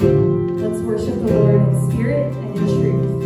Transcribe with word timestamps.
Let's 0.00 0.80
worship 0.82 1.14
the 1.16 1.26
Lord 1.26 1.56
in 1.56 1.90
spirit 1.90 2.32
and 2.32 2.56
in 2.56 2.66
truth. 2.68 3.18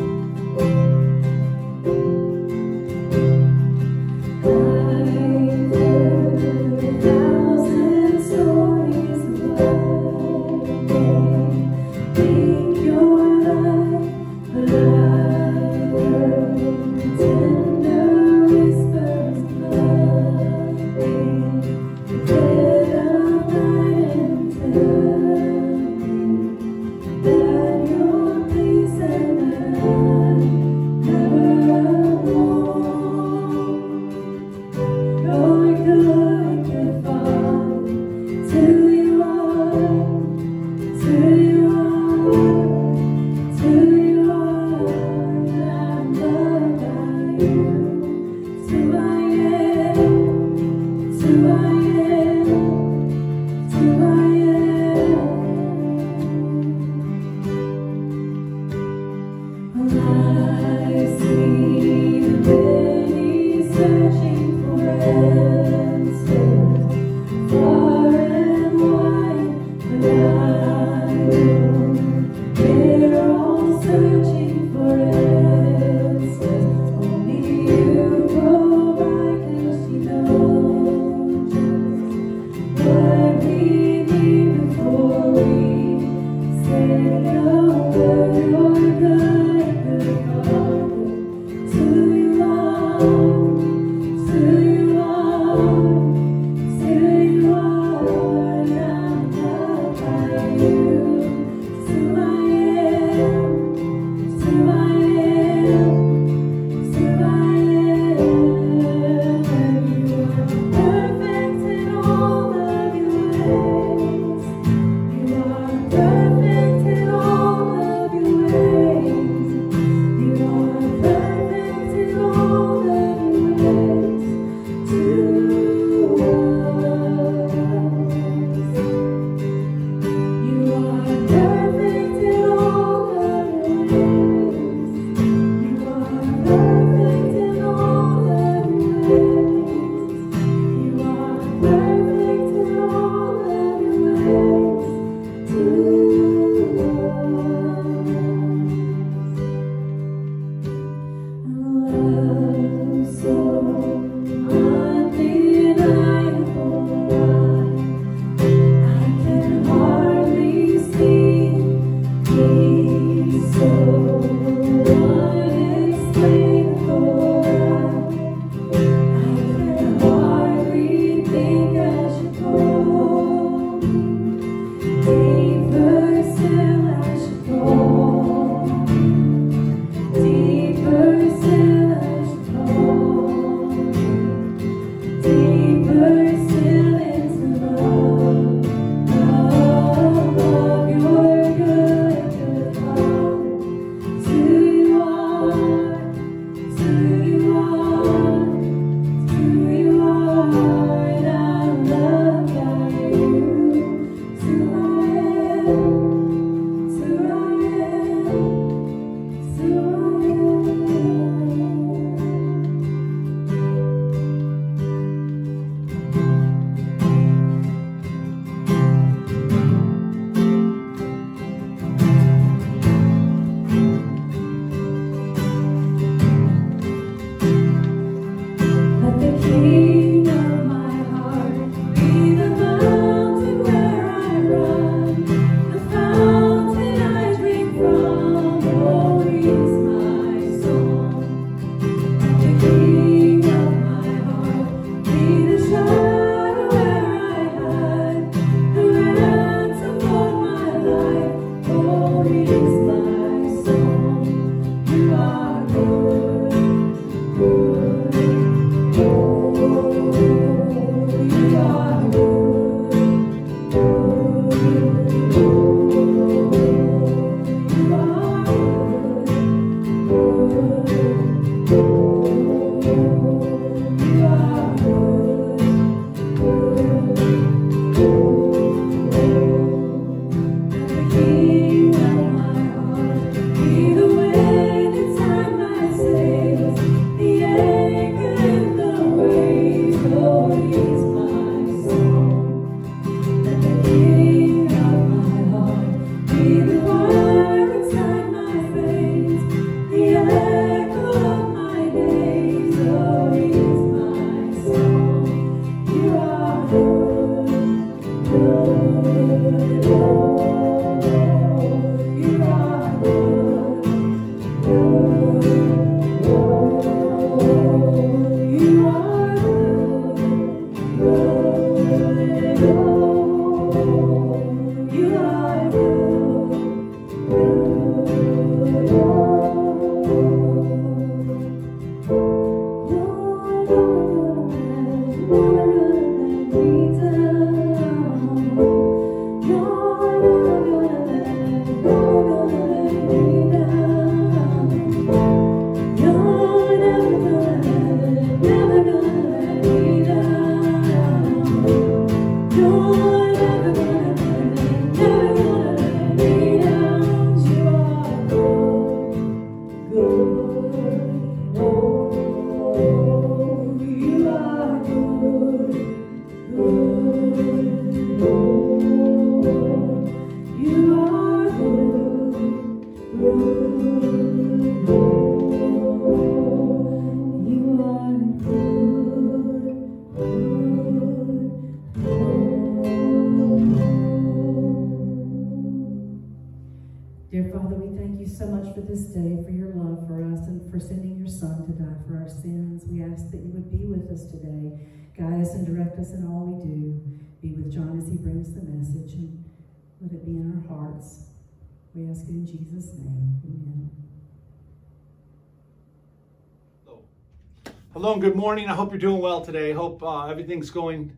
Good 408.22 408.36
morning. 408.36 408.68
I 408.68 408.74
hope 408.76 408.92
you're 408.92 409.00
doing 409.00 409.20
well 409.20 409.44
today. 409.44 409.72
Hope 409.72 410.00
uh, 410.00 410.26
everything's 410.26 410.70
going 410.70 411.16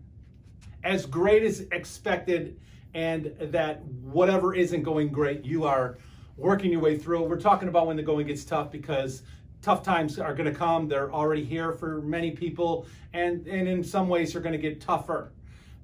as 0.85 1.05
great 1.05 1.43
as 1.43 1.61
expected, 1.71 2.59
and 2.95 3.37
that 3.39 3.85
whatever 3.85 4.55
isn't 4.55 4.85
going 4.85 5.09
great, 5.09 5.45
you 5.45 5.65
are 5.65 5.99
working 6.39 6.73
your 6.73 6.81
way 6.81 6.97
through. 6.97 7.25
We're 7.25 7.39
talking 7.39 7.69
about 7.69 7.87
when 7.87 7.99
the 7.99 8.03
going 8.03 8.27
gets 8.27 8.43
tough 8.43 8.71
because 8.71 9.21
tough 9.61 9.83
times 9.83 10.19
are 10.19 10.33
going 10.33 10.51
to 10.51 10.59
come. 10.59 10.89
They're 10.89 11.12
already 11.12 11.45
here 11.45 11.73
for 11.73 12.01
many 12.01 12.31
people, 12.31 12.87
and, 13.12 13.47
and 13.47 13.69
in 13.69 13.85
some 13.85 14.09
ways, 14.09 14.33
they're 14.33 14.41
going 14.41 14.55
to 14.55 14.59
get 14.59 14.81
tougher. 14.81 15.31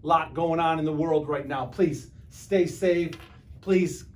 A 0.02 0.06
lot 0.06 0.32
going 0.32 0.58
on 0.58 0.78
in 0.78 0.86
the 0.86 0.92
world 0.92 1.28
right 1.28 1.46
now. 1.46 1.66
Please 1.66 2.12
stay 2.30 2.64
safe. 2.64 3.12
Please 3.60 4.06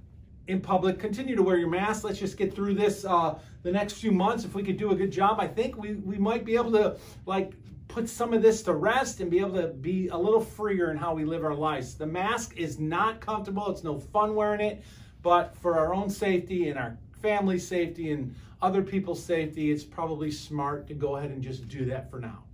in 0.47 0.59
public. 0.59 0.99
Continue 0.99 1.37
to 1.37 1.43
wear 1.43 1.59
your 1.59 1.69
mask. 1.69 2.05
Let's 2.05 2.19
just 2.19 2.39
get 2.39 2.55
through 2.55 2.77
this 2.77 3.05
uh, 3.05 3.39
the 3.65 3.73
next 3.73 3.95
few 3.95 4.13
months. 4.13 4.45
If 4.45 4.55
we 4.55 4.63
could 4.63 4.77
do 4.77 4.93
a 4.93 4.95
good 4.95 5.11
job, 5.11 5.41
I 5.41 5.49
think 5.49 5.77
we, 5.77 5.95
we 5.95 6.17
might 6.17 6.45
be 6.45 6.55
able 6.55 6.71
to 6.73 6.97
like 7.27 7.55
put 7.89 8.09
some 8.09 8.33
of 8.33 8.43
this 8.43 8.63
to 8.63 8.75
rest 8.75 9.21
and 9.21 9.31
be 9.31 9.41
able 9.41 9.61
to 9.61 9.69
be 9.69 10.09
a 10.09 10.17
little 10.17 10.41
freer 10.41 10.93
in 10.93 10.97
how 10.97 11.15
we 11.15 11.25
live 11.25 11.45
our 11.45 11.55
lives. 11.55 11.95
The 11.95 12.07
mask 12.07 12.57
is 12.57 12.79
not 12.79 13.21
comfortable. 13.21 13.69
It's 13.71 13.83
no 13.83 13.99
fun 13.99 14.37
wearing 14.37 14.61
it, 14.61 14.85
but 15.23 15.57
for 15.57 15.77
our 15.77 15.93
own 15.93 16.09
safety 16.09 16.69
and 16.69 16.79
our 16.79 16.97
family 17.21 17.59
safety 17.59 18.13
and 18.13 18.35
other 18.63 18.83
people's 18.83 19.23
safety, 19.23 19.73
it's 19.73 19.85
probably 19.85 20.31
smart 20.31 20.87
to 20.89 20.95
go 20.95 21.17
ahead 21.17 21.31
and 21.31 21.43
just 21.43 21.69
do 21.69 21.87
that 21.87 22.11
for 22.11 22.21
now. 22.21 22.45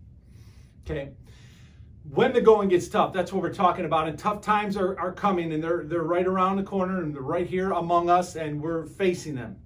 Okay 0.86 1.10
when 2.08 2.32
the 2.32 2.40
going 2.40 2.68
gets 2.68 2.88
tough, 2.88 3.12
that's 3.12 3.32
what 3.32 3.42
we're 3.42 3.52
talking 3.52 3.84
about. 3.84 4.08
And 4.08 4.18
tough 4.18 4.40
times 4.40 4.76
are, 4.76 4.98
are 4.98 5.12
coming 5.12 5.52
and 5.52 5.62
they're 5.62 5.84
they're 5.84 6.02
right 6.02 6.26
around 6.26 6.56
the 6.56 6.62
corner 6.62 7.02
and 7.02 7.14
they're 7.14 7.22
right 7.22 7.46
here 7.46 7.72
among 7.72 8.08
us 8.08 8.36
and 8.36 8.60
we're 8.60 8.86
facing 8.86 9.34
them. 9.34 9.56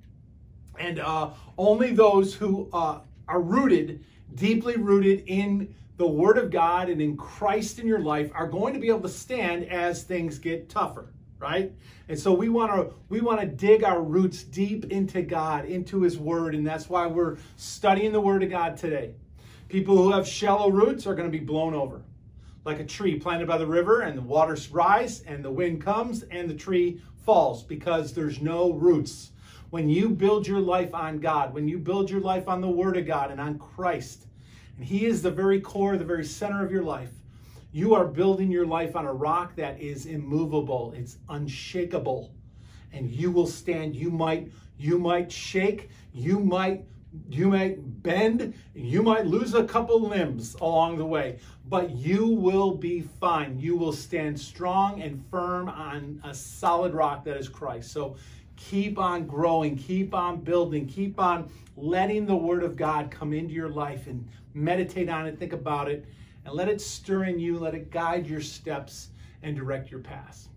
And 0.79 1.01
uh, 1.01 1.31
only 1.59 1.93
those 1.93 2.35
who 2.35 2.69
uh, 2.73 3.01
are 3.29 3.41
rooted, 3.41 4.05
deeply 4.35 4.77
rooted 4.77 5.25
in 5.27 5.75
the 5.97 6.07
Word 6.07 6.39
of 6.39 6.51
God 6.51 6.89
and 6.89 7.01
in 7.01 7.17
Christ 7.17 7.79
in 7.79 7.87
your 7.87 8.01
life 8.01 8.31
are 8.35 8.49
going 8.49 8.75
to 8.75 8.81
be 8.81 8.89
able 8.89 9.03
to 9.03 9.09
stand 9.09 9.65
as 9.67 10.03
things 10.03 10.39
get 10.39 10.69
tougher, 10.69 11.07
right? 11.39 11.73
And 12.09 12.19
so 12.19 12.33
we 12.33 12.49
want 12.49 12.73
to 12.73 12.95
we 13.09 13.21
want 13.21 13.41
to 13.41 13.47
dig 13.47 13.85
our 13.85 14.03
roots 14.03 14.43
deep 14.43 14.87
into 14.91 15.23
God, 15.23 15.65
into 15.67 16.03
His 16.03 16.19
Word, 16.19 16.55
and 16.55 16.67
that's 16.67 16.89
why 16.89 17.07
we're 17.07 17.39
studying 17.57 18.13
the 18.13 18.21
Word 18.21 18.43
of 18.43 18.51
God 18.51 18.77
today. 18.77 19.15
People 19.69 19.97
who 19.97 20.13
have 20.13 20.27
shallow 20.27 20.71
roots 20.71 21.07
are 21.07 21.15
going 21.15 21.31
to 21.31 21.39
be 21.39 21.45
blown 21.45 21.75
over 21.75 22.03
like 22.65 22.81
a 22.81 22.85
tree 22.85 23.19
planted 23.19 23.47
by 23.47 23.59
the 23.59 23.67
river, 23.67 24.01
and 24.01 24.17
the 24.17 24.23
waters 24.23 24.71
rise, 24.71 25.21
and 25.23 25.45
the 25.45 25.51
wind 25.51 25.83
comes, 25.83 26.23
and 26.25 26.49
the 26.49 26.55
tree 26.55 27.01
falls 27.25 27.63
because 27.63 28.13
there's 28.13 28.41
no 28.41 28.73
roots. 28.73 29.31
When 29.71 29.89
you 29.89 30.09
build 30.11 30.47
your 30.47 30.61
life 30.61 30.95
on 30.95 31.19
God, 31.19 31.53
when 31.53 31.69
you 31.69 31.79
build 31.79 32.11
your 32.11 32.21
life 32.21 32.49
on 32.49 32.61
the 32.61 32.69
Word 32.69 32.97
of 32.97 33.07
God 33.07 33.31
and 33.31 33.41
on 33.41 33.59
Christ, 33.59 34.27
and 34.77 34.85
He 34.87 35.07
is 35.07 35.23
the 35.23 35.31
very 35.31 35.61
core, 35.61 35.97
the 35.97 36.05
very 36.05 36.25
center 36.25 36.65
of 36.65 36.71
your 36.71 36.83
life, 36.83 37.11
you 37.73 37.95
are 37.95 38.07
building 38.07 38.53
your 38.53 38.67
life 38.67 38.95
on 38.95 39.05
a 39.05 39.13
rock 39.13 39.57
that 39.57 39.81
is 39.81 40.07
immovable, 40.07 40.95
it's 40.97 41.19
unshakable, 41.29 42.33
and 42.93 43.11
you 43.11 43.33
will 43.33 43.49
stand. 43.49 43.97
You 43.97 44.11
might, 44.11 44.53
you 44.79 44.99
might 44.99 45.33
shake, 45.33 45.91
you 46.13 46.39
might 46.39 46.85
you 47.29 47.49
might 47.49 48.03
bend, 48.03 48.55
you 48.75 49.03
might 49.03 49.27
lose 49.27 49.55
a 49.55 49.65
couple 49.65 50.01
limbs 50.01 50.55
along 50.61 50.99
the 50.99 51.07
way, 51.07 51.39
but 51.69 51.91
you 51.91 52.27
will 52.27 52.75
be 52.75 53.03
fine. 53.03 53.59
You 53.59 53.77
will 53.77 53.93
stand 53.93 54.39
strong 54.39 55.01
and 55.03 55.25
firm 55.31 55.69
on 55.69 56.21
a 56.25 56.35
solid 56.35 56.93
rock 56.93 57.25
that 57.25 57.37
is 57.37 57.49
Christ. 57.49 57.93
So 57.93 58.17
keep 58.57 58.99
on 58.99 59.27
growing, 59.27 59.77
keep 59.77 60.15
on 60.15 60.41
building, 60.41 60.87
keep 60.87 61.19
on 61.19 61.51
letting 61.77 62.27
the 62.27 62.37
Word 62.37 62.63
of 62.63 62.77
God 62.77 63.11
come 63.11 63.33
into 63.33 63.53
your 63.53 63.69
life 63.69 64.07
and 64.07 64.29
meditate 64.55 65.09
on 65.09 65.27
it, 65.27 65.39
think 65.39 65.53
about 65.53 65.89
it, 65.89 66.07
and 66.45 66.55
let 66.55 66.69
it 66.69 66.81
stir 66.81 67.25
in 67.25 67.39
you, 67.39 67.59
let 67.59 67.75
it 67.75 67.91
guide 67.91 68.27
your 68.27 68.41
steps 68.41 69.09
and 69.43 69.57
direct 69.57 69.91
your 69.91 70.01
paths. 70.01 70.49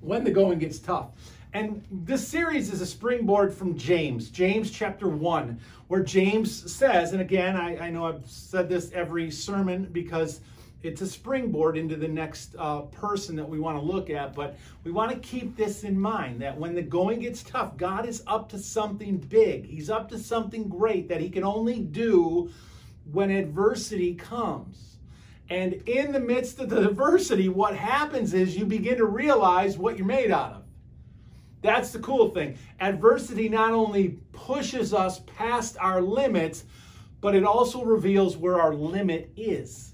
When 0.00 0.24
the 0.24 0.30
going 0.30 0.58
gets 0.58 0.78
tough, 0.78 1.10
and 1.52 1.84
this 1.90 2.26
series 2.26 2.72
is 2.72 2.80
a 2.80 2.86
springboard 2.86 3.52
from 3.52 3.76
James, 3.76 4.30
James 4.30 4.70
chapter 4.70 5.08
1, 5.08 5.58
where 5.88 6.02
James 6.02 6.72
says, 6.72 7.12
and 7.12 7.20
again, 7.20 7.56
I, 7.56 7.86
I 7.86 7.90
know 7.90 8.06
I've 8.06 8.28
said 8.28 8.68
this 8.68 8.92
every 8.92 9.30
sermon 9.30 9.88
because 9.90 10.40
it's 10.82 11.02
a 11.02 11.06
springboard 11.06 11.76
into 11.76 11.96
the 11.96 12.08
next 12.08 12.54
uh, 12.58 12.80
person 12.82 13.36
that 13.36 13.48
we 13.48 13.58
want 13.58 13.78
to 13.78 13.84
look 13.84 14.08
at, 14.08 14.34
but 14.34 14.56
we 14.82 14.90
want 14.90 15.10
to 15.10 15.18
keep 15.18 15.56
this 15.56 15.84
in 15.84 15.98
mind 15.98 16.40
that 16.40 16.56
when 16.56 16.74
the 16.74 16.82
going 16.82 17.20
gets 17.20 17.42
tough, 17.42 17.76
God 17.76 18.06
is 18.06 18.22
up 18.26 18.48
to 18.50 18.58
something 18.58 19.18
big. 19.18 19.66
He's 19.66 19.90
up 19.90 20.08
to 20.10 20.18
something 20.18 20.68
great 20.68 21.08
that 21.08 21.20
He 21.20 21.28
can 21.28 21.44
only 21.44 21.80
do 21.80 22.50
when 23.12 23.30
adversity 23.30 24.14
comes. 24.14 24.96
And 25.50 25.74
in 25.86 26.12
the 26.12 26.20
midst 26.20 26.60
of 26.60 26.70
the 26.70 26.88
adversity, 26.88 27.48
what 27.48 27.76
happens 27.76 28.32
is 28.32 28.56
you 28.56 28.64
begin 28.64 28.96
to 28.98 29.06
realize 29.06 29.76
what 29.76 29.98
you're 29.98 30.06
made 30.06 30.30
out 30.30 30.52
of. 30.52 30.62
That's 31.62 31.90
the 31.90 31.98
cool 31.98 32.30
thing. 32.30 32.56
Adversity 32.80 33.50
not 33.50 33.72
only 33.72 34.20
pushes 34.32 34.94
us 34.94 35.20
past 35.26 35.76
our 35.78 36.00
limits, 36.00 36.64
but 37.20 37.34
it 37.34 37.44
also 37.44 37.84
reveals 37.84 38.38
where 38.38 38.58
our 38.58 38.74
limit 38.74 39.30
is. 39.36 39.92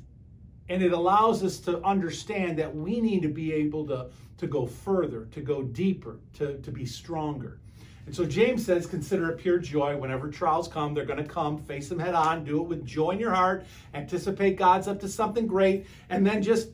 And 0.69 0.83
it 0.83 0.93
allows 0.93 1.45
us 1.45 1.59
to 1.61 1.83
understand 1.83 2.59
that 2.59 2.75
we 2.75 3.01
need 3.01 3.23
to 3.23 3.29
be 3.29 3.53
able 3.53 3.87
to, 3.87 4.07
to 4.39 4.47
go 4.47 4.67
further, 4.67 5.27
to 5.33 5.41
go 5.41 5.63
deeper, 5.63 6.19
to, 6.35 6.59
to 6.59 6.71
be 6.71 6.85
stronger. 6.85 7.59
And 8.07 8.15
so 8.15 8.25
James 8.25 8.65
says, 8.65 8.87
consider 8.87 9.31
it 9.31 9.39
pure 9.39 9.59
joy 9.59 9.97
whenever 9.97 10.31
trials 10.31 10.69
come. 10.69 10.95
They're 10.95 11.05
going 11.05 11.23
to 11.23 11.29
come. 11.29 11.59
Face 11.59 11.89
them 11.89 11.99
head 11.99 12.15
on. 12.15 12.45
Do 12.45 12.63
it 12.63 12.69
with 12.69 12.87
joy 12.87 13.11
in 13.11 13.19
your 13.19 13.35
heart. 13.35 13.67
Anticipate 13.95 14.57
God's 14.57 14.87
up 14.87 15.01
to 15.01 15.09
something 15.09 15.47
great. 15.47 15.87
And 16.09 16.25
then 16.25 16.41
just 16.41 16.69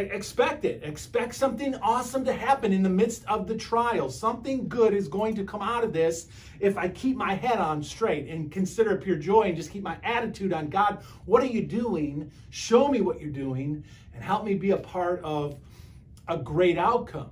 expect 0.00 0.64
it. 0.64 0.82
Expect 0.82 1.34
something 1.34 1.74
awesome 1.76 2.24
to 2.24 2.32
happen 2.32 2.72
in 2.72 2.82
the 2.82 2.88
midst 2.88 3.24
of 3.26 3.46
the 3.46 3.56
trial. 3.56 4.10
Something 4.10 4.68
good 4.68 4.94
is 4.94 5.08
going 5.08 5.34
to 5.36 5.44
come 5.44 5.62
out 5.62 5.84
of 5.84 5.92
this 5.92 6.28
if 6.60 6.76
I 6.76 6.88
keep 6.88 7.16
my 7.16 7.34
head 7.34 7.58
on 7.58 7.82
straight 7.82 8.28
and 8.28 8.50
consider 8.50 8.92
it 8.92 9.02
pure 9.02 9.16
joy 9.16 9.42
and 9.42 9.56
just 9.56 9.70
keep 9.70 9.82
my 9.82 9.98
attitude 10.04 10.52
on 10.52 10.68
God. 10.68 11.02
What 11.24 11.42
are 11.42 11.46
you 11.46 11.62
doing? 11.62 12.30
Show 12.50 12.88
me 12.88 13.00
what 13.00 13.20
you're 13.20 13.30
doing 13.30 13.84
and 14.14 14.22
help 14.22 14.44
me 14.44 14.54
be 14.54 14.70
a 14.70 14.76
part 14.76 15.20
of 15.22 15.58
a 16.28 16.36
great 16.36 16.78
outcome 16.78 17.30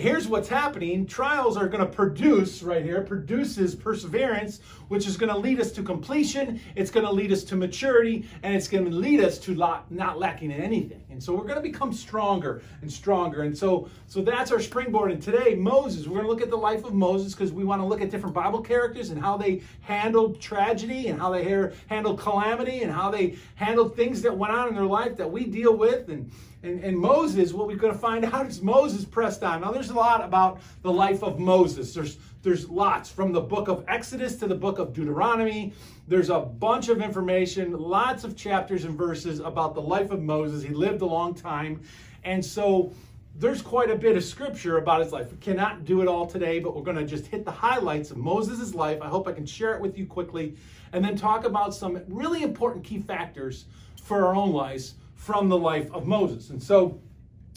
here's 0.00 0.26
what's 0.26 0.48
happening. 0.48 1.06
Trials 1.06 1.58
are 1.58 1.68
going 1.68 1.84
to 1.84 1.90
produce 1.90 2.62
right 2.62 2.82
here 2.82 3.02
produces 3.02 3.74
perseverance 3.74 4.60
which 4.88 5.06
is 5.06 5.16
going 5.16 5.32
to 5.32 5.38
lead 5.38 5.60
us 5.60 5.70
to 5.70 5.82
completion 5.82 6.58
it's 6.74 6.90
going 6.90 7.04
to 7.04 7.12
lead 7.12 7.30
us 7.30 7.44
to 7.44 7.54
maturity 7.54 8.26
and 8.42 8.54
it's 8.54 8.66
going 8.66 8.84
to 8.84 8.90
lead 8.90 9.20
us 9.20 9.38
to 9.38 9.54
not, 9.54 10.18
lacking 10.18 10.50
in 10.50 10.60
anything. 10.60 11.02
And 11.10 11.22
so 11.22 11.34
we're 11.34 11.44
going 11.44 11.56
to 11.56 11.60
become 11.60 11.92
stronger 11.92 12.62
and 12.80 12.90
stronger. 12.90 13.42
And 13.42 13.56
so 13.56 13.88
so 14.06 14.22
that's 14.22 14.50
our 14.50 14.60
springboard. 14.60 15.10
And 15.10 15.22
today 15.22 15.54
moses 15.54 16.06
we're 16.06 16.22
going 16.22 16.26
to 16.26 16.30
look 16.30 16.42
at 16.42 16.50
the 16.50 16.56
life 16.56 16.84
of 16.84 16.94
moses 16.94 17.34
because 17.34 17.52
we 17.52 17.64
want 17.64 17.82
to 17.82 17.86
look 17.86 18.00
at 18.00 18.10
different 18.10 18.34
bible 18.34 18.62
characters 18.62 19.10
and 19.10 19.20
how 19.20 19.36
they 19.36 19.62
handled 19.82 20.40
tragedy 20.40 21.08
and 21.08 21.20
how 21.20 21.30
they 21.30 21.44
handled 21.88 22.18
calamity 22.18 22.82
and 22.82 22.92
how 22.92 23.10
they 23.10 23.36
handled 23.56 23.94
things 23.94 24.22
that 24.22 24.36
went 24.36 24.52
on 24.52 24.68
in 24.68 24.74
their 24.74 24.84
life 24.84 25.16
that 25.18 25.30
we 25.30 25.44
deal 25.44 25.76
with. 25.76 26.08
And 26.08 26.30
and, 26.62 26.84
and 26.84 26.96
Moses, 26.96 27.52
what 27.54 27.66
we're 27.66 27.76
going 27.76 27.92
to 27.92 27.98
find 27.98 28.24
out 28.24 28.46
is 28.46 28.60
Moses 28.62 29.04
pressed 29.04 29.42
on. 29.42 29.62
Now, 29.62 29.72
there's 29.72 29.90
a 29.90 29.94
lot 29.94 30.22
about 30.22 30.60
the 30.82 30.92
life 30.92 31.22
of 31.22 31.38
Moses. 31.38 31.94
There's 31.94 32.18
there's 32.42 32.70
lots 32.70 33.10
from 33.10 33.32
the 33.32 33.40
book 33.40 33.68
of 33.68 33.84
Exodus 33.86 34.36
to 34.36 34.46
the 34.46 34.54
book 34.54 34.78
of 34.78 34.94
Deuteronomy. 34.94 35.74
There's 36.08 36.30
a 36.30 36.40
bunch 36.40 36.88
of 36.88 37.02
information, 37.02 37.72
lots 37.72 38.24
of 38.24 38.34
chapters 38.34 38.84
and 38.84 38.96
verses 38.96 39.40
about 39.40 39.74
the 39.74 39.82
life 39.82 40.10
of 40.10 40.22
Moses. 40.22 40.62
He 40.62 40.70
lived 40.70 41.02
a 41.02 41.06
long 41.06 41.34
time. 41.34 41.82
And 42.24 42.42
so 42.42 42.94
there's 43.36 43.60
quite 43.60 43.90
a 43.90 43.94
bit 43.94 44.16
of 44.16 44.24
scripture 44.24 44.78
about 44.78 45.02
his 45.02 45.12
life. 45.12 45.30
We 45.30 45.36
cannot 45.36 45.84
do 45.84 46.00
it 46.00 46.08
all 46.08 46.24
today, 46.24 46.60
but 46.60 46.74
we're 46.74 46.82
going 46.82 46.96
to 46.96 47.04
just 47.04 47.26
hit 47.26 47.44
the 47.44 47.50
highlights 47.50 48.10
of 48.10 48.16
Moses' 48.16 48.74
life. 48.74 49.02
I 49.02 49.08
hope 49.08 49.28
I 49.28 49.32
can 49.32 49.44
share 49.44 49.74
it 49.74 49.80
with 49.82 49.98
you 49.98 50.06
quickly 50.06 50.56
and 50.94 51.04
then 51.04 51.16
talk 51.16 51.44
about 51.44 51.74
some 51.74 52.00
really 52.08 52.42
important 52.42 52.84
key 52.84 53.00
factors 53.00 53.66
for 54.02 54.24
our 54.24 54.34
own 54.34 54.52
lives 54.52 54.94
from 55.20 55.50
the 55.50 55.58
life 55.58 55.92
of 55.92 56.06
Moses. 56.06 56.48
And 56.48 56.62
so 56.62 56.98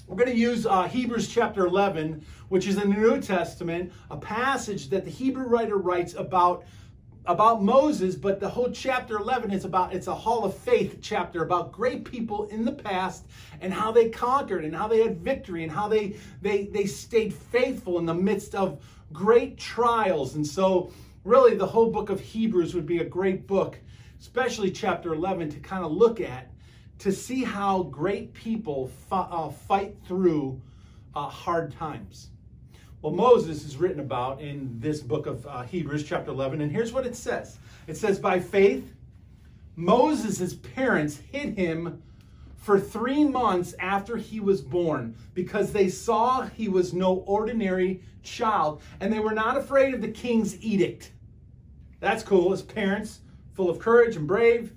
we're 0.05 0.17
going 0.17 0.29
to 0.29 0.35
use 0.35 0.65
uh, 0.65 0.83
Hebrews 0.83 1.29
chapter 1.29 1.65
11, 1.65 2.25
which 2.49 2.67
is 2.67 2.75
in 2.75 2.89
the 2.89 2.97
New 2.97 3.21
Testament, 3.21 3.93
a 4.11 4.17
passage 4.17 4.89
that 4.89 5.05
the 5.05 5.09
Hebrew 5.09 5.45
writer 5.45 5.77
writes 5.77 6.13
about 6.13 6.65
about 7.25 7.63
Moses, 7.63 8.15
but 8.15 8.41
the 8.41 8.49
whole 8.49 8.69
chapter 8.69 9.17
11 9.17 9.51
is 9.51 9.63
about 9.63 9.93
it's 9.93 10.07
a 10.07 10.13
hall 10.13 10.43
of 10.43 10.57
faith 10.57 10.99
chapter 11.01 11.41
about 11.41 11.71
great 11.71 12.03
people 12.03 12.47
in 12.47 12.65
the 12.65 12.71
past 12.73 13.27
and 13.61 13.73
how 13.73 13.93
they 13.93 14.09
conquered 14.09 14.65
and 14.65 14.75
how 14.75 14.89
they 14.89 15.01
had 15.01 15.21
victory 15.21 15.63
and 15.63 15.71
how 15.71 15.87
they 15.87 16.17
they 16.41 16.65
they 16.65 16.85
stayed 16.85 17.33
faithful 17.33 17.97
in 17.97 18.05
the 18.05 18.13
midst 18.13 18.55
of 18.55 18.83
great 19.13 19.57
trials. 19.57 20.35
And 20.35 20.45
so 20.45 20.91
really 21.23 21.55
the 21.55 21.65
whole 21.65 21.89
book 21.89 22.09
of 22.09 22.19
Hebrews 22.19 22.75
would 22.75 22.85
be 22.85 22.97
a 22.97 23.05
great 23.05 23.47
book, 23.47 23.79
especially 24.19 24.69
chapter 24.69 25.13
11 25.13 25.49
to 25.51 25.59
kind 25.61 25.85
of 25.85 25.93
look 25.93 26.19
at 26.19 26.52
to 27.03 27.11
see 27.11 27.43
how 27.43 27.83
great 27.83 28.33
people 28.33 28.89
uh, 29.11 29.49
fight 29.49 29.93
through 30.07 30.61
uh, 31.13 31.27
hard 31.27 31.73
times. 31.73 32.29
Well, 33.01 33.11
Moses 33.11 33.65
is 33.65 33.75
written 33.75 33.99
about 33.99 34.39
in 34.39 34.79
this 34.79 35.01
book 35.01 35.25
of 35.25 35.45
uh, 35.45 35.63
Hebrews, 35.63 36.05
chapter 36.05 36.31
11, 36.31 36.61
and 36.61 36.71
here's 36.71 36.93
what 36.93 37.05
it 37.05 37.17
says 37.17 37.57
it 37.87 37.97
says, 37.97 38.19
By 38.19 38.39
faith, 38.39 38.93
Moses' 39.75 40.53
parents 40.53 41.19
hid 41.29 41.57
him 41.57 42.01
for 42.55 42.79
three 42.79 43.25
months 43.25 43.75
after 43.79 44.15
he 44.15 44.39
was 44.39 44.61
born 44.61 45.13
because 45.33 45.73
they 45.73 45.89
saw 45.89 46.43
he 46.43 46.69
was 46.69 46.93
no 46.93 47.15
ordinary 47.27 48.01
child 48.21 48.81
and 49.01 49.11
they 49.11 49.19
were 49.19 49.33
not 49.33 49.57
afraid 49.57 49.93
of 49.93 49.99
the 49.99 50.07
king's 50.07 50.57
edict. 50.63 51.11
That's 51.99 52.23
cool. 52.23 52.51
His 52.51 52.61
parents, 52.61 53.19
full 53.51 53.69
of 53.69 53.77
courage 53.77 54.15
and 54.15 54.25
brave, 54.25 54.71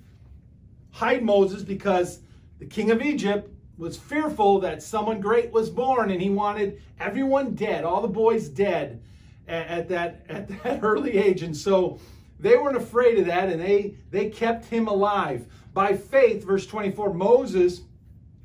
hide 0.96 1.22
Moses 1.22 1.62
because 1.62 2.20
the 2.58 2.64
king 2.64 2.90
of 2.90 3.02
Egypt 3.02 3.50
was 3.76 3.98
fearful 3.98 4.60
that 4.60 4.82
someone 4.82 5.20
great 5.20 5.52
was 5.52 5.68
born 5.68 6.10
and 6.10 6.22
he 6.22 6.30
wanted 6.30 6.80
everyone 6.98 7.54
dead, 7.54 7.84
all 7.84 8.00
the 8.00 8.08
boys 8.08 8.48
dead 8.48 9.02
at, 9.46 9.66
at 9.66 9.88
that 9.90 10.24
at 10.30 10.48
that 10.62 10.80
early 10.82 11.18
age. 11.18 11.42
And 11.42 11.54
so 11.54 12.00
they 12.40 12.56
weren't 12.56 12.78
afraid 12.78 13.18
of 13.18 13.26
that 13.26 13.50
and 13.50 13.60
they 13.60 13.96
they 14.10 14.30
kept 14.30 14.64
him 14.64 14.88
alive. 14.88 15.46
By 15.74 15.94
faith, 15.94 16.44
verse 16.44 16.66
24, 16.66 17.12
Moses, 17.12 17.82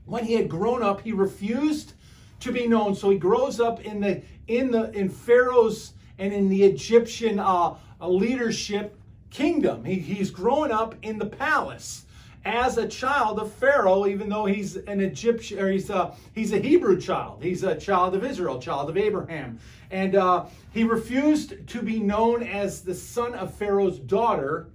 when 0.04 0.26
he 0.26 0.34
had 0.34 0.50
grown 0.50 0.84
up, 0.84 1.00
he 1.00 1.14
refused 1.14 1.94
to 2.42 2.52
be 2.52 2.68
known. 2.68 2.96
So 2.96 3.12
he 3.12 3.18
grows 3.18 3.62
up 3.62 3.80
in 3.86 4.02
the 4.02 4.24
in 4.50 4.72
the 4.72 4.92
in 4.92 5.08
Pharaoh's 5.08 5.94
and 6.20 6.34
in 6.34 6.50
the 6.50 6.64
Egyptian 6.64 7.40
uh, 7.40 7.76
leadership 8.02 9.00
kingdom. 9.30 9.86
He, 9.86 10.00
he's 10.00 10.30
growing 10.32 10.72
up 10.72 10.96
in 11.02 11.18
the 11.18 11.26
palace 11.26 12.04
as 12.44 12.78
a 12.78 12.88
child 12.88 13.40
of 13.40 13.52
Pharaoh, 13.54 14.08
even 14.08 14.28
though 14.30 14.46
he's 14.46 14.76
an 14.76 15.00
Egyptian, 15.00 15.60
or 15.60 15.72
he's 15.72 15.90
a, 15.90 16.16
he's 16.34 16.54
a 16.54 16.60
Hebrew 16.60 17.00
child. 17.00 17.44
He's 17.44 17.64
a 17.64 17.76
child 17.76 18.16
of 18.16 18.24
Israel, 18.24 18.60
child 18.60 18.90
of 18.90 18.98
Abraham. 18.98 19.60
And 19.92 20.16
uh, 20.16 20.46
he 20.72 20.84
refused 20.84 21.68
to 21.68 21.82
be 21.82 22.00
known 22.00 22.44
as 22.44 22.82
the 22.82 22.96
son 22.96 23.36
of 23.36 23.54
Pharaoh's 23.54 24.00
daughter. 24.00 24.70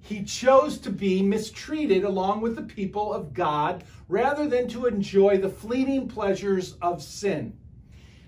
He 0.00 0.22
chose 0.22 0.78
to 0.78 0.90
be 0.90 1.22
mistreated 1.22 2.04
along 2.04 2.40
with 2.40 2.56
the 2.56 2.62
people 2.62 3.12
of 3.12 3.34
God 3.34 3.84
rather 4.08 4.48
than 4.48 4.68
to 4.68 4.86
enjoy 4.86 5.38
the 5.38 5.48
fleeting 5.48 6.08
pleasures 6.08 6.74
of 6.80 7.02
sin. 7.02 7.56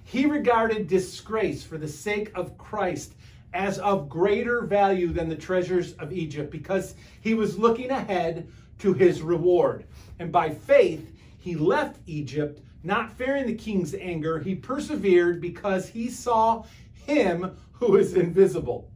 He 0.04 0.26
regarded 0.26 0.87
disgrace 0.87 1.64
for 1.64 1.78
the 1.78 1.88
sake 1.88 2.30
of 2.35 2.56
Christ 2.59 3.14
as 3.52 3.78
of 3.78 4.09
greater 4.09 4.62
value 4.62 5.09
than 5.09 5.28
the 5.28 5.37
treasures 5.37 5.95
of 5.95 6.12
Egypt 6.12 6.50
because 6.50 6.95
he 7.21 7.35
was 7.35 7.59
looking 7.59 7.90
ahead 7.90 8.49
to 8.78 8.92
his 8.92 9.23
reward. 9.23 9.85
And 10.18 10.30
by 10.33 10.50
faith, 10.50 11.12
he 11.38 11.54
left 11.54 12.00
Egypt, 12.06 12.61
not 12.83 13.12
fearing 13.12 13.47
the 13.47 13.54
king's 13.54 13.95
anger. 13.95 14.38
He 14.38 14.54
persevered 14.54 15.40
because 15.40 15.88
he 15.88 16.11
saw 16.11 16.64
him 17.06 17.56
who 17.73 17.97
is 17.97 18.14
invisible. 18.14 18.90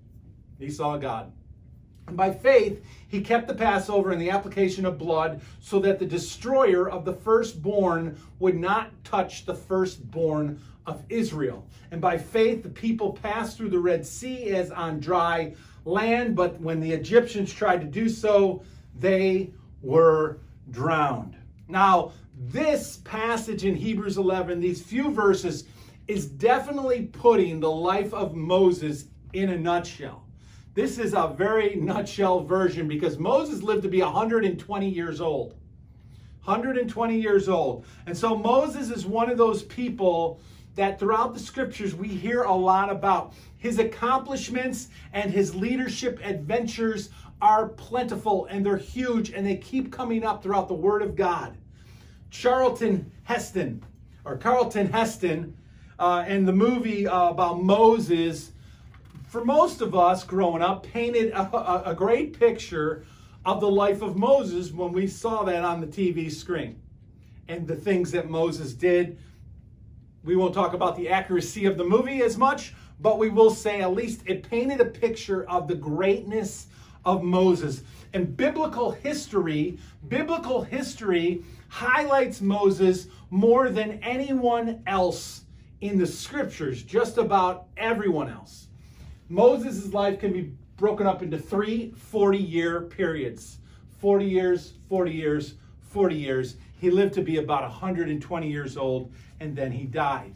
He 0.59 0.71
saw 0.71 0.97
God. 0.97 1.33
And 2.07 2.17
by 2.17 2.33
faith, 2.33 2.85
he 3.09 3.21
kept 3.21 3.47
the 3.47 3.55
Passover 3.55 4.11
and 4.11 4.21
the 4.21 4.31
application 4.31 4.85
of 4.85 4.99
blood 4.99 5.41
so 5.61 5.79
that 5.81 5.99
the 5.99 6.07
destroyer 6.07 6.91
of 6.91 7.05
the 7.05 7.13
firstborn 7.13 8.19
would 8.41 8.59
not 8.59 8.91
touch 9.05 9.47
the 9.47 9.55
firstborn 9.55 10.61
of 10.87 11.05
Israel. 11.09 11.67
And 11.93 12.01
by 12.01 12.19
faith, 12.19 12.63
the 12.63 12.69
people 12.69 13.13
passed 13.13 13.57
through 13.57 13.71
the 13.71 13.79
Red 13.79 14.05
Sea 14.05 14.51
as 14.51 14.71
on 14.71 14.99
dry 14.99 15.55
land, 15.85 16.35
but 16.35 16.61
when 16.61 16.81
the 16.81 16.93
Egyptians 16.93 17.53
tried 17.53 17.81
to 17.81 17.87
do 17.87 18.09
so, 18.09 18.63
they 18.99 19.51
were 19.83 20.41
drowned. 20.71 21.37
Now, 21.69 22.13
this 22.37 22.99
passage 22.99 23.65
in 23.65 23.75
Hebrews 23.75 24.17
11, 24.17 24.61
these 24.61 24.83
few 24.83 25.11
verses, 25.11 25.65
is 26.09 26.27
definitely 26.27 27.07
putting 27.13 27.61
the 27.61 27.71
life 27.71 28.13
of 28.13 28.35
Moses 28.35 29.07
in 29.33 29.51
a 29.51 29.59
nutshell. 29.59 30.25
This 30.75 30.99
is 30.99 31.15
a 31.15 31.35
very 31.37 31.75
nutshell 31.77 32.41
version 32.41 32.89
because 32.89 33.19
Moses 33.19 33.63
lived 33.63 33.83
to 33.83 33.89
be 33.89 34.01
120 34.01 34.89
years 34.89 35.21
old. 35.21 35.55
120 36.45 37.21
years 37.21 37.49
old. 37.49 37.85
And 38.07 38.17
so 38.17 38.37
Moses 38.37 38.91
is 38.91 39.05
one 39.05 39.31
of 39.31 39.37
those 39.37 39.63
people 39.65 40.41
that 40.77 40.99
throughout 40.99 41.35
the 41.35 41.41
scriptures 41.41 41.95
we 41.95 42.09
hear 42.09 42.45
a 42.45 42.55
lot 42.55 42.91
about. 42.91 43.35
His 43.59 43.79
accomplishments 43.79 44.89
and 45.13 45.31
his 45.31 45.55
leadership 45.55 46.19
adventures 46.25 47.11
are 47.41 47.69
plentiful 47.69 48.47
and 48.47 48.65
they're 48.65 48.77
huge 48.77 49.31
and 49.31 49.47
they 49.47 49.57
keep 49.57 49.93
coming 49.93 50.25
up 50.25 50.43
throughout 50.43 50.69
the 50.69 50.75
Word 50.75 51.03
of 51.03 51.17
God. 51.17 51.57
Charlton 52.31 53.11
Heston, 53.25 53.83
or 54.25 54.37
Carlton 54.37 54.91
Heston, 54.91 55.57
uh, 55.99 56.25
and 56.27 56.47
the 56.47 56.53
movie 56.53 57.07
uh, 57.07 57.29
about 57.29 57.63
Moses, 57.63 58.53
for 59.29 59.45
most 59.45 59.81
of 59.81 59.95
us 59.95 60.25
growing 60.25 60.63
up, 60.63 60.85
painted 60.85 61.31
a, 61.33 61.57
a, 61.57 61.91
a 61.91 61.95
great 61.95 62.39
picture 62.39 63.05
of 63.45 63.61
the 63.61 63.71
life 63.71 64.03
of 64.03 64.17
Moses 64.17 64.71
when 64.73 64.93
we 64.93 65.07
saw 65.07 65.43
that 65.45 65.65
on 65.65 65.81
the 65.81 65.87
TV 65.87 66.31
screen 66.31 66.81
and 67.49 67.67
the 67.67 67.77
things 67.77 68.13
that 68.13 68.31
Moses 68.31 68.75
did. 68.75 69.19
We 70.23 70.37
won't 70.37 70.55
talk 70.55 70.75
about 70.75 70.97
the 70.97 71.09
accuracy 71.09 71.65
of 71.65 71.79
the 71.79 71.85
movie 71.85 72.23
as 72.23 72.37
much, 72.37 72.75
but 73.01 73.19
we 73.19 73.31
will 73.31 73.51
say 73.51 73.81
at 73.81 73.93
least 73.93 74.23
it 74.27 74.49
painted 74.49 74.81
a 74.81 74.85
picture 74.85 75.45
of 75.49 75.67
the 75.67 75.75
greatness 75.75 76.67
of 77.05 77.23
Moses. 77.23 77.83
And 78.13 78.37
biblical 78.37 78.91
history, 78.91 79.79
biblical 80.09 80.63
history 80.63 81.45
highlights 81.69 82.41
Moses 82.41 83.07
more 83.31 83.71
than 83.71 84.01
anyone 84.03 84.83
else 84.87 85.45
in 85.81 85.99
the 85.99 86.07
scriptures, 86.07 86.83
just 86.83 87.17
about 87.17 87.67
everyone 87.77 88.29
else. 88.29 88.69
Moses' 89.29 89.93
life 89.93 90.19
can 90.19 90.33
be 90.33 90.53
broken 90.77 91.07
up 91.07 91.23
into 91.23 91.39
three 91.39 91.93
40 91.97 92.39
year 92.39 92.83
periods 92.83 93.59
40 94.01 94.25
years, 94.25 94.73
40 94.89 95.13
years, 95.13 95.55
40 95.91 96.17
years. 96.17 96.57
He 96.81 96.91
lived 96.91 97.13
to 97.15 97.23
be 97.23 97.37
about 97.37 97.63
120 97.63 98.51
years 98.51 98.77
old 98.79 99.13
and 99.41 99.55
then 99.55 99.71
he 99.71 99.85
died. 99.85 100.35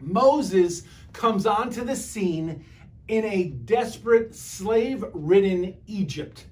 Moses 0.00 0.84
comes 1.12 1.46
onto 1.46 1.84
the 1.84 1.94
scene 1.94 2.64
in 3.12 3.26
a 3.26 3.44
desperate, 3.44 4.34
slave 4.34 5.04
ridden 5.12 5.76
Egypt. 5.86 6.46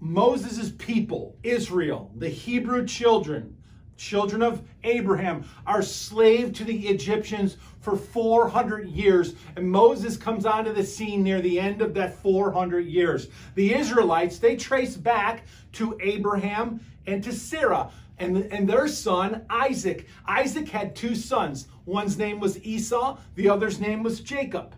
Moses' 0.00 0.72
people, 0.76 1.36
Israel, 1.44 2.10
the 2.16 2.28
Hebrew 2.28 2.84
children, 2.84 3.56
children 3.96 4.42
of 4.42 4.60
Abraham, 4.82 5.48
are 5.68 5.82
slave 5.82 6.52
to 6.54 6.64
the 6.64 6.88
Egyptians 6.88 7.58
for 7.80 7.96
400 7.96 8.88
years. 8.88 9.34
And 9.54 9.70
Moses 9.70 10.16
comes 10.16 10.46
onto 10.46 10.72
the 10.72 10.82
scene 10.82 11.22
near 11.22 11.40
the 11.40 11.60
end 11.60 11.80
of 11.80 11.94
that 11.94 12.20
400 12.24 12.80
years. 12.80 13.28
The 13.54 13.72
Israelites, 13.72 14.40
they 14.40 14.56
trace 14.56 14.96
back 14.96 15.44
to 15.74 15.96
Abraham 16.02 16.80
and 17.06 17.22
to 17.22 17.32
Sarah 17.32 17.92
and, 18.18 18.36
and 18.36 18.68
their 18.68 18.88
son, 18.88 19.46
Isaac. 19.48 20.08
Isaac 20.26 20.68
had 20.68 20.96
two 20.96 21.14
sons. 21.14 21.68
One's 21.86 22.18
name 22.18 22.40
was 22.40 22.60
Esau, 22.64 23.18
the 23.36 23.48
other's 23.48 23.78
name 23.78 24.02
was 24.02 24.18
Jacob. 24.18 24.74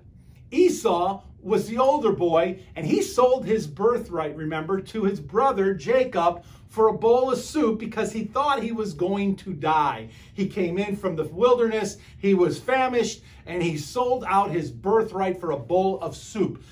Esau 0.51 1.23
was 1.43 1.67
the 1.67 1.79
older 1.79 2.13
boy, 2.13 2.59
and 2.77 2.87
he 2.87 3.03
sold 3.03 3.47
his 3.47 3.67
birthright, 3.67 4.37
remember, 4.37 4.81
to 4.81 5.05
his 5.05 5.21
brother 5.21 5.75
Jacob 5.75 6.45
for 6.69 6.89
a 6.89 6.97
bowl 6.97 7.33
of 7.33 7.39
soup 7.39 7.79
because 7.79 8.13
he 8.13 8.25
thought 8.25 8.63
he 8.63 8.73
was 8.73 8.93
going 8.93 9.35
to 9.37 9.53
die. 9.53 10.09
He 10.35 10.47
came 10.47 10.79
in 10.79 10.97
from 10.97 11.17
the 11.17 11.25
wilderness, 11.25 11.97
he 12.19 12.35
was 12.35 12.61
famished, 12.61 13.23
and 13.47 13.63
he 13.63 13.77
sold 13.77 14.25
out 14.27 14.51
his 14.51 14.71
birthright 14.71 15.41
for 15.41 15.51
a 15.51 15.59
bowl 15.59 15.99
of 16.01 16.17
soup. 16.17 16.63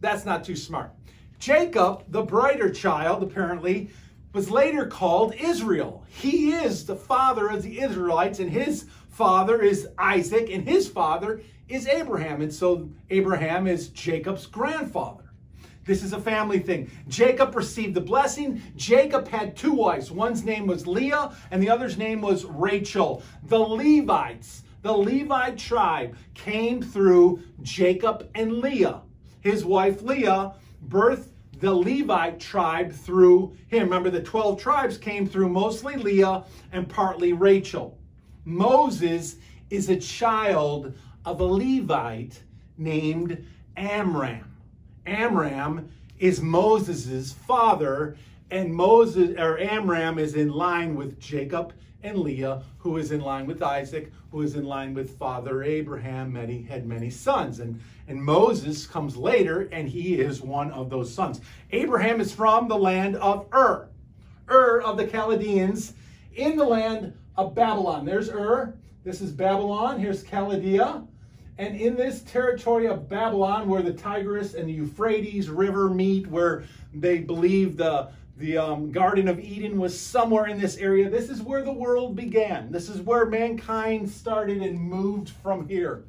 That's 0.00 0.24
not 0.24 0.44
too 0.44 0.56
smart. 0.56 0.92
Jacob, 1.38 2.04
the 2.08 2.22
brighter 2.22 2.70
child, 2.70 3.22
apparently, 3.22 3.90
was 4.32 4.50
later 4.50 4.86
called 4.86 5.34
Israel. 5.34 6.04
He 6.08 6.52
is 6.52 6.86
the 6.86 6.96
father 6.96 7.48
of 7.48 7.62
the 7.62 7.80
Israelites, 7.80 8.38
and 8.38 8.50
his 8.50 8.86
father 9.08 9.60
is 9.60 9.88
Isaac, 9.98 10.48
and 10.50 10.66
his 10.66 10.88
father 10.88 11.42
is 11.68 11.86
Abraham. 11.86 12.42
And 12.42 12.52
so 12.52 12.88
Abraham 13.10 13.66
is 13.66 13.88
Jacob's 13.88 14.46
grandfather. 14.46 15.24
This 15.84 16.02
is 16.02 16.14
a 16.14 16.20
family 16.20 16.60
thing. 16.60 16.90
Jacob 17.08 17.54
received 17.54 17.94
the 17.94 18.00
blessing. 18.00 18.62
Jacob 18.74 19.28
had 19.28 19.56
two 19.56 19.72
wives. 19.72 20.10
One's 20.10 20.44
name 20.44 20.66
was 20.66 20.86
Leah, 20.86 21.36
and 21.50 21.62
the 21.62 21.68
other's 21.68 21.98
name 21.98 22.22
was 22.22 22.44
Rachel. 22.46 23.22
The 23.44 23.58
Levites, 23.58 24.62
the 24.80 24.92
Levite 24.92 25.58
tribe, 25.58 26.16
came 26.32 26.80
through 26.80 27.42
Jacob 27.62 28.30
and 28.34 28.60
Leah. 28.60 29.02
His 29.40 29.64
wife 29.64 30.00
Leah 30.00 30.54
birthed 30.88 31.28
the 31.60 31.74
Levite 31.74 32.40
tribe 32.40 32.90
through 32.92 33.54
him. 33.68 33.84
Remember, 33.84 34.10
the 34.10 34.22
12 34.22 34.60
tribes 34.60 34.96
came 34.96 35.26
through 35.26 35.50
mostly 35.50 35.96
Leah 35.96 36.44
and 36.72 36.88
partly 36.88 37.34
Rachel. 37.34 37.98
Moses 38.46 39.36
is 39.70 39.88
a 39.90 39.96
child 39.96 40.94
of 41.24 41.40
a 41.40 41.44
Levite 41.44 42.42
named 42.76 43.44
Amram. 43.76 44.50
Amram 45.06 45.88
is 46.18 46.40
Moses' 46.40 47.32
father, 47.32 48.16
and 48.50 48.72
Moses 48.72 49.36
or 49.38 49.58
Amram 49.58 50.18
is 50.18 50.34
in 50.34 50.50
line 50.50 50.94
with 50.94 51.18
Jacob 51.18 51.72
and 52.02 52.18
Leah, 52.18 52.62
who 52.78 52.98
is 52.98 53.12
in 53.12 53.20
line 53.20 53.46
with 53.46 53.62
Isaac, 53.62 54.12
who 54.30 54.42
is 54.42 54.54
in 54.54 54.64
line 54.64 54.92
with 54.94 55.18
father 55.18 55.62
Abraham. 55.62 56.32
Many 56.32 56.62
had 56.62 56.86
many 56.86 57.10
sons, 57.10 57.60
and 57.60 57.80
and 58.06 58.22
Moses 58.22 58.86
comes 58.86 59.16
later, 59.16 59.68
and 59.72 59.88
he 59.88 60.20
is 60.20 60.42
one 60.42 60.70
of 60.72 60.90
those 60.90 61.12
sons. 61.12 61.40
Abraham 61.72 62.20
is 62.20 62.32
from 62.32 62.68
the 62.68 62.76
land 62.76 63.16
of 63.16 63.46
Ur, 63.54 63.88
Ur 64.50 64.82
of 64.82 64.98
the 64.98 65.06
Chaldeans, 65.06 65.94
in 66.34 66.56
the 66.56 66.64
land 66.64 67.14
of 67.36 67.54
Babylon. 67.54 68.04
There's 68.04 68.28
Ur. 68.28 68.74
This 69.04 69.20
is 69.20 69.32
Babylon. 69.32 69.98
Here's 69.98 70.22
Chaldea. 70.22 71.02
And 71.56 71.76
in 71.76 71.94
this 71.94 72.22
territory 72.22 72.86
of 72.86 73.08
Babylon, 73.08 73.68
where 73.68 73.82
the 73.82 73.92
Tigris 73.92 74.54
and 74.54 74.68
the 74.68 74.72
Euphrates 74.72 75.48
River 75.48 75.88
meet, 75.88 76.26
where 76.26 76.64
they 76.92 77.18
believe 77.18 77.76
the, 77.76 78.08
the 78.38 78.58
um, 78.58 78.90
Garden 78.90 79.28
of 79.28 79.38
Eden 79.38 79.78
was 79.78 79.98
somewhere 79.98 80.46
in 80.46 80.60
this 80.60 80.76
area, 80.78 81.08
this 81.08 81.30
is 81.30 81.42
where 81.42 81.62
the 81.62 81.72
world 81.72 82.16
began. 82.16 82.72
This 82.72 82.88
is 82.88 83.00
where 83.00 83.26
mankind 83.26 84.10
started 84.10 84.62
and 84.62 84.80
moved 84.80 85.30
from 85.42 85.68
here. 85.68 86.02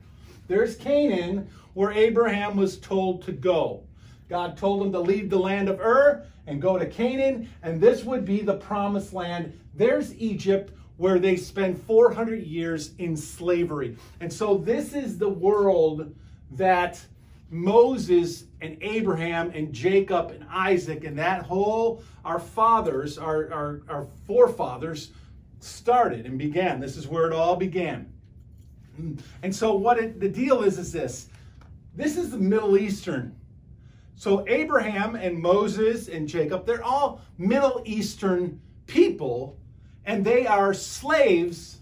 There's 0.48 0.76
Canaan, 0.76 1.48
where 1.76 1.92
Abraham 1.92 2.56
was 2.56 2.80
told 2.80 3.22
to 3.24 3.32
go. 3.32 3.84
God 4.30 4.58
told 4.58 4.82
him 4.82 4.92
to 4.94 5.00
leave 5.00 5.30
the 5.30 5.38
land 5.38 5.70
of 5.70 5.80
Ur 5.80 6.26
and 6.48 6.62
go 6.62 6.80
to 6.80 6.88
Canaan, 6.88 7.50
and 7.62 7.80
this 7.80 8.04
would 8.04 8.26
be 8.26 8.42
the 8.42 8.56
promised 8.56 9.14
land. 9.14 9.60
There's 9.76 10.16
Egypt, 10.16 10.72
where 10.98 11.20
they 11.20 11.36
spend 11.36 11.82
400 11.84 12.44
years 12.44 12.92
in 12.98 13.18
slavery. 13.18 13.98
And 14.22 14.32
so 14.32 14.58
this 14.58 14.94
is 14.94 15.18
the 15.18 15.30
world 15.30 16.16
that 16.52 17.04
Moses 17.50 18.46
and 18.62 18.78
Abraham 18.82 19.52
and 19.54 19.74
Jacob 19.74 20.32
and 20.32 20.46
Isaac 20.50 21.04
and 21.04 21.18
that 21.20 21.44
whole, 21.44 22.02
our 22.24 22.40
fathers, 22.40 23.18
our, 23.18 23.52
our, 23.52 23.82
our 23.90 24.08
forefathers 24.26 25.12
started 25.60 26.26
and 26.26 26.38
began. 26.38 26.80
This 26.80 26.98
is 26.98 27.08
where 27.08 27.28
it 27.28 27.34
all 27.34 27.56
began. 27.56 28.12
And 29.44 29.54
so 29.54 29.76
what 29.76 29.98
it, 29.98 30.20
the 30.20 30.30
deal 30.30 30.64
is, 30.64 30.78
is 30.78 30.92
this. 30.92 31.30
This 31.96 32.18
is 32.18 32.32
the 32.32 32.38
Middle 32.38 32.78
Eastern. 32.78 33.36
So 34.16 34.46
Abraham 34.48 35.16
and 35.16 35.38
Moses 35.38 36.08
and 36.08 36.28
Jacob, 36.28 36.66
they're 36.66 36.84
all 36.84 37.22
Middle 37.38 37.82
Eastern 37.86 38.62
people 38.88 39.58
and 40.06 40.24
they 40.24 40.46
are 40.46 40.74
slaves 40.74 41.80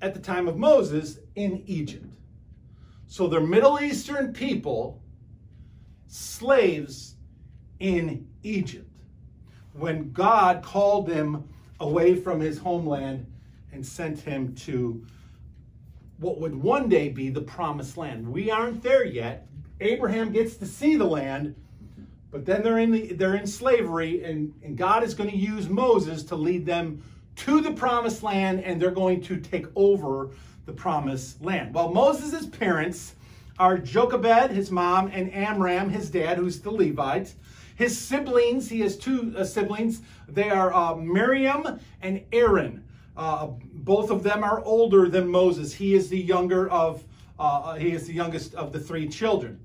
at 0.00 0.14
the 0.14 0.20
time 0.20 0.48
of 0.48 0.56
Moses 0.56 1.18
in 1.34 1.62
Egypt. 1.66 2.12
So 3.06 3.28
they're 3.28 3.40
Middle 3.40 3.80
Eastern 3.80 4.32
people, 4.32 5.00
slaves 6.06 7.14
in 7.80 8.26
Egypt. 8.42 8.90
When 9.72 10.12
God 10.12 10.62
called 10.62 11.06
them 11.06 11.48
away 11.80 12.14
from 12.14 12.40
his 12.40 12.58
homeland 12.58 13.26
and 13.72 13.84
sent 13.84 14.20
him 14.20 14.54
to 14.54 15.04
what 16.18 16.40
would 16.40 16.54
one 16.54 16.88
day 16.88 17.08
be 17.08 17.28
the 17.28 17.40
promised 17.40 17.96
land. 17.96 18.26
We 18.26 18.50
aren't 18.50 18.82
there 18.82 19.04
yet. 19.04 19.46
Abraham 19.80 20.32
gets 20.32 20.56
to 20.56 20.66
see 20.66 20.96
the 20.96 21.04
land, 21.04 21.56
but 22.30 22.46
then 22.46 22.62
they're 22.62 22.78
in 22.78 22.92
the, 22.92 23.12
they're 23.14 23.34
in 23.34 23.46
slavery, 23.46 24.22
and, 24.22 24.54
and 24.62 24.76
God 24.76 25.02
is 25.02 25.14
going 25.14 25.30
to 25.30 25.36
use 25.36 25.68
Moses 25.68 26.22
to 26.24 26.36
lead 26.36 26.64
them 26.64 27.02
to 27.36 27.60
the 27.60 27.72
promised 27.72 28.22
land 28.22 28.60
and 28.64 28.80
they're 28.80 28.90
going 28.90 29.20
to 29.22 29.38
take 29.38 29.66
over 29.74 30.30
the 30.66 30.72
promised 30.72 31.42
land. 31.42 31.74
Well, 31.74 31.92
Moses' 31.92 32.46
parents 32.46 33.14
are 33.58 33.78
Jochebed, 33.78 34.50
his 34.50 34.70
mom, 34.70 35.08
and 35.12 35.32
Amram, 35.32 35.90
his 35.90 36.10
dad, 36.10 36.38
who's 36.38 36.60
the 36.60 36.70
Levite. 36.70 37.34
His 37.76 37.98
siblings, 37.98 38.68
he 38.68 38.80
has 38.80 38.96
two 38.96 39.34
uh, 39.36 39.44
siblings. 39.44 40.02
They 40.28 40.50
are 40.50 40.72
uh, 40.72 40.94
Miriam 40.94 41.80
and 42.02 42.22
Aaron. 42.32 42.84
Uh, 43.16 43.48
both 43.72 44.10
of 44.10 44.22
them 44.22 44.42
are 44.42 44.60
older 44.64 45.08
than 45.08 45.28
Moses. 45.28 45.72
He 45.72 45.94
is 45.94 46.08
the 46.08 46.18
younger 46.18 46.68
of, 46.70 47.04
uh, 47.38 47.74
he 47.74 47.92
is 47.92 48.06
the 48.06 48.12
youngest 48.12 48.54
of 48.54 48.72
the 48.72 48.80
three 48.80 49.08
children. 49.08 49.60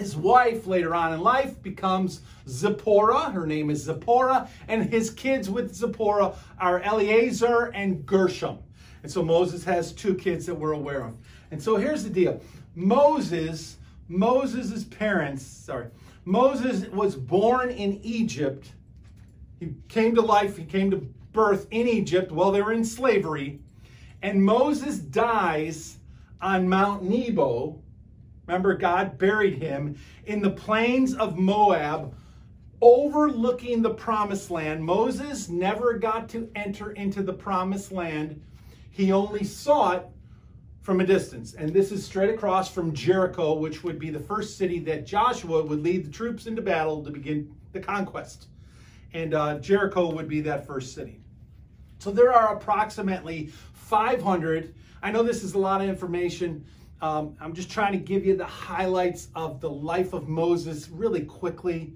His 0.00 0.16
wife 0.16 0.66
later 0.66 0.94
on 0.94 1.12
in 1.12 1.20
life 1.20 1.62
becomes 1.62 2.22
Zipporah. 2.48 3.32
Her 3.32 3.46
name 3.46 3.68
is 3.68 3.82
Zipporah. 3.82 4.48
And 4.66 4.88
his 4.88 5.10
kids 5.10 5.50
with 5.50 5.74
Zipporah 5.74 6.36
are 6.58 6.80
Eleazar 6.80 7.70
and 7.74 8.06
Gershom. 8.06 8.60
And 9.02 9.12
so 9.12 9.22
Moses 9.22 9.62
has 9.64 9.92
two 9.92 10.14
kids 10.14 10.46
that 10.46 10.54
we're 10.54 10.72
aware 10.72 11.04
of. 11.04 11.18
And 11.50 11.62
so 11.62 11.76
here's 11.76 12.02
the 12.02 12.08
deal 12.08 12.40
Moses, 12.74 13.76
Moses' 14.08 14.84
parents, 14.84 15.44
sorry, 15.44 15.88
Moses 16.24 16.88
was 16.88 17.14
born 17.14 17.68
in 17.68 18.00
Egypt. 18.02 18.72
He 19.58 19.74
came 19.88 20.14
to 20.14 20.22
life, 20.22 20.56
he 20.56 20.64
came 20.64 20.90
to 20.92 21.06
birth 21.34 21.66
in 21.70 21.86
Egypt 21.86 22.32
while 22.32 22.52
they 22.52 22.62
were 22.62 22.72
in 22.72 22.86
slavery. 22.86 23.60
And 24.22 24.42
Moses 24.42 24.96
dies 24.96 25.98
on 26.40 26.70
Mount 26.70 27.02
Nebo 27.02 27.82
Remember, 28.50 28.74
God 28.74 29.16
buried 29.16 29.62
him 29.62 29.96
in 30.26 30.42
the 30.42 30.50
plains 30.50 31.14
of 31.14 31.38
Moab, 31.38 32.12
overlooking 32.80 33.80
the 33.80 33.94
promised 33.94 34.50
land. 34.50 34.84
Moses 34.84 35.48
never 35.48 35.96
got 35.96 36.28
to 36.30 36.50
enter 36.56 36.90
into 36.90 37.22
the 37.22 37.32
promised 37.32 37.92
land, 37.92 38.42
he 38.90 39.12
only 39.12 39.44
saw 39.44 39.92
it 39.92 40.06
from 40.80 41.00
a 41.00 41.06
distance. 41.06 41.54
And 41.54 41.72
this 41.72 41.92
is 41.92 42.04
straight 42.04 42.30
across 42.30 42.68
from 42.68 42.92
Jericho, 42.92 43.54
which 43.54 43.84
would 43.84 44.00
be 44.00 44.10
the 44.10 44.18
first 44.18 44.58
city 44.58 44.80
that 44.80 45.06
Joshua 45.06 45.62
would 45.62 45.84
lead 45.84 46.04
the 46.04 46.10
troops 46.10 46.48
into 46.48 46.60
battle 46.60 47.04
to 47.04 47.10
begin 47.12 47.54
the 47.70 47.78
conquest. 47.78 48.48
And 49.12 49.32
uh, 49.32 49.60
Jericho 49.60 50.12
would 50.12 50.26
be 50.26 50.40
that 50.40 50.66
first 50.66 50.92
city. 50.92 51.20
So 52.00 52.10
there 52.10 52.32
are 52.32 52.56
approximately 52.56 53.52
500. 53.74 54.74
I 55.04 55.12
know 55.12 55.22
this 55.22 55.44
is 55.44 55.54
a 55.54 55.58
lot 55.58 55.80
of 55.80 55.88
information. 55.88 56.64
Um, 57.02 57.36
I'm 57.40 57.54
just 57.54 57.70
trying 57.70 57.92
to 57.92 57.98
give 57.98 58.26
you 58.26 58.36
the 58.36 58.44
highlights 58.44 59.28
of 59.34 59.60
the 59.60 59.70
life 59.70 60.12
of 60.12 60.28
Moses 60.28 60.88
really 60.90 61.24
quickly 61.24 61.94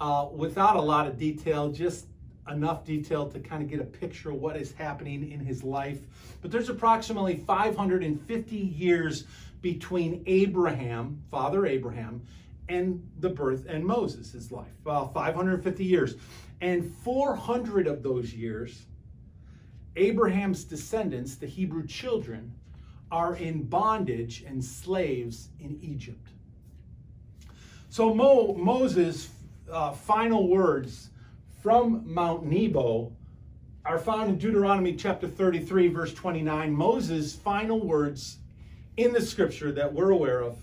uh, 0.00 0.28
without 0.32 0.76
a 0.76 0.80
lot 0.80 1.06
of 1.06 1.18
detail, 1.18 1.70
just 1.70 2.06
enough 2.50 2.84
detail 2.84 3.28
to 3.28 3.40
kind 3.40 3.62
of 3.62 3.68
get 3.68 3.80
a 3.80 3.84
picture 3.84 4.30
of 4.30 4.36
what 4.36 4.56
is 4.56 4.72
happening 4.72 5.30
in 5.30 5.40
his 5.40 5.62
life. 5.62 6.00
But 6.40 6.50
there's 6.50 6.68
approximately 6.68 7.36
550 7.36 8.56
years 8.56 9.24
between 9.60 10.22
Abraham, 10.26 11.22
Father 11.30 11.66
Abraham, 11.66 12.22
and 12.68 13.06
the 13.20 13.28
birth 13.28 13.66
and 13.68 13.84
Moses' 13.84 14.50
life. 14.50 14.72
Well, 14.84 15.12
550 15.12 15.84
years. 15.84 16.14
And 16.60 16.94
400 17.02 17.86
of 17.86 18.02
those 18.02 18.32
years, 18.32 18.86
Abraham's 19.96 20.64
descendants, 20.64 21.36
the 21.36 21.46
Hebrew 21.46 21.86
children, 21.86 22.54
are 23.10 23.36
in 23.36 23.62
bondage 23.62 24.44
and 24.46 24.64
slaves 24.64 25.48
in 25.60 25.78
Egypt. 25.80 26.28
So 27.88 28.12
Mo, 28.12 28.54
Moses' 28.54 29.30
uh, 29.70 29.92
final 29.92 30.48
words 30.48 31.10
from 31.62 32.02
Mount 32.04 32.44
Nebo 32.44 33.12
are 33.84 33.98
found 33.98 34.28
in 34.30 34.38
Deuteronomy 34.38 34.94
chapter 34.94 35.28
33, 35.28 35.88
verse 35.88 36.12
29. 36.12 36.72
Moses' 36.72 37.34
final 37.34 37.80
words 37.80 38.38
in 38.96 39.12
the 39.12 39.20
scripture 39.20 39.72
that 39.72 39.92
we're 39.92 40.10
aware 40.10 40.40
of 40.40 40.58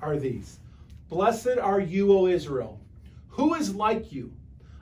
are 0.00 0.16
these 0.16 0.58
Blessed 1.08 1.58
are 1.60 1.80
you, 1.80 2.12
O 2.12 2.26
Israel. 2.26 2.80
Who 3.28 3.54
is 3.54 3.74
like 3.74 4.12
you? 4.12 4.32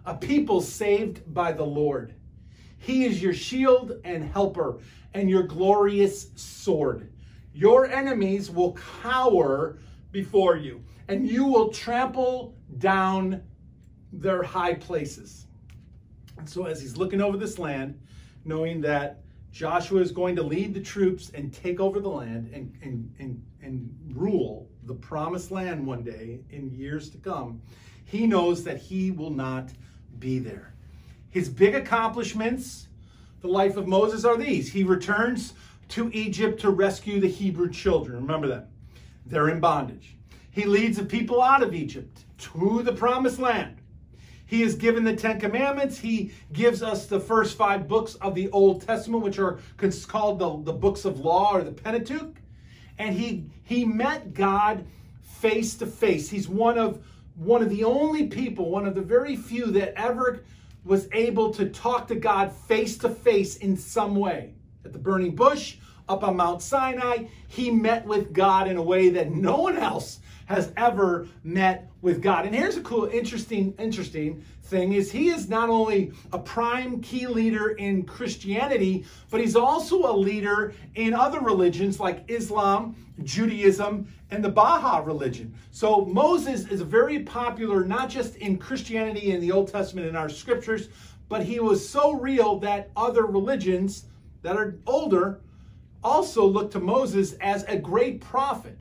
A 0.07 0.15
people 0.15 0.61
saved 0.61 1.33
by 1.33 1.53
the 1.53 1.65
Lord. 1.65 2.15
He 2.83 3.05
is 3.05 3.23
your 3.23 3.33
shield 3.33 4.01
and 4.03 4.25
helper 4.25 4.81
and 5.15 5.31
your 5.31 5.45
glorious 5.45 6.31
sword. 6.35 7.13
Your 7.55 7.87
enemies 7.87 8.51
will 8.51 8.77
cower 9.03 9.79
before 10.11 10.57
you, 10.57 10.83
and 11.07 11.29
you 11.29 11.45
will 11.45 11.69
trample 11.69 12.57
down 12.79 13.41
their 14.13 14.43
high 14.43 14.75
places. 14.75 15.47
And 16.39 16.49
so, 16.49 16.67
as 16.67 16.81
he's 16.81 16.97
looking 16.97 17.21
over 17.21 17.37
this 17.37 17.57
land, 17.57 18.01
knowing 18.45 18.81
that 18.81 19.23
Joshua 19.53 20.01
is 20.01 20.11
going 20.11 20.35
to 20.35 20.43
lead 20.43 20.75
the 20.75 20.81
troops 20.81 21.31
and 21.35 21.53
take 21.53 21.79
over 21.79 22.01
the 22.01 22.09
land 22.09 22.51
and, 22.53 22.77
and, 22.83 23.15
and, 23.21 23.45
and 23.63 24.13
rule 24.13 24.69
the 24.85 24.95
promised 24.95 25.53
land 25.53 25.87
one 25.87 26.03
day 26.03 26.41
in 26.51 26.69
years 26.73 27.11
to 27.11 27.19
come, 27.19 27.63
he 28.05 28.27
knows 28.27 28.65
that 28.65 28.79
he 28.79 29.13
will 29.13 29.31
not 29.31 29.71
be 30.19 30.41
there. 30.41 30.72
His 31.33 31.49
big 31.49 31.75
accomplishments, 31.75 32.87
the 33.41 33.49
life 33.49 33.77
of 33.77 33.89
Moses, 33.89 34.25
are 34.25 34.37
these. 34.37 34.71
He 34.71 34.85
returns 34.85 35.55
to 35.89 36.11
Egypt 36.13 36.61
to 36.61 36.71
rescue 36.71 37.19
the 37.21 37.29
Hebrew 37.29 37.71
children. 37.71 38.19
Remember 38.19 38.47
that. 38.49 38.69
They're 39.27 39.49
in 39.49 39.59
bondage. 39.59 40.15
He 40.51 40.67
leads 40.67 40.99
the 40.99 41.05
people 41.05 41.43
out 41.43 41.63
of 41.63 41.75
Egypt 41.75 42.25
to 42.39 42.83
the 42.83 42.93
promised 42.93 43.39
land. 43.39 43.79
He 44.45 44.63
is 44.63 44.75
given 44.75 45.05
the 45.05 45.17
Ten 45.17 45.41
Commandments. 45.41 45.99
He 45.99 46.33
gives 46.53 46.83
us 46.83 47.07
the 47.07 47.19
first 47.19 47.57
five 47.57 47.89
books 47.89 48.15
of 48.17 48.35
the 48.35 48.51
Old 48.51 48.87
Testament, 48.87 49.25
which 49.25 49.39
are 49.39 49.59
called 50.07 50.39
the, 50.39 50.71
the 50.71 50.79
books 50.79 51.07
of 51.07 51.21
law 51.21 51.55
or 51.55 51.63
the 51.63 51.73
Pentateuch. 51.73 52.37
And 52.99 53.17
he, 53.17 53.47
he 53.65 53.87
met 53.87 54.35
God 54.35 54.85
face 55.23 55.75
to 55.77 55.87
face. 55.87 56.29
He's 56.29 56.47
one 56.47 56.77
of, 56.77 57.03
one 57.37 57.63
of 57.63 57.71
the 57.71 57.85
only 57.85 58.27
people, 58.27 58.69
one 58.69 58.87
of 58.87 58.95
the 58.95 59.01
very 59.01 59.37
few 59.37 59.71
that 59.71 59.99
ever 59.99 60.45
was 60.85 61.09
able 61.13 61.53
to 61.55 61.69
talk 61.69 62.09
to 62.09 62.15
God 62.15 62.53
face 62.53 62.99
to 62.99 63.09
face 63.09 63.57
in 63.57 63.77
some 63.77 64.17
way. 64.17 64.55
At 64.85 64.93
the 64.93 64.99
burning 64.99 65.35
bush, 65.35 65.77
up 66.09 66.25
on 66.25 66.37
Mount 66.37 66.63
Sinai, 66.63 67.27
he 67.47 67.71
met 67.71 68.05
with 68.07 68.33
God 68.33 68.69
in 68.69 68.77
a 68.77 68.83
way 68.83 69.11
that 69.11 69.31
no 69.31 69.59
one 69.59 69.77
else 69.77 70.19
has 70.47 70.73
ever 70.77 71.27
met 71.45 71.91
with 72.01 72.21
God. 72.21 72.47
And 72.47 72.55
here's 72.55 72.77
a 72.77 72.81
cool, 72.83 73.07
interesting, 73.07 73.75
interesting 73.79 74.45
thing 74.65 74.93
is 74.93 75.13
he 75.13 75.29
is 75.29 75.49
not 75.49 75.69
only 75.69 76.13
a 76.33 76.39
prime 76.39 77.01
key 77.01 77.27
leader 77.27 77.71
in 77.71 78.03
Christianity, 78.05 79.05
but 79.31 79.41
he's 79.41 79.57
also 79.57 80.11
a 80.11 80.15
leader 80.17 80.75
in 80.95 81.15
other 81.15 81.41
religions 81.41 82.01
like 82.01 82.25
Islam, 82.29 82.97
Judaism, 83.23 84.07
and 84.31 84.43
the 84.43 84.49
Baha'i 84.49 85.05
religion. 85.05 85.55
So 85.71 86.05
Moses 86.05 86.67
is 86.67 86.81
very 86.81 87.21
popular 87.21 87.85
not 87.85 88.09
just 88.09 88.37
in 88.37 88.59
Christianity 88.59 89.33
in 89.33 89.41
the 89.41 89.53
Old 89.53 89.69
Testament 89.69 90.07
in 90.07 90.17
our 90.17 90.29
scriptures, 90.29 90.89
but 91.29 91.45
he 91.45 91.61
was 91.61 91.87
so 91.89 92.13
real 92.13 92.59
that 92.61 92.91
other 92.97 93.27
religions 93.27 94.07
that 94.43 94.57
are 94.57 94.75
older 94.87 95.41
also 96.03 96.45
look 96.45 96.71
to 96.73 96.81
Moses 96.81 97.35
as 97.35 97.65
a 97.65 97.77
great 97.77 98.21
prophet. 98.21 98.77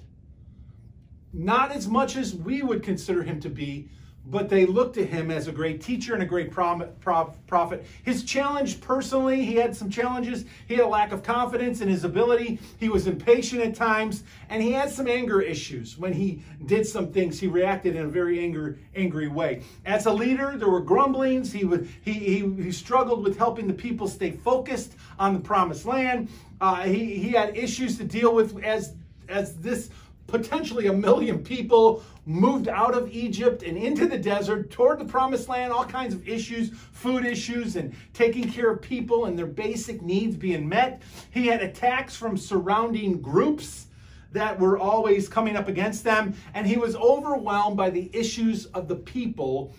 Not 1.34 1.72
as 1.72 1.88
much 1.88 2.16
as 2.16 2.36
we 2.36 2.62
would 2.62 2.84
consider 2.84 3.24
him 3.24 3.40
to 3.42 3.50
be, 3.50 3.90
but 4.28 4.50
they 4.50 4.66
look 4.66 4.94
to 4.94 5.06
him 5.06 5.32
as 5.32 5.48
a 5.48 5.52
great 5.52 5.82
teacher 5.82 6.14
and 6.14 6.22
a 6.22 6.28
great 6.28 6.52
prophet. 6.52 7.86
His 8.04 8.24
challenge 8.24 8.80
personally, 8.80 9.44
he 9.44 9.56
had 9.56 9.76
some 9.76 9.90
challenges. 9.90 10.46
He 10.68 10.76
had 10.76 10.84
a 10.84 10.88
lack 10.88 11.12
of 11.12 11.24
confidence 11.24 11.82
in 11.82 11.90
his 11.90 12.04
ability. 12.04 12.60
He 12.80 12.88
was 12.88 13.08
impatient 13.08 13.64
at 13.64 13.74
times, 13.74 14.24
and 14.50 14.62
he 14.62 14.72
had 14.72 14.92
some 14.92 15.08
anger 15.08 15.42
issues. 15.42 15.98
When 15.98 16.14
he 16.14 16.44
did 16.68 16.86
some 16.86 17.12
things, 17.12 17.40
he 17.40 17.48
reacted 17.48 17.96
in 17.96 18.06
a 18.06 18.10
very 18.10 18.40
angry, 18.40 18.78
angry 18.96 19.28
way. 19.28 19.64
As 19.86 20.06
a 20.06 20.14
leader, 20.14 20.56
there 20.56 20.70
were 20.70 20.82
grumblings. 20.82 21.52
He, 21.52 21.66
would, 21.66 21.90
he, 22.04 22.14
he, 22.14 22.64
he 22.64 22.72
struggled 22.72 23.24
with 23.24 23.38
helping 23.38 23.68
the 23.68 23.74
people 23.74 24.08
stay 24.08 24.32
focused 24.32 24.94
on 25.18 25.34
the 25.34 25.40
promised 25.40 25.86
land. 25.86 26.30
Uh, 26.62 26.84
he, 26.84 27.18
he 27.18 27.32
had 27.32 27.58
issues 27.58 27.98
to 27.98 28.04
deal 28.04 28.36
with 28.36 28.64
as, 28.64 28.94
as 29.28 29.56
this 29.56 29.90
potentially 30.32 30.88
a 30.88 30.94
million 30.94 31.44
people 31.44 32.04
moved 32.26 32.68
out 32.68 32.96
of 32.96 33.12
Egypt 33.12 33.64
and 33.64 33.78
into 33.78 34.08
the 34.08 34.18
desert 34.18 34.72
toward 34.72 34.98
the 34.98 35.06
promised 35.06 35.50
land, 35.50 35.74
all 35.74 35.86
kinds 35.86 36.14
of 36.14 36.28
issues, 36.28 36.72
food 36.94 37.26
issues, 37.26 37.76
and 37.76 37.94
taking 38.14 38.50
care 38.50 38.72
of 38.72 38.82
people 38.82 39.26
and 39.26 39.38
their 39.38 39.46
basic 39.46 40.02
needs 40.02 40.36
being 40.36 40.68
met. 40.68 41.02
He 41.32 41.48
had 41.48 41.62
attacks 41.62 42.16
from 42.16 42.38
surrounding 42.38 43.22
groups 43.22 43.88
that 44.32 44.58
were 44.58 44.80
always 44.80 45.28
coming 45.28 45.58
up 45.58 45.68
against 45.68 46.06
them, 46.06 46.34
and 46.54 46.66
he 46.66 46.78
was 46.78 46.96
overwhelmed 46.96 47.76
by 47.76 47.90
the 47.90 48.10
issues 48.14 48.68
of 48.68 48.88
the 48.88 48.96
people 48.96 49.74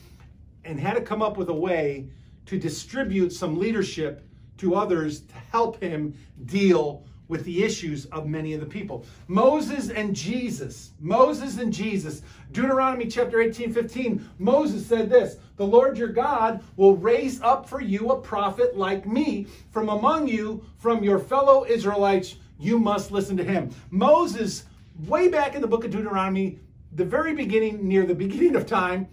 and 0.65 0.79
had 0.79 0.95
to 0.95 1.01
come 1.01 1.23
up 1.23 1.39
with 1.39 1.49
a 1.49 1.55
way 1.55 2.09
to 2.45 2.59
distribute 2.59 3.33
some 3.33 3.59
leadership 3.59 4.29
to 4.59 4.75
others 4.75 5.23
to 5.23 5.35
help 5.51 5.83
him 5.83 6.15
deal 6.45 7.05
with 7.29 7.45
the 7.45 7.63
issues 7.63 8.07
of 8.07 8.27
many 8.27 8.53
of 8.53 8.61
the 8.61 8.67
people. 8.67 9.05
Moses 9.29 9.91
and 9.91 10.15
Jesus, 10.15 10.91
Moses 11.01 11.59
and 11.59 11.73
Jesus, 11.73 12.23
Deuteronomy 12.53 13.07
chapter 13.07 13.41
18, 13.41 13.73
15, 13.73 14.29
Moses 14.39 14.87
said 14.87 15.09
this 15.09 15.37
The 15.57 15.67
Lord 15.67 15.97
your 15.97 16.09
God 16.09 16.63
will 16.77 16.97
raise 16.97 17.41
up 17.41 17.69
for 17.69 17.81
you 17.81 18.11
a 18.11 18.21
prophet 18.21 18.77
like 18.77 19.07
me 19.07 19.47
from 19.71 19.89
among 19.89 20.29
you, 20.29 20.65
from 20.79 21.03
your 21.03 21.19
fellow 21.19 21.65
Israelites. 21.65 22.37
You 22.59 22.79
must 22.79 23.11
listen 23.11 23.37
to 23.39 23.45
him. 23.45 23.75
Moses, 23.91 24.65
way 25.07 25.29
back 25.29 25.55
in 25.55 25.61
the 25.61 25.67
book 25.67 25.85
of 25.85 25.91
Deuteronomy, 25.91 26.59
the 26.93 27.05
very 27.05 27.35
beginning, 27.35 27.89
near 27.89 28.05
the 28.05 28.15
beginning 28.15 28.57
of 28.57 28.67
time, 28.67 29.09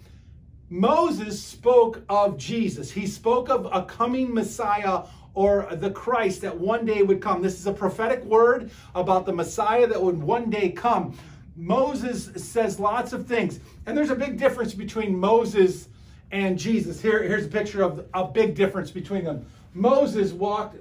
Moses 0.69 1.41
spoke 1.41 2.03
of 2.09 2.37
Jesus. 2.37 2.91
He 2.91 3.07
spoke 3.07 3.49
of 3.49 3.67
a 3.71 3.83
coming 3.85 4.31
Messiah 4.31 5.03
or 5.33 5.67
the 5.71 5.91
Christ 5.91 6.41
that 6.41 6.57
one 6.57 6.85
day 6.85 7.03
would 7.03 7.21
come. 7.21 7.41
This 7.41 7.59
is 7.59 7.67
a 7.67 7.73
prophetic 7.73 8.23
word 8.23 8.71
about 8.95 9.25
the 9.25 9.33
Messiah 9.33 9.87
that 9.87 10.01
would 10.01 10.21
one 10.21 10.49
day 10.49 10.69
come. 10.69 11.17
Moses 11.55 12.29
says 12.35 12.79
lots 12.79 13.13
of 13.13 13.27
things, 13.27 13.59
and 13.85 13.97
there's 13.97 14.09
a 14.09 14.15
big 14.15 14.37
difference 14.37 14.73
between 14.73 15.17
Moses 15.17 15.89
and 16.31 16.57
Jesus. 16.57 17.01
Here, 17.01 17.21
here's 17.23 17.45
a 17.45 17.49
picture 17.49 17.83
of 17.83 18.05
a 18.13 18.25
big 18.25 18.55
difference 18.55 18.91
between 18.91 19.23
them. 19.23 19.45
Moses 19.73 20.31
walked 20.31 20.77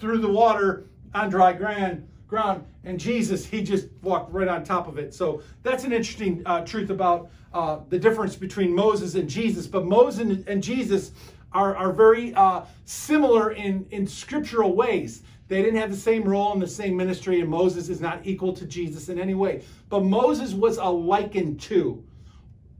through 0.00 0.18
the 0.18 0.30
water 0.30 0.84
on 1.14 1.30
dry 1.30 1.52
ground, 1.52 2.08
ground, 2.28 2.64
and 2.84 2.98
Jesus, 2.98 3.46
he 3.46 3.62
just 3.62 3.88
walked 4.02 4.32
right 4.32 4.48
on 4.48 4.64
top 4.64 4.88
of 4.88 4.98
it. 4.98 5.14
So 5.14 5.42
that's 5.62 5.84
an 5.84 5.92
interesting 5.92 6.42
uh, 6.44 6.64
truth 6.64 6.90
about 6.90 7.30
uh, 7.52 7.78
the 7.88 7.98
difference 7.98 8.34
between 8.36 8.74
Moses 8.74 9.14
and 9.14 9.28
Jesus. 9.28 9.66
But 9.66 9.86
Moses 9.86 10.44
and 10.46 10.62
Jesus 10.62 11.12
are, 11.54 11.76
are 11.76 11.92
very 11.92 12.34
uh, 12.34 12.62
similar 12.84 13.52
in, 13.52 13.86
in 13.90 14.06
scriptural 14.06 14.74
ways. 14.74 15.22
They 15.48 15.62
didn't 15.62 15.78
have 15.78 15.90
the 15.90 15.96
same 15.96 16.24
role 16.24 16.52
in 16.52 16.58
the 16.58 16.66
same 16.66 16.96
ministry, 16.96 17.40
and 17.40 17.48
Moses 17.48 17.88
is 17.88 18.00
not 18.00 18.20
equal 18.24 18.52
to 18.54 18.66
Jesus 18.66 19.08
in 19.08 19.18
any 19.18 19.34
way. 19.34 19.62
But 19.88 20.04
Moses 20.04 20.52
was 20.52 20.78
a 20.78 20.84
likened 20.84 21.60
to, 21.62 22.02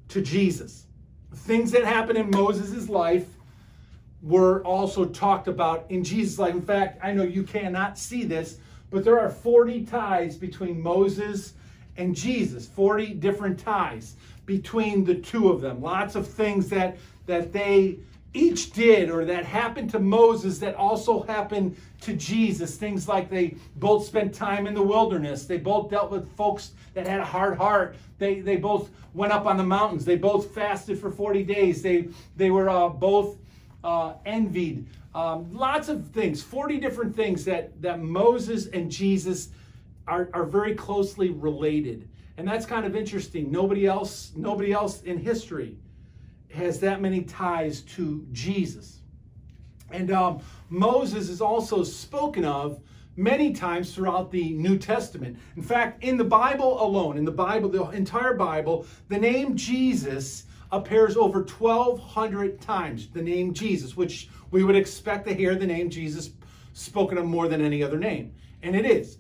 to 0.09 0.21
Jesus. 0.21 0.87
Things 1.35 1.71
that 1.73 1.85
happened 1.85 2.19
in 2.19 2.31
Moses' 2.31 2.89
life 2.89 3.27
were 4.23 4.65
also 4.65 5.05
talked 5.05 5.49
about 5.49 5.87
in 5.91 6.03
Jesus' 6.03 6.39
life. 6.39 6.55
In 6.55 6.63
fact, 6.63 6.99
I 7.03 7.13
know 7.13 7.23
you 7.23 7.43
cannot 7.43 7.99
see 7.99 8.25
this, 8.25 8.59
but 8.91 9.05
there 9.05 9.21
are 9.21 9.29
40 9.29 9.85
ties 9.85 10.37
between 10.37 10.81
Moses 10.81 11.53
and 11.97 12.17
Jesus, 12.17 12.67
40 12.67 13.15
different 13.15 13.59
ties 13.59 14.17
between 14.47 15.05
the 15.05 15.17
two 15.17 15.51
of 15.51 15.61
them. 15.61 15.83
Lots 15.83 16.15
of 16.15 16.27
things 16.27 16.69
that, 16.71 16.97
that 17.27 17.53
they 17.53 17.99
each 18.35 18.73
did 18.73 19.11
or 19.11 19.25
that 19.25 19.45
happened 19.45 19.89
to 19.91 20.01
Moses 20.01 20.59
that 20.59 20.75
also 20.75 21.23
happened 21.23 21.77
to 22.01 22.15
Jesus. 22.15 22.77
Things 22.77 23.09
like 23.09 23.31
they 23.31 23.55
both 23.77 24.05
spent 24.05 24.35
time 24.35 24.67
in 24.67 24.75
the 24.75 24.83
wilderness. 24.83 25.47
They 25.47 25.57
both 25.57 25.89
dealt 25.89 26.11
with 26.11 26.31
folks 26.37 26.73
that 26.95 27.07
had 27.07 27.21
a 27.21 27.25
hard 27.25 27.57
heart. 27.57 27.97
They, 28.19 28.41
they 28.41 28.57
both 28.57 28.91
went 29.15 29.33
up 29.33 29.47
on 29.47 29.57
the 29.57 29.65
mountains. 29.65 30.05
They 30.05 30.17
both 30.17 30.53
fasted 30.53 30.99
for 30.99 31.11
40 31.11 31.45
days. 31.45 31.81
They, 31.81 32.09
they 32.37 32.51
were 32.51 32.69
uh, 32.69 32.89
both 32.89 33.39
uh, 33.85 34.15
envied. 34.27 34.87
Um, 35.15 35.53
lots 35.55 35.89
of 35.89 36.09
things, 36.09 36.43
40 36.43 36.79
different 36.79 37.15
things 37.15 37.45
that, 37.45 37.81
that 37.81 38.03
Moses 38.03 38.67
and 38.67 38.91
Jesus 38.91 39.51
are, 40.09 40.29
are 40.35 40.45
very 40.45 40.75
closely 40.75 41.31
related. 41.31 42.09
And 42.37 42.49
that's 42.49 42.67
kind 42.67 42.85
of 42.85 42.97
interesting. 42.97 43.53
Nobody 43.53 43.87
else, 43.87 44.33
nobody 44.35 44.73
else 44.73 45.03
in 45.03 45.19
history 45.19 45.77
has 46.55 46.81
that 46.81 47.01
many 47.01 47.23
ties 47.23 47.83
to 47.83 48.27
Jesus. 48.33 49.01
And 49.91 50.11
um, 50.11 50.41
Moses 50.71 51.29
is 51.29 51.41
also 51.41 51.85
spoken 51.85 52.45
of 52.45 52.81
many 53.17 53.53
times 53.53 53.95
throughout 53.95 54.31
the 54.31 54.53
New 54.55 54.79
Testament. 54.79 55.39
In 55.57 55.63
fact, 55.63 56.03
in 56.03 56.17
the 56.17 56.25
Bible 56.25 56.83
alone, 56.83 57.17
in 57.17 57.25
the 57.25 57.31
Bible, 57.31 57.69
the 57.69 57.85
entire 57.91 58.35
Bible, 58.35 58.87
the 59.09 59.19
name 59.19 59.57
Jesus 59.57 60.47
appears 60.73 61.17
over 61.17 61.41
1,200 61.41 62.61
times. 62.61 63.09
The 63.09 63.23
name 63.23 63.55
Jesus, 63.55 63.97
which 63.97 64.29
we 64.51 64.65
would 64.65 64.77
expect 64.77 65.27
to 65.29 65.35
hear 65.35 65.55
the 65.55 65.67
name 65.67 65.91
Jesus 65.91 66.31
spoken 66.73 67.19
of 67.19 67.25
more 67.25 67.47
than 67.49 67.61
any 67.61 67.83
other 67.83 67.99
name. 67.99 68.35
And 68.63 68.75
it 68.75 68.85
is. 68.85 69.19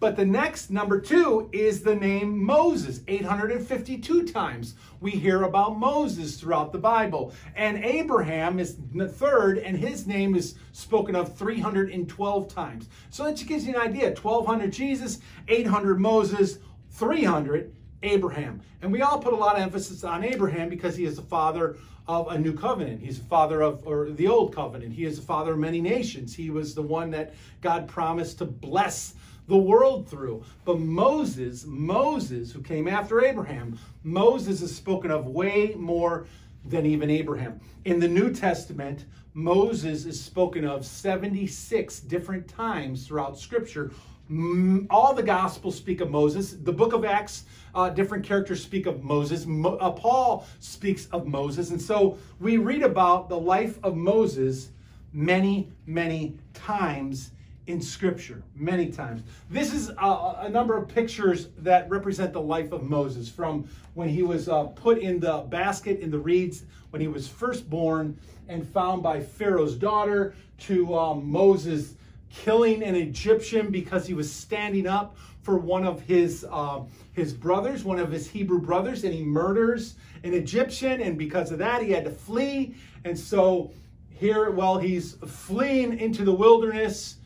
But 0.00 0.16
the 0.16 0.24
next, 0.24 0.70
number 0.70 1.00
two, 1.00 1.48
is 1.52 1.82
the 1.82 1.94
name 1.94 2.42
Moses. 2.42 3.00
852 3.08 4.24
times 4.24 4.74
we 5.00 5.12
hear 5.12 5.44
about 5.44 5.78
Moses 5.78 6.36
throughout 6.38 6.72
the 6.72 6.78
Bible. 6.78 7.32
And 7.54 7.84
Abraham 7.84 8.58
is 8.58 8.76
the 8.94 9.08
third, 9.08 9.58
and 9.58 9.76
his 9.76 10.06
name 10.06 10.34
is 10.34 10.56
spoken 10.72 11.14
of 11.14 11.36
312 11.36 12.48
times. 12.48 12.88
So 13.10 13.24
that 13.24 13.36
just 13.36 13.48
gives 13.48 13.66
you 13.66 13.74
an 13.74 13.80
idea 13.80 14.08
1,200 14.08 14.72
Jesus, 14.72 15.20
800 15.48 16.00
Moses, 16.00 16.58
300 16.90 17.74
Abraham. 18.02 18.60
And 18.82 18.92
we 18.92 19.02
all 19.02 19.18
put 19.18 19.32
a 19.32 19.36
lot 19.36 19.56
of 19.56 19.62
emphasis 19.62 20.04
on 20.04 20.24
Abraham 20.24 20.68
because 20.68 20.96
he 20.96 21.04
is 21.04 21.16
the 21.16 21.22
father 21.22 21.76
of 22.06 22.28
a 22.28 22.38
new 22.38 22.52
covenant. 22.52 23.00
He's 23.00 23.18
the 23.18 23.24
father 23.24 23.62
of, 23.62 23.86
or 23.86 24.10
the 24.10 24.28
old 24.28 24.54
covenant. 24.54 24.92
He 24.92 25.04
is 25.04 25.16
the 25.16 25.22
father 25.24 25.52
of 25.52 25.58
many 25.58 25.80
nations. 25.80 26.34
He 26.34 26.50
was 26.50 26.74
the 26.74 26.82
one 26.82 27.10
that 27.12 27.34
God 27.62 27.88
promised 27.88 28.38
to 28.38 28.44
bless 28.44 29.14
the 29.46 29.56
world 29.56 30.08
through. 30.08 30.42
But 30.64 30.80
Moses, 30.80 31.64
Moses, 31.66 32.52
who 32.52 32.60
came 32.62 32.88
after 32.88 33.24
Abraham, 33.24 33.78
Moses 34.02 34.62
is 34.62 34.74
spoken 34.74 35.10
of 35.10 35.26
way 35.26 35.74
more 35.76 36.26
than 36.64 36.86
even 36.86 37.10
Abraham. 37.10 37.60
In 37.84 38.00
the 38.00 38.08
New 38.08 38.32
Testament, 38.32 39.04
Moses 39.34 40.06
is 40.06 40.22
spoken 40.22 40.64
of 40.64 40.86
76 40.86 42.00
different 42.00 42.48
times 42.48 43.06
throughout 43.06 43.38
Scripture. 43.38 43.90
All 44.88 45.12
the 45.12 45.22
Gospels 45.22 45.76
speak 45.76 46.00
of 46.00 46.10
Moses. 46.10 46.52
The 46.52 46.72
book 46.72 46.94
of 46.94 47.04
Acts, 47.04 47.44
uh, 47.74 47.90
different 47.90 48.24
characters 48.24 48.62
speak 48.62 48.86
of 48.86 49.02
Moses. 49.02 49.44
Mo- 49.44 49.76
uh, 49.76 49.90
Paul 49.90 50.46
speaks 50.60 51.06
of 51.06 51.26
Moses. 51.26 51.70
And 51.70 51.82
so 51.82 52.16
we 52.40 52.56
read 52.56 52.82
about 52.82 53.28
the 53.28 53.38
life 53.38 53.78
of 53.82 53.96
Moses 53.96 54.70
many, 55.12 55.68
many 55.84 56.38
times 56.54 57.32
in 57.66 57.80
Scripture. 57.80 58.42
Many 58.54 58.90
times. 58.90 59.22
This 59.50 59.72
is 59.72 59.90
a, 59.90 60.36
a 60.40 60.48
number 60.48 60.76
of 60.76 60.88
pictures 60.88 61.48
that 61.58 61.88
represent 61.88 62.32
the 62.32 62.40
life 62.40 62.72
of 62.72 62.82
Moses 62.82 63.28
from 63.28 63.68
when 63.94 64.08
he 64.08 64.22
was 64.22 64.48
uh, 64.48 64.64
put 64.64 64.98
in 64.98 65.20
the 65.20 65.38
basket 65.48 66.00
in 66.00 66.10
the 66.10 66.18
reeds, 66.18 66.64
when 66.90 67.00
he 67.00 67.08
was 67.08 67.26
first 67.26 67.68
born 67.70 68.18
and 68.48 68.68
found 68.68 69.02
by 69.02 69.20
Pharaoh's 69.20 69.76
daughter, 69.76 70.34
to 70.58 70.94
um, 70.96 71.28
Moses 71.30 71.94
killing 72.30 72.82
an 72.82 72.94
Egyptian 72.94 73.70
because 73.70 74.06
he 74.06 74.14
was 74.14 74.30
standing 74.30 74.86
up 74.86 75.16
for 75.42 75.58
one 75.58 75.84
of 75.84 76.00
his 76.02 76.46
uh, 76.50 76.80
his 77.12 77.32
brothers, 77.32 77.84
one 77.84 77.98
of 77.98 78.10
his 78.10 78.28
Hebrew 78.28 78.60
brothers, 78.60 79.04
and 79.04 79.14
he 79.14 79.22
murders 79.22 79.94
an 80.24 80.34
Egyptian, 80.34 81.00
and 81.00 81.16
because 81.16 81.52
of 81.52 81.58
that, 81.58 81.82
he 81.82 81.90
had 81.90 82.04
to 82.04 82.10
flee. 82.10 82.74
And 83.04 83.18
so 83.18 83.72
here, 84.08 84.50
while 84.50 84.78
he's 84.78 85.14
fleeing 85.26 85.98
into 85.98 86.24
the 86.24 86.32
wilderness, 86.32 87.16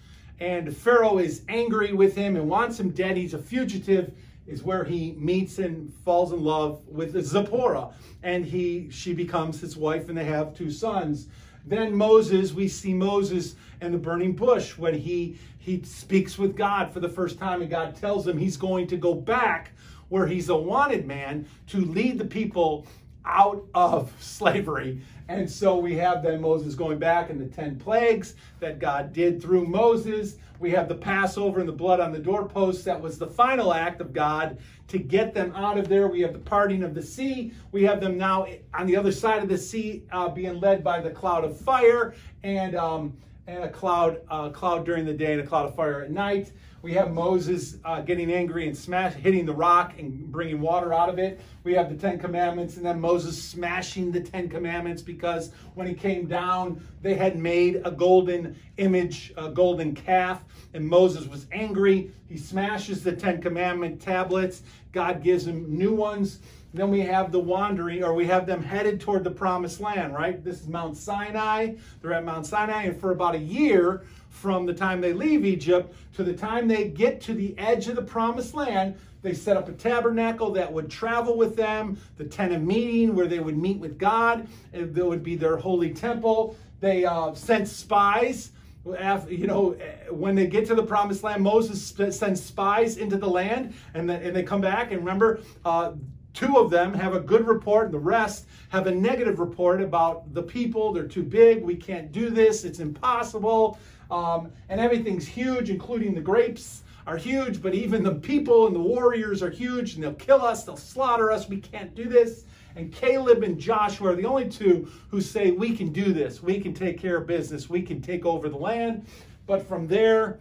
and 0.40 0.76
Pharaoh 0.76 1.18
is 1.18 1.42
angry 1.48 1.92
with 1.92 2.14
him 2.14 2.36
and 2.36 2.48
wants 2.48 2.78
him 2.78 2.90
dead, 2.90 3.16
he's 3.16 3.34
a 3.34 3.38
fugitive. 3.38 4.12
Is 4.46 4.62
where 4.62 4.82
he 4.82 5.12
meets 5.18 5.58
and 5.58 5.92
falls 6.06 6.32
in 6.32 6.42
love 6.42 6.80
with 6.88 7.22
Zipporah, 7.22 7.90
and 8.22 8.46
he 8.46 8.88
she 8.90 9.12
becomes 9.12 9.60
his 9.60 9.76
wife, 9.76 10.08
and 10.08 10.16
they 10.16 10.24
have 10.24 10.54
two 10.54 10.70
sons. 10.70 11.28
Then 11.66 11.94
Moses, 11.94 12.54
we 12.54 12.66
see 12.66 12.94
Moses 12.94 13.56
and 13.82 13.92
the 13.92 13.98
burning 13.98 14.34
bush 14.34 14.78
when 14.78 14.94
he 14.94 15.38
he 15.58 15.82
speaks 15.82 16.38
with 16.38 16.56
God 16.56 16.94
for 16.94 17.00
the 17.00 17.10
first 17.10 17.38
time, 17.38 17.60
and 17.60 17.70
God 17.70 17.94
tells 17.94 18.26
him 18.26 18.38
he's 18.38 18.56
going 18.56 18.86
to 18.86 18.96
go 18.96 19.14
back 19.14 19.72
where 20.08 20.26
he's 20.26 20.48
a 20.48 20.56
wanted 20.56 21.06
man 21.06 21.46
to 21.66 21.84
lead 21.84 22.18
the 22.18 22.24
people 22.24 22.86
out 23.28 23.64
of 23.74 24.12
slavery. 24.20 25.00
And 25.28 25.48
so 25.48 25.76
we 25.76 25.94
have 25.96 26.22
then 26.22 26.40
Moses 26.40 26.74
going 26.74 26.98
back 26.98 27.28
and 27.28 27.38
the 27.38 27.54
10 27.54 27.78
plagues 27.78 28.34
that 28.60 28.78
God 28.78 29.12
did 29.12 29.42
through 29.42 29.66
Moses. 29.66 30.36
We 30.58 30.70
have 30.70 30.88
the 30.88 30.94
Passover 30.94 31.60
and 31.60 31.68
the 31.68 31.72
blood 31.72 32.00
on 32.00 32.12
the 32.12 32.18
doorposts. 32.18 32.82
That 32.84 33.00
was 33.00 33.18
the 33.18 33.26
final 33.26 33.74
act 33.74 34.00
of 34.00 34.14
God 34.14 34.58
to 34.88 34.98
get 34.98 35.34
them 35.34 35.52
out 35.54 35.76
of 35.76 35.88
there. 35.88 36.08
We 36.08 36.22
have 36.22 36.32
the 36.32 36.38
parting 36.38 36.82
of 36.82 36.94
the 36.94 37.02
sea. 37.02 37.52
We 37.72 37.84
have 37.84 38.00
them 38.00 38.16
now 38.16 38.46
on 38.72 38.86
the 38.86 38.96
other 38.96 39.12
side 39.12 39.42
of 39.42 39.50
the 39.50 39.58
sea 39.58 40.02
uh, 40.12 40.30
being 40.30 40.60
led 40.60 40.82
by 40.82 41.00
the 41.00 41.10
cloud 41.10 41.44
of 41.44 41.60
fire 41.60 42.14
and, 42.42 42.74
um, 42.74 43.16
and 43.46 43.64
a 43.64 43.68
cloud, 43.68 44.22
uh, 44.30 44.48
cloud 44.48 44.86
during 44.86 45.04
the 45.04 45.12
day 45.12 45.32
and 45.32 45.42
a 45.42 45.46
cloud 45.46 45.66
of 45.66 45.76
fire 45.76 46.02
at 46.02 46.10
night. 46.10 46.52
We 46.80 46.92
have 46.94 47.12
Moses 47.12 47.76
uh, 47.84 48.02
getting 48.02 48.30
angry 48.32 48.68
and 48.68 48.76
smash, 48.76 49.14
hitting 49.14 49.44
the 49.44 49.52
rock 49.52 49.94
and 49.98 50.30
bringing 50.30 50.60
water 50.60 50.94
out 50.94 51.08
of 51.08 51.18
it. 51.18 51.40
We 51.64 51.74
have 51.74 51.90
the 51.90 51.96
Ten 51.96 52.20
Commandments, 52.20 52.76
and 52.76 52.86
then 52.86 53.00
Moses 53.00 53.42
smashing 53.42 54.12
the 54.12 54.20
Ten 54.20 54.48
Commandments 54.48 55.02
because 55.02 55.50
when 55.74 55.88
he 55.88 55.94
came 55.94 56.26
down, 56.26 56.80
they 57.02 57.14
had 57.14 57.36
made 57.36 57.82
a 57.84 57.90
golden 57.90 58.56
image, 58.76 59.32
a 59.36 59.50
golden 59.50 59.92
calf, 59.92 60.44
and 60.72 60.86
Moses 60.86 61.26
was 61.26 61.46
angry. 61.50 62.12
He 62.28 62.36
smashes 62.36 63.02
the 63.02 63.12
Ten 63.12 63.42
Commandment 63.42 64.00
tablets. 64.00 64.62
God 64.92 65.22
gives 65.22 65.48
him 65.48 65.76
new 65.76 65.92
ones. 65.92 66.38
Then 66.74 66.90
we 66.90 67.00
have 67.00 67.32
the 67.32 67.40
wandering, 67.40 68.04
or 68.04 68.14
we 68.14 68.26
have 68.26 68.46
them 68.46 68.62
headed 68.62 69.00
toward 69.00 69.24
the 69.24 69.30
promised 69.30 69.80
land, 69.80 70.14
right? 70.14 70.44
This 70.44 70.60
is 70.60 70.68
Mount 70.68 70.96
Sinai. 70.96 71.74
They're 72.00 72.12
at 72.12 72.24
Mount 72.24 72.46
Sinai, 72.46 72.84
and 72.84 73.00
for 73.00 73.10
about 73.10 73.34
a 73.34 73.38
year, 73.38 74.04
from 74.28 74.66
the 74.66 74.74
time 74.74 75.00
they 75.00 75.12
leave 75.12 75.44
Egypt 75.44 75.94
to 76.14 76.24
the 76.24 76.32
time 76.32 76.68
they 76.68 76.88
get 76.88 77.20
to 77.22 77.34
the 77.34 77.56
edge 77.58 77.88
of 77.88 77.96
the 77.96 78.02
promised 78.02 78.54
land, 78.54 78.96
they 79.22 79.34
set 79.34 79.56
up 79.56 79.68
a 79.68 79.72
tabernacle 79.72 80.50
that 80.52 80.72
would 80.72 80.90
travel 80.90 81.36
with 81.36 81.56
them, 81.56 81.98
the 82.16 82.24
tent 82.24 82.52
of 82.52 82.62
meeting 82.62 83.14
where 83.14 83.26
they 83.26 83.40
would 83.40 83.58
meet 83.58 83.78
with 83.78 83.98
God, 83.98 84.46
and 84.72 84.94
there 84.94 85.06
would 85.06 85.24
be 85.24 85.34
their 85.34 85.56
holy 85.56 85.92
temple. 85.92 86.56
They 86.80 87.04
uh, 87.04 87.34
sent 87.34 87.68
spies. 87.68 88.52
After, 88.96 89.34
you 89.34 89.46
know, 89.46 89.76
when 90.10 90.34
they 90.34 90.46
get 90.46 90.66
to 90.66 90.74
the 90.74 90.84
promised 90.84 91.22
land, 91.24 91.42
Moses 91.42 91.94
sends 92.16 92.42
spies 92.42 92.96
into 92.96 93.16
the 93.16 93.28
land, 93.28 93.74
and, 93.92 94.08
then, 94.08 94.22
and 94.22 94.34
they 94.34 94.44
come 94.44 94.60
back. 94.60 94.92
And 94.92 95.00
remember, 95.00 95.40
uh, 95.64 95.92
Two 96.38 96.56
of 96.56 96.70
them 96.70 96.94
have 96.94 97.14
a 97.14 97.20
good 97.20 97.48
report, 97.48 97.86
and 97.86 97.94
the 97.94 97.98
rest 97.98 98.46
have 98.68 98.86
a 98.86 98.94
negative 98.94 99.40
report 99.40 99.82
about 99.82 100.32
the 100.34 100.42
people. 100.42 100.92
They're 100.92 101.08
too 101.08 101.24
big. 101.24 101.64
We 101.64 101.74
can't 101.74 102.12
do 102.12 102.30
this. 102.30 102.62
It's 102.62 102.78
impossible. 102.78 103.76
Um, 104.10 104.50
and 104.68 104.80
everything's 104.80 105.26
huge, 105.26 105.70
including 105.70 106.14
the 106.14 106.20
grapes 106.20 106.82
are 107.06 107.16
huge, 107.16 107.62
but 107.62 107.74
even 107.74 108.02
the 108.02 108.14
people 108.14 108.66
and 108.66 108.76
the 108.76 108.80
warriors 108.80 109.42
are 109.42 109.50
huge, 109.50 109.94
and 109.94 110.04
they'll 110.04 110.14
kill 110.14 110.42
us. 110.42 110.64
They'll 110.64 110.76
slaughter 110.76 111.30
us. 111.30 111.48
We 111.48 111.58
can't 111.58 111.94
do 111.94 112.04
this. 112.04 112.44
And 112.76 112.92
Caleb 112.92 113.42
and 113.42 113.58
Joshua 113.58 114.12
are 114.12 114.14
the 114.14 114.26
only 114.26 114.48
two 114.48 114.90
who 115.10 115.20
say, 115.20 115.50
We 115.50 115.74
can 115.74 115.92
do 115.92 116.12
this. 116.12 116.42
We 116.42 116.60
can 116.60 116.74
take 116.74 116.98
care 116.98 117.16
of 117.16 117.26
business. 117.26 117.68
We 117.68 117.82
can 117.82 118.00
take 118.00 118.24
over 118.24 118.48
the 118.48 118.56
land. 118.56 119.06
But 119.46 119.66
from 119.66 119.86
there, 119.88 120.40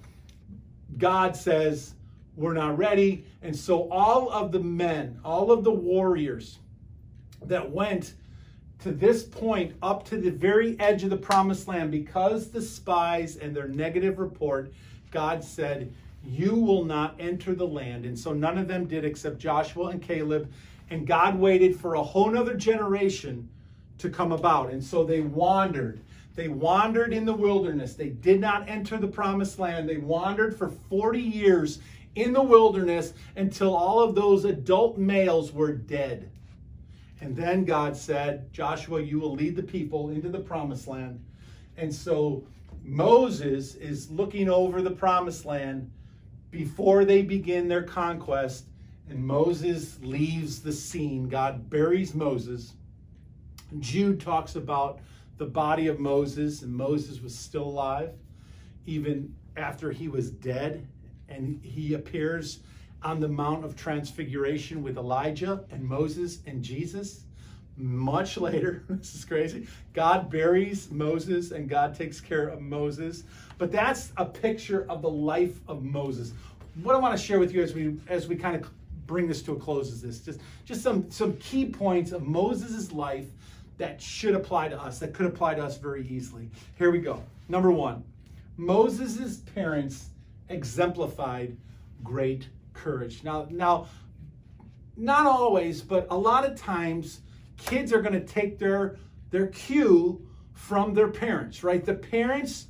God 0.97 1.35
says, 1.35 1.93
we're 2.37 2.53
not 2.53 2.77
ready. 2.77 3.25
And 3.41 3.55
so 3.55 3.89
all 3.89 4.29
of 4.29 4.51
the 4.51 4.59
men, 4.59 5.19
all 5.25 5.51
of 5.51 5.63
the 5.63 5.71
warriors 5.71 6.59
that 7.45 7.69
went 7.69 8.13
to 8.79 8.91
this 8.91 9.23
point 9.23 9.75
up 9.81 10.05
to 10.09 10.17
the 10.17 10.29
very 10.29 10.79
edge 10.79 11.03
of 11.03 11.09
the 11.09 11.17
promised 11.17 11.67
land, 11.67 11.91
because 11.91 12.49
the 12.49 12.61
spies 12.61 13.37
and 13.37 13.55
their 13.55 13.67
negative 13.67 14.19
report, 14.19 14.71
God 15.11 15.43
said, 15.43 15.91
You 16.23 16.55
will 16.55 16.83
not 16.83 17.15
enter 17.19 17.55
the 17.55 17.67
land. 17.67 18.05
And 18.05 18.17
so 18.17 18.33
none 18.33 18.57
of 18.57 18.67
them 18.67 18.85
did 18.85 19.03
except 19.03 19.39
Joshua 19.39 19.87
and 19.87 20.01
Caleb. 20.01 20.51
And 20.89 21.07
God 21.07 21.37
waited 21.37 21.79
for 21.79 21.95
a 21.95 22.03
whole 22.03 22.29
nother 22.29 22.53
generation 22.53 23.49
to 23.97 24.09
come 24.09 24.31
about. 24.31 24.71
And 24.71 24.83
so 24.83 25.03
they 25.03 25.21
wandered. 25.21 25.99
They 26.35 26.47
wandered 26.47 27.13
in 27.13 27.25
the 27.25 27.33
wilderness. 27.33 27.95
They 27.95 28.09
did 28.09 28.39
not 28.39 28.69
enter 28.69 28.97
the 28.97 29.07
promised 29.07 29.57
land. 29.57 29.89
They 29.89 29.97
wandered 29.97 30.55
for 30.55 30.69
40 30.69 31.19
years 31.19 31.79
in 32.13 32.31
the 32.31 32.43
wilderness 32.43 33.13
until 33.35 33.75
all 33.75 33.99
of 33.99 34.13
those 34.13 34.45
adult 34.45 34.97
males 34.97 35.51
were 35.51 35.73
dead. 35.73 36.29
And 37.21 37.35
then 37.35 37.65
God 37.65 37.97
said, 37.97 38.51
Joshua, 38.53 39.01
you 39.01 39.19
will 39.19 39.33
lead 39.33 39.55
the 39.55 39.63
people 39.63 40.09
into 40.09 40.29
the 40.29 40.39
promised 40.39 40.87
land. 40.87 41.23
And 41.75 41.93
so 41.93 42.45
Moses 42.83 43.75
is 43.75 44.09
looking 44.11 44.49
over 44.49 44.81
the 44.81 44.91
promised 44.91 45.45
land 45.45 45.91
before 46.51 47.05
they 47.05 47.21
begin 47.21 47.67
their 47.67 47.83
conquest. 47.83 48.65
And 49.09 49.25
Moses 49.25 49.97
leaves 50.01 50.61
the 50.61 50.73
scene. 50.73 51.27
God 51.27 51.69
buries 51.69 52.13
Moses. 52.13 52.73
Jude 53.79 54.21
talks 54.21 54.55
about 54.55 54.99
the 55.37 55.45
body 55.45 55.87
of 55.87 55.99
Moses, 55.99 56.61
and 56.61 56.73
Moses 56.73 57.21
was 57.21 57.37
still 57.37 57.63
alive 57.63 58.11
even 58.87 59.35
after 59.57 59.91
he 59.91 60.07
was 60.07 60.31
dead 60.31 60.87
and 61.29 61.61
he 61.63 61.93
appears 61.93 62.59
on 63.03 63.19
the 63.19 63.27
Mount 63.27 63.63
of 63.63 63.75
Transfiguration 63.75 64.81
with 64.81 64.97
Elijah 64.97 65.63
and 65.71 65.83
Moses 65.83 66.39
and 66.45 66.63
Jesus. 66.63 67.23
Much 67.77 68.37
later, 68.39 68.83
this 68.89 69.13
is 69.15 69.25
crazy. 69.25 69.67
God 69.93 70.29
buries 70.29 70.89
Moses 70.91 71.51
and 71.51 71.69
God 71.69 71.95
takes 71.95 72.19
care 72.19 72.47
of 72.47 72.61
Moses. 72.61 73.23
But 73.57 73.71
that's 73.71 74.11
a 74.17 74.25
picture 74.25 74.85
of 74.89 75.01
the 75.01 75.09
life 75.09 75.59
of 75.67 75.83
Moses. 75.83 76.33
What 76.81 76.95
I 76.95 76.99
want 76.99 77.17
to 77.17 77.23
share 77.23 77.39
with 77.39 77.53
you 77.53 77.63
as 77.63 77.73
we 77.73 77.97
as 78.07 78.27
we 78.27 78.35
kind 78.35 78.55
of 78.55 78.69
bring 79.07 79.27
this 79.27 79.41
to 79.41 79.53
a 79.53 79.55
close 79.55 79.89
is 79.89 80.01
this 80.01 80.19
just 80.19 80.39
just 80.65 80.81
some 80.83 81.09
some 81.09 81.35
key 81.37 81.65
points 81.65 82.11
of 82.11 82.23
Moses' 82.23 82.91
life 82.91 83.25
that 83.77 84.01
should 84.01 84.35
apply 84.35 84.69
to 84.69 84.79
us, 84.79 84.99
that 84.99 85.13
could 85.13 85.25
apply 85.25 85.55
to 85.55 85.63
us 85.63 85.77
very 85.77 86.07
easily. 86.07 86.49
Here 86.77 86.91
we 86.91 86.99
go. 86.99 87.23
Number 87.47 87.71
one, 87.71 88.03
Moses' 88.57 89.37
parents 89.37 90.09
exemplified 90.49 91.55
great 92.03 92.47
courage. 92.77 93.23
Now, 93.23 93.47
now, 93.49 93.87
not 94.95 95.27
always, 95.27 95.81
but 95.81 96.07
a 96.09 96.17
lot 96.17 96.45
of 96.45 96.59
times, 96.59 97.21
kids 97.57 97.91
are 97.91 98.01
going 98.01 98.13
to 98.13 98.25
take 98.25 98.57
their 98.57 98.97
their 99.29 99.47
cue 99.47 100.25
from 100.53 100.93
their 100.93 101.09
parents, 101.09 101.63
right? 101.63 101.83
The 101.83 101.93
parents, 101.93 102.67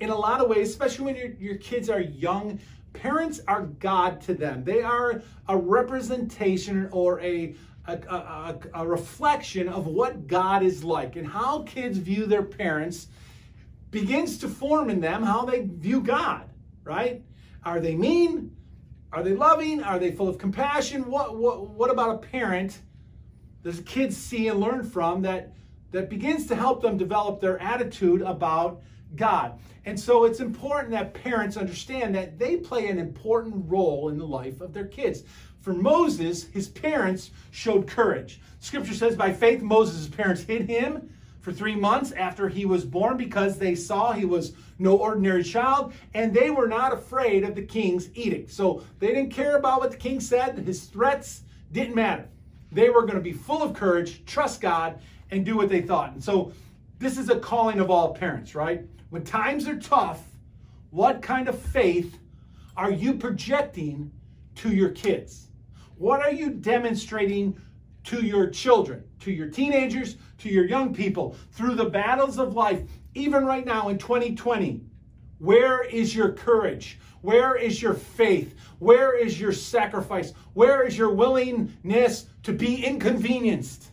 in 0.00 0.10
a 0.10 0.16
lot 0.16 0.40
of 0.40 0.48
ways, 0.48 0.68
especially 0.68 1.06
when 1.06 1.16
your, 1.16 1.30
your 1.32 1.56
kids 1.56 1.88
are 1.88 2.00
young, 2.00 2.60
parents 2.92 3.40
are 3.48 3.62
God 3.62 4.20
to 4.22 4.34
them. 4.34 4.62
They 4.64 4.82
are 4.82 5.22
a 5.48 5.56
representation 5.56 6.88
or 6.92 7.20
a 7.20 7.54
a, 7.86 7.92
a, 7.92 8.58
a 8.74 8.86
reflection 8.86 9.68
of 9.68 9.86
what 9.86 10.26
God 10.26 10.62
is 10.62 10.82
like 10.82 11.16
and 11.16 11.26
how 11.26 11.64
kids 11.64 11.98
view 11.98 12.24
their 12.24 12.42
parents 12.42 13.08
begins 13.90 14.38
to 14.38 14.48
form 14.48 14.88
in 14.88 15.00
them 15.02 15.22
how 15.22 15.44
they 15.44 15.66
view 15.66 16.00
God 16.00 16.48
right? 16.84 17.22
Are 17.64 17.80
they 17.80 17.94
mean? 17.94 18.53
Are 19.14 19.22
they 19.22 19.34
loving? 19.34 19.80
Are 19.80 20.00
they 20.00 20.10
full 20.10 20.28
of 20.28 20.38
compassion? 20.38 21.08
What 21.08 21.36
what 21.36 21.70
what 21.70 21.88
about 21.88 22.16
a 22.16 22.18
parent 22.18 22.80
does 23.62 23.80
kids 23.80 24.16
see 24.16 24.48
and 24.48 24.58
learn 24.58 24.82
from 24.82 25.22
that 25.22 25.52
that 25.92 26.10
begins 26.10 26.48
to 26.48 26.56
help 26.56 26.82
them 26.82 26.96
develop 26.96 27.40
their 27.40 27.60
attitude 27.62 28.22
about 28.22 28.82
God? 29.14 29.60
And 29.84 29.98
so 29.98 30.24
it's 30.24 30.40
important 30.40 30.90
that 30.90 31.14
parents 31.14 31.56
understand 31.56 32.12
that 32.16 32.40
they 32.40 32.56
play 32.56 32.88
an 32.88 32.98
important 32.98 33.70
role 33.70 34.08
in 34.08 34.18
the 34.18 34.26
life 34.26 34.60
of 34.60 34.72
their 34.72 34.86
kids. 34.86 35.22
For 35.60 35.72
Moses, 35.72 36.44
his 36.44 36.68
parents 36.68 37.30
showed 37.52 37.86
courage. 37.86 38.40
Scripture 38.58 38.94
says, 38.94 39.14
by 39.14 39.32
faith, 39.32 39.62
Moses' 39.62 40.08
parents 40.08 40.42
hid 40.42 40.68
him 40.68 41.13
for 41.44 41.52
three 41.52 41.76
months 41.76 42.10
after 42.12 42.48
he 42.48 42.64
was 42.64 42.86
born 42.86 43.18
because 43.18 43.58
they 43.58 43.74
saw 43.74 44.12
he 44.12 44.24
was 44.24 44.54
no 44.78 44.96
ordinary 44.96 45.44
child 45.44 45.92
and 46.14 46.32
they 46.32 46.48
were 46.48 46.66
not 46.66 46.90
afraid 46.90 47.44
of 47.44 47.54
the 47.54 47.60
king's 47.60 48.08
edict. 48.16 48.50
So 48.50 48.82
they 48.98 49.08
didn't 49.08 49.28
care 49.28 49.58
about 49.58 49.80
what 49.80 49.90
the 49.90 49.98
king 49.98 50.20
said, 50.20 50.56
his 50.56 50.84
threats 50.84 51.42
didn't 51.70 51.94
matter. 51.94 52.26
They 52.72 52.88
were 52.88 53.02
going 53.02 53.16
to 53.16 53.20
be 53.20 53.34
full 53.34 53.62
of 53.62 53.74
courage, 53.74 54.24
trust 54.24 54.62
God, 54.62 54.98
and 55.30 55.44
do 55.44 55.54
what 55.54 55.68
they 55.68 55.82
thought. 55.82 56.14
And 56.14 56.24
so 56.24 56.50
this 56.98 57.18
is 57.18 57.28
a 57.28 57.38
calling 57.38 57.78
of 57.78 57.90
all 57.90 58.14
parents, 58.14 58.54
right? 58.54 58.82
When 59.10 59.22
times 59.22 59.68
are 59.68 59.78
tough, 59.78 60.22
what 60.92 61.20
kind 61.20 61.46
of 61.46 61.58
faith 61.58 62.18
are 62.74 62.90
you 62.90 63.12
projecting 63.12 64.10
to 64.56 64.70
your 64.70 64.92
kids? 64.92 65.48
What 65.98 66.22
are 66.22 66.32
you 66.32 66.48
demonstrating 66.48 67.60
to 68.04 68.24
your 68.24 68.48
children, 68.48 69.04
to 69.20 69.30
your 69.30 69.48
teenagers, 69.48 70.16
to 70.44 70.50
your 70.50 70.66
young 70.66 70.94
people 70.94 71.36
through 71.52 71.74
the 71.74 71.86
battles 71.86 72.38
of 72.38 72.54
life, 72.54 72.82
even 73.14 73.46
right 73.46 73.64
now 73.64 73.88
in 73.88 73.96
2020. 73.96 74.82
Where 75.38 75.82
is 75.82 76.14
your 76.14 76.32
courage? 76.32 76.98
Where 77.22 77.56
is 77.56 77.80
your 77.80 77.94
faith? 77.94 78.54
Where 78.78 79.16
is 79.16 79.40
your 79.40 79.52
sacrifice? 79.52 80.34
Where 80.52 80.86
is 80.86 80.98
your 80.98 81.14
willingness 81.14 82.26
to 82.42 82.52
be 82.52 82.84
inconvenienced? 82.84 83.90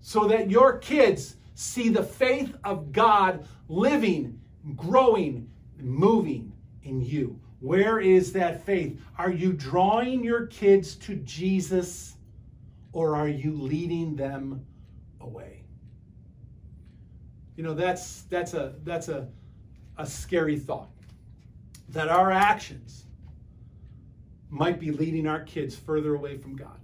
So 0.00 0.28
that 0.28 0.50
your 0.50 0.78
kids 0.78 1.36
see 1.56 1.88
the 1.88 2.04
faith 2.04 2.54
of 2.62 2.92
God 2.92 3.44
living, 3.68 4.40
growing, 4.76 5.50
moving 5.80 6.52
in 6.84 7.00
you. 7.00 7.40
Where 7.58 7.98
is 7.98 8.32
that 8.34 8.64
faith? 8.64 9.00
Are 9.18 9.32
you 9.32 9.52
drawing 9.52 10.22
your 10.22 10.46
kids 10.46 10.94
to 10.96 11.16
Jesus? 11.16 12.14
or 12.94 13.16
are 13.16 13.28
you 13.28 13.52
leading 13.52 14.14
them 14.14 14.64
away? 15.24 15.64
You 17.56 17.62
know, 17.62 17.74
that's 17.74 18.22
that's 18.22 18.54
a 18.54 18.74
that's 18.84 19.08
a 19.08 19.28
a 19.96 20.06
scary 20.06 20.58
thought. 20.58 20.90
That 21.90 22.08
our 22.08 22.32
actions 22.32 23.04
might 24.50 24.80
be 24.80 24.90
leading 24.90 25.26
our 25.26 25.40
kids 25.40 25.76
further 25.76 26.14
away 26.14 26.36
from 26.36 26.56
God. 26.56 26.80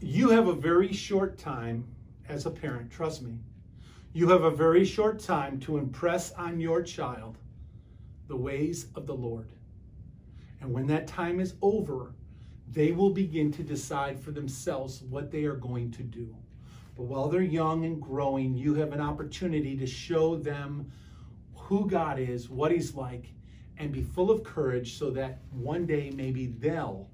You 0.00 0.30
have 0.30 0.48
a 0.48 0.54
very 0.54 0.92
short 0.92 1.38
time 1.38 1.84
as 2.28 2.46
a 2.46 2.50
parent, 2.50 2.90
trust 2.90 3.22
me. 3.22 3.38
You 4.12 4.28
have 4.28 4.42
a 4.42 4.50
very 4.50 4.84
short 4.84 5.20
time 5.20 5.58
to 5.60 5.78
impress 5.78 6.32
on 6.32 6.60
your 6.60 6.82
child 6.82 7.38
the 8.28 8.36
ways 8.36 8.86
of 8.94 9.06
the 9.06 9.14
Lord. 9.14 9.52
And 10.60 10.72
when 10.72 10.86
that 10.88 11.06
time 11.06 11.40
is 11.40 11.54
over, 11.62 12.14
they 12.68 12.92
will 12.92 13.10
begin 13.10 13.52
to 13.52 13.62
decide 13.62 14.18
for 14.18 14.30
themselves 14.30 15.02
what 15.02 15.30
they 15.30 15.44
are 15.44 15.56
going 15.56 15.90
to 15.92 16.02
do. 16.02 16.34
But 16.96 17.04
while 17.04 17.28
they're 17.28 17.42
young 17.42 17.84
and 17.84 18.00
growing, 18.00 18.54
you 18.54 18.74
have 18.74 18.92
an 18.92 19.00
opportunity 19.00 19.76
to 19.76 19.86
show 19.86 20.36
them 20.36 20.90
who 21.54 21.88
God 21.88 22.18
is, 22.18 22.50
what 22.50 22.70
He's 22.70 22.94
like, 22.94 23.32
and 23.78 23.90
be 23.92 24.02
full 24.02 24.30
of 24.30 24.44
courage 24.44 24.98
so 24.98 25.10
that 25.10 25.40
one 25.50 25.86
day 25.86 26.10
maybe 26.14 26.46
they'll 26.46 27.08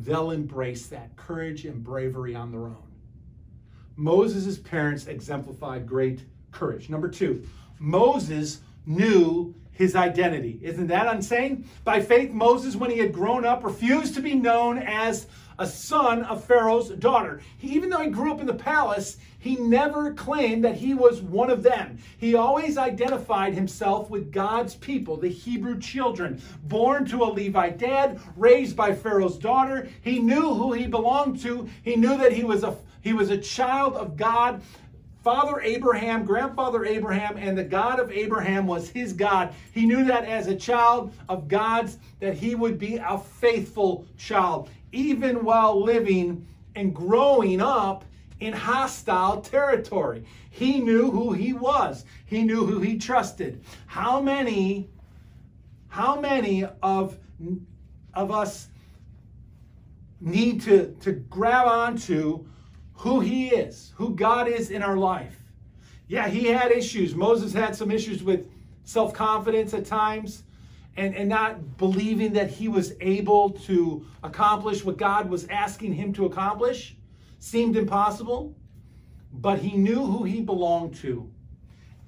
they'll 0.00 0.30
embrace 0.30 0.88
that 0.88 1.16
courage 1.16 1.64
and 1.64 1.82
bravery 1.82 2.34
on 2.34 2.50
their 2.50 2.66
own. 2.66 2.86
Moses' 3.96 4.58
parents 4.58 5.06
exemplified 5.06 5.86
great 5.86 6.24
courage. 6.50 6.90
Number 6.90 7.08
two, 7.08 7.46
Moses 7.78 8.60
knew 8.84 9.54
his 9.76 9.94
identity. 9.94 10.58
Isn't 10.62 10.86
that 10.86 11.14
insane? 11.14 11.68
By 11.84 12.00
faith, 12.00 12.32
Moses, 12.32 12.76
when 12.76 12.90
he 12.90 12.98
had 12.98 13.12
grown 13.12 13.44
up, 13.44 13.62
refused 13.62 14.14
to 14.14 14.22
be 14.22 14.34
known 14.34 14.78
as 14.78 15.26
a 15.58 15.66
son 15.66 16.22
of 16.24 16.44
Pharaoh's 16.44 16.90
daughter. 16.90 17.40
He, 17.58 17.68
even 17.68 17.90
though 17.90 18.00
he 18.00 18.10
grew 18.10 18.32
up 18.32 18.40
in 18.40 18.46
the 18.46 18.54
palace, 18.54 19.18
he 19.38 19.56
never 19.56 20.12
claimed 20.12 20.64
that 20.64 20.76
he 20.76 20.94
was 20.94 21.20
one 21.20 21.50
of 21.50 21.62
them. 21.62 21.98
He 22.18 22.34
always 22.34 22.78
identified 22.78 23.54
himself 23.54 24.10
with 24.10 24.32
God's 24.32 24.74
people, 24.74 25.16
the 25.16 25.28
Hebrew 25.28 25.78
children, 25.78 26.42
born 26.64 27.04
to 27.06 27.22
a 27.22 27.26
Levite 27.26 27.78
dad, 27.78 28.18
raised 28.36 28.76
by 28.76 28.94
Pharaoh's 28.94 29.38
daughter. 29.38 29.88
He 30.00 30.18
knew 30.18 30.54
who 30.54 30.72
he 30.72 30.86
belonged 30.86 31.40
to. 31.42 31.68
He 31.82 31.96
knew 31.96 32.16
that 32.18 32.32
he 32.32 32.44
was 32.44 32.64
a 32.64 32.76
he 33.02 33.12
was 33.12 33.30
a 33.30 33.38
child 33.38 33.94
of 33.94 34.16
God 34.16 34.62
Father 35.26 35.60
Abraham, 35.60 36.24
grandfather 36.24 36.84
Abraham, 36.84 37.36
and 37.36 37.58
the 37.58 37.64
God 37.64 37.98
of 37.98 38.12
Abraham 38.12 38.64
was 38.64 38.90
his 38.90 39.12
God. 39.12 39.52
He 39.72 39.84
knew 39.84 40.04
that 40.04 40.24
as 40.24 40.46
a 40.46 40.54
child 40.54 41.12
of 41.28 41.48
God's, 41.48 41.98
that 42.20 42.36
he 42.36 42.54
would 42.54 42.78
be 42.78 42.98
a 42.98 43.18
faithful 43.18 44.06
child, 44.16 44.70
even 44.92 45.42
while 45.42 45.82
living 45.82 46.46
and 46.76 46.94
growing 46.94 47.60
up 47.60 48.04
in 48.38 48.52
hostile 48.52 49.40
territory. 49.40 50.24
He 50.50 50.78
knew 50.78 51.10
who 51.10 51.32
he 51.32 51.52
was. 51.52 52.04
He 52.26 52.44
knew 52.44 52.64
who 52.64 52.78
he 52.78 52.96
trusted. 52.96 53.64
How 53.86 54.20
many, 54.20 54.88
how 55.88 56.20
many 56.20 56.66
of, 56.84 57.18
of 58.14 58.30
us 58.30 58.68
need 60.20 60.60
to, 60.60 60.96
to 61.00 61.14
grab 61.14 61.66
onto 61.66 62.46
who 62.96 63.20
he 63.20 63.48
is, 63.48 63.92
who 63.96 64.14
God 64.14 64.48
is 64.48 64.70
in 64.70 64.82
our 64.82 64.96
life. 64.96 65.36
Yeah, 66.08 66.28
he 66.28 66.46
had 66.46 66.72
issues. 66.72 67.14
Moses 67.14 67.52
had 67.52 67.74
some 67.74 67.90
issues 67.90 68.22
with 68.22 68.46
self 68.84 69.12
confidence 69.12 69.74
at 69.74 69.84
times 69.84 70.44
and, 70.96 71.14
and 71.14 71.28
not 71.28 71.76
believing 71.76 72.32
that 72.34 72.50
he 72.50 72.68
was 72.68 72.94
able 73.00 73.50
to 73.50 74.06
accomplish 74.22 74.84
what 74.84 74.96
God 74.96 75.28
was 75.28 75.46
asking 75.48 75.94
him 75.94 76.12
to 76.14 76.26
accomplish. 76.26 76.96
Seemed 77.38 77.76
impossible. 77.76 78.54
But 79.32 79.58
he 79.58 79.76
knew 79.76 80.06
who 80.06 80.24
he 80.24 80.40
belonged 80.40 80.94
to, 80.96 81.30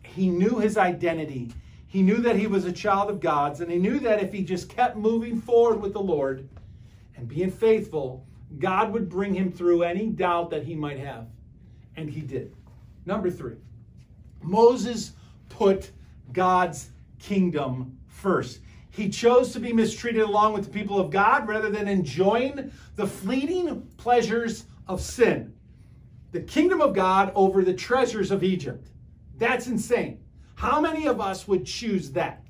he 0.03 0.28
knew 0.28 0.59
his 0.59 0.76
identity. 0.76 1.53
He 1.91 2.03
knew 2.03 2.18
that 2.18 2.36
he 2.36 2.47
was 2.47 2.66
a 2.66 2.72
child 2.72 3.09
of 3.09 3.18
God's, 3.18 3.62
and 3.62 3.70
he 3.70 3.78
knew 3.78 3.99
that 4.01 4.22
if 4.22 4.30
he 4.30 4.43
just 4.43 4.68
kept 4.68 4.95
moving 4.95 5.41
forward 5.41 5.80
with 5.80 5.95
the 5.95 6.03
Lord 6.03 6.47
and 7.16 7.26
being 7.26 7.51
faithful, 7.51 8.26
God 8.59 8.92
would 8.92 9.09
bring 9.09 9.34
him 9.34 9.53
through 9.53 9.82
any 9.82 10.07
doubt 10.07 10.51
that 10.51 10.64
he 10.64 10.74
might 10.74 10.99
have. 10.99 11.26
And 11.96 12.09
he 12.09 12.20
did. 12.20 12.55
Number 13.05 13.30
three, 13.30 13.57
Moses 14.40 15.12
put 15.49 15.90
God's 16.32 16.90
kingdom 17.18 17.99
first. 18.07 18.61
He 18.90 19.09
chose 19.09 19.53
to 19.53 19.61
be 19.61 19.72
mistreated 19.72 20.22
along 20.22 20.55
with 20.55 20.64
the 20.64 20.70
people 20.70 20.99
of 20.99 21.11
God 21.11 21.46
rather 21.46 21.70
than 21.70 21.88
enjoying 21.88 22.72
the 22.96 23.07
fleeting 23.07 23.82
pleasures 23.96 24.64
of 24.86 25.01
sin. 25.01 25.55
The 26.32 26.40
kingdom 26.40 26.80
of 26.80 26.94
God 26.94 27.32
over 27.34 27.62
the 27.62 27.74
treasures 27.74 28.30
of 28.30 28.42
Egypt. 28.42 28.88
That's 29.38 29.66
insane. 29.66 30.20
How 30.57 30.80
many 30.80 31.07
of 31.07 31.20
us 31.20 31.46
would 31.46 31.64
choose 31.64 32.11
that? 32.12 32.42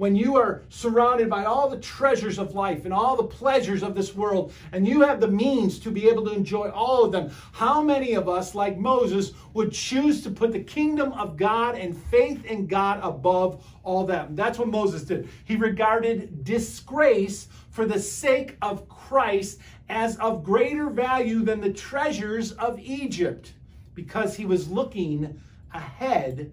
When 0.00 0.16
you 0.16 0.34
are 0.34 0.62
surrounded 0.70 1.28
by 1.28 1.44
all 1.44 1.68
the 1.68 1.76
treasures 1.76 2.38
of 2.38 2.54
life 2.54 2.86
and 2.86 2.94
all 2.94 3.16
the 3.16 3.22
pleasures 3.22 3.82
of 3.82 3.94
this 3.94 4.14
world, 4.14 4.50
and 4.72 4.88
you 4.88 5.02
have 5.02 5.20
the 5.20 5.28
means 5.28 5.78
to 5.78 5.90
be 5.90 6.08
able 6.08 6.24
to 6.24 6.32
enjoy 6.32 6.70
all 6.70 7.04
of 7.04 7.12
them, 7.12 7.30
how 7.52 7.82
many 7.82 8.14
of 8.14 8.26
us, 8.26 8.54
like 8.54 8.78
Moses, 8.78 9.32
would 9.52 9.72
choose 9.72 10.22
to 10.22 10.30
put 10.30 10.52
the 10.52 10.64
kingdom 10.64 11.12
of 11.12 11.36
God 11.36 11.76
and 11.76 11.94
faith 11.94 12.46
in 12.46 12.66
God 12.66 12.98
above 13.02 13.62
all 13.84 14.06
that? 14.06 14.34
That's 14.34 14.58
what 14.58 14.68
Moses 14.68 15.02
did. 15.02 15.28
He 15.44 15.56
regarded 15.56 16.44
disgrace 16.44 17.48
for 17.68 17.84
the 17.84 18.00
sake 18.00 18.56
of 18.62 18.88
Christ 18.88 19.58
as 19.90 20.16
of 20.16 20.42
greater 20.42 20.88
value 20.88 21.42
than 21.42 21.60
the 21.60 21.74
treasures 21.74 22.52
of 22.52 22.80
Egypt 22.80 23.52
because 23.94 24.34
he 24.34 24.46
was 24.46 24.70
looking 24.70 25.38
ahead 25.74 26.52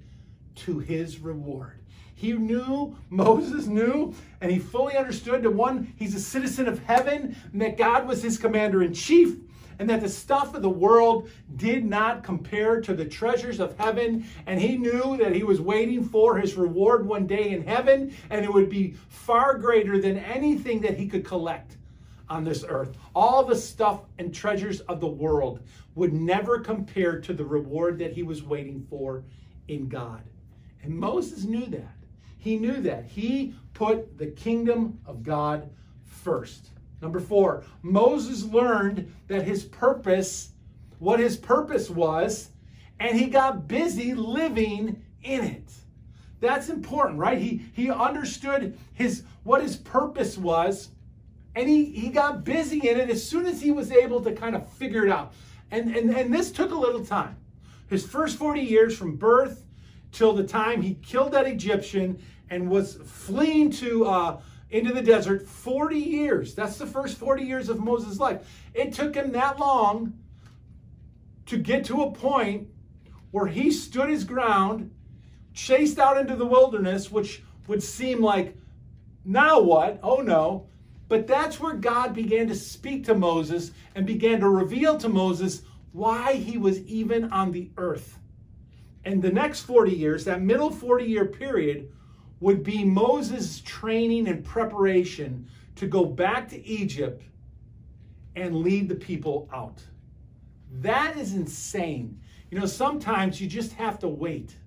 to 0.55 0.79
his 0.79 1.19
reward. 1.19 1.79
He 2.17 2.33
knew, 2.33 2.97
Moses 3.11 3.67
knew, 3.67 4.11
and 4.41 4.51
he 4.51 4.57
fully 4.57 4.97
understood 4.97 5.43
that 5.43 5.51
one, 5.51 5.93
he's 5.97 6.15
a 6.15 6.19
citizen 6.19 6.67
of 6.67 6.79
heaven, 6.79 7.35
and 7.53 7.61
that 7.61 7.77
God 7.77 8.07
was 8.07 8.23
his 8.23 8.39
commander 8.39 8.81
in 8.81 8.91
chief, 8.91 9.35
and 9.77 9.87
that 9.87 10.01
the 10.01 10.09
stuff 10.09 10.55
of 10.55 10.63
the 10.63 10.69
world 10.69 11.29
did 11.57 11.85
not 11.85 12.23
compare 12.23 12.81
to 12.81 12.95
the 12.95 13.05
treasures 13.05 13.59
of 13.59 13.77
heaven. 13.77 14.25
And 14.47 14.59
he 14.59 14.77
knew 14.77 15.15
that 15.17 15.35
he 15.35 15.43
was 15.43 15.61
waiting 15.61 16.03
for 16.03 16.39
his 16.39 16.55
reward 16.55 17.05
one 17.05 17.27
day 17.27 17.51
in 17.51 17.63
heaven, 17.63 18.11
and 18.31 18.43
it 18.43 18.51
would 18.51 18.71
be 18.71 18.95
far 19.09 19.59
greater 19.59 20.01
than 20.01 20.17
anything 20.17 20.81
that 20.81 20.97
he 20.97 21.07
could 21.07 21.23
collect 21.23 21.77
on 22.29 22.43
this 22.43 22.65
earth. 22.67 22.97
All 23.13 23.43
the 23.43 23.55
stuff 23.55 24.01
and 24.17 24.33
treasures 24.33 24.79
of 24.81 24.99
the 24.99 25.07
world 25.07 25.59
would 25.93 26.13
never 26.13 26.57
compare 26.61 27.21
to 27.21 27.33
the 27.33 27.45
reward 27.45 27.99
that 27.99 28.13
he 28.13 28.23
was 28.23 28.41
waiting 28.41 28.87
for 28.89 29.23
in 29.67 29.87
God. 29.87 30.23
And 30.81 30.97
Moses 30.97 31.43
knew 31.43 31.67
that. 31.67 31.96
He 32.37 32.57
knew 32.57 32.81
that. 32.81 33.05
He 33.05 33.55
put 33.73 34.17
the 34.17 34.27
kingdom 34.27 34.99
of 35.05 35.23
God 35.23 35.69
first. 36.03 36.69
Number 37.01 37.19
four, 37.19 37.63
Moses 37.83 38.43
learned 38.43 39.13
that 39.27 39.43
his 39.43 39.63
purpose, 39.63 40.51
what 40.99 41.19
his 41.19 41.37
purpose 41.37 41.89
was, 41.89 42.49
and 42.99 43.17
he 43.17 43.27
got 43.27 43.67
busy 43.67 44.13
living 44.13 45.03
in 45.21 45.43
it. 45.43 45.71
That's 46.39 46.69
important, 46.69 47.19
right? 47.19 47.37
He 47.37 47.65
he 47.73 47.89
understood 47.89 48.77
his 48.93 49.23
what 49.43 49.61
his 49.61 49.77
purpose 49.77 50.37
was, 50.37 50.89
and 51.55 51.67
he, 51.67 51.85
he 51.85 52.09
got 52.09 52.43
busy 52.43 52.87
in 52.87 52.99
it 52.99 53.09
as 53.09 53.27
soon 53.27 53.47
as 53.47 53.61
he 53.61 53.71
was 53.71 53.91
able 53.91 54.21
to 54.21 54.31
kind 54.31 54.55
of 54.55 54.69
figure 54.73 55.05
it 55.05 55.11
out. 55.11 55.33
And, 55.71 55.95
and, 55.95 56.15
and 56.15 56.31
this 56.33 56.51
took 56.51 56.71
a 56.71 56.75
little 56.75 57.03
time. 57.03 57.35
His 57.89 58.05
first 58.05 58.37
40 58.37 58.61
years 58.61 58.95
from 58.95 59.15
birth 59.15 59.63
till 60.17 60.33
the 60.33 60.43
time 60.43 60.81
he 60.81 60.95
killed 60.95 61.31
that 61.31 61.45
Egyptian 61.45 62.19
and 62.49 62.69
was 62.69 62.95
fleeing 63.05 63.69
to 63.69 64.05
uh, 64.05 64.41
into 64.71 64.91
the 64.91 65.01
desert 65.01 65.47
40 65.47 65.97
years. 65.97 66.55
That's 66.55 66.77
the 66.77 66.87
first 66.87 67.17
40 67.17 67.43
years 67.43 67.69
of 67.69 67.79
Moses' 67.79 68.19
life. 68.19 68.41
It 68.73 68.93
took 68.93 69.15
him 69.15 69.31
that 69.33 69.59
long 69.59 70.17
to 71.45 71.57
get 71.57 71.85
to 71.85 72.01
a 72.01 72.11
point 72.11 72.67
where 73.31 73.45
he 73.45 73.71
stood 73.71 74.09
his 74.09 74.23
ground, 74.23 74.91
chased 75.53 75.99
out 75.99 76.17
into 76.17 76.35
the 76.35 76.45
wilderness, 76.45 77.11
which 77.11 77.43
would 77.67 77.83
seem 77.83 78.21
like, 78.21 78.57
now 79.23 79.59
what? 79.59 79.99
Oh 80.01 80.21
no. 80.21 80.67
But 81.09 81.27
that's 81.27 81.59
where 81.59 81.73
God 81.73 82.13
began 82.13 82.47
to 82.47 82.55
speak 82.55 83.05
to 83.05 83.15
Moses 83.15 83.71
and 83.95 84.05
began 84.05 84.39
to 84.39 84.49
reveal 84.49 84.97
to 84.97 85.07
Moses 85.09 85.61
why 85.91 86.33
he 86.33 86.57
was 86.57 86.81
even 86.81 87.31
on 87.31 87.51
the 87.51 87.69
earth. 87.77 88.19
And 89.07 89.21
the 89.21 89.31
next 89.31 89.61
40 89.61 89.93
years, 89.93 90.25
that 90.25 90.41
middle 90.41 90.69
40 90.69 91.05
year 91.05 91.23
period, 91.23 91.89
would 92.41 92.61
be 92.61 92.83
Moses' 92.83 93.61
training 93.61 94.27
and 94.27 94.43
preparation 94.43 95.47
to 95.77 95.87
go 95.87 96.03
back 96.03 96.49
to 96.49 96.67
Egypt 96.67 97.23
and 98.35 98.57
lead 98.57 98.89
the 98.89 98.95
people 98.95 99.47
out. 99.53 99.81
That 100.81 101.15
is 101.15 101.33
insane. 101.33 102.19
You 102.51 102.59
know, 102.59 102.65
sometimes 102.65 103.39
you 103.39 103.47
just 103.47 103.71
have 103.75 103.97
to 103.99 104.09
wait. 104.09 104.57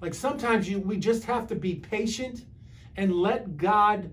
Like 0.00 0.14
sometimes 0.14 0.66
you 0.66 0.78
we 0.78 0.96
just 0.96 1.24
have 1.24 1.46
to 1.48 1.54
be 1.54 1.74
patient 1.74 2.46
and 2.96 3.12
let 3.12 3.58
God 3.58 4.10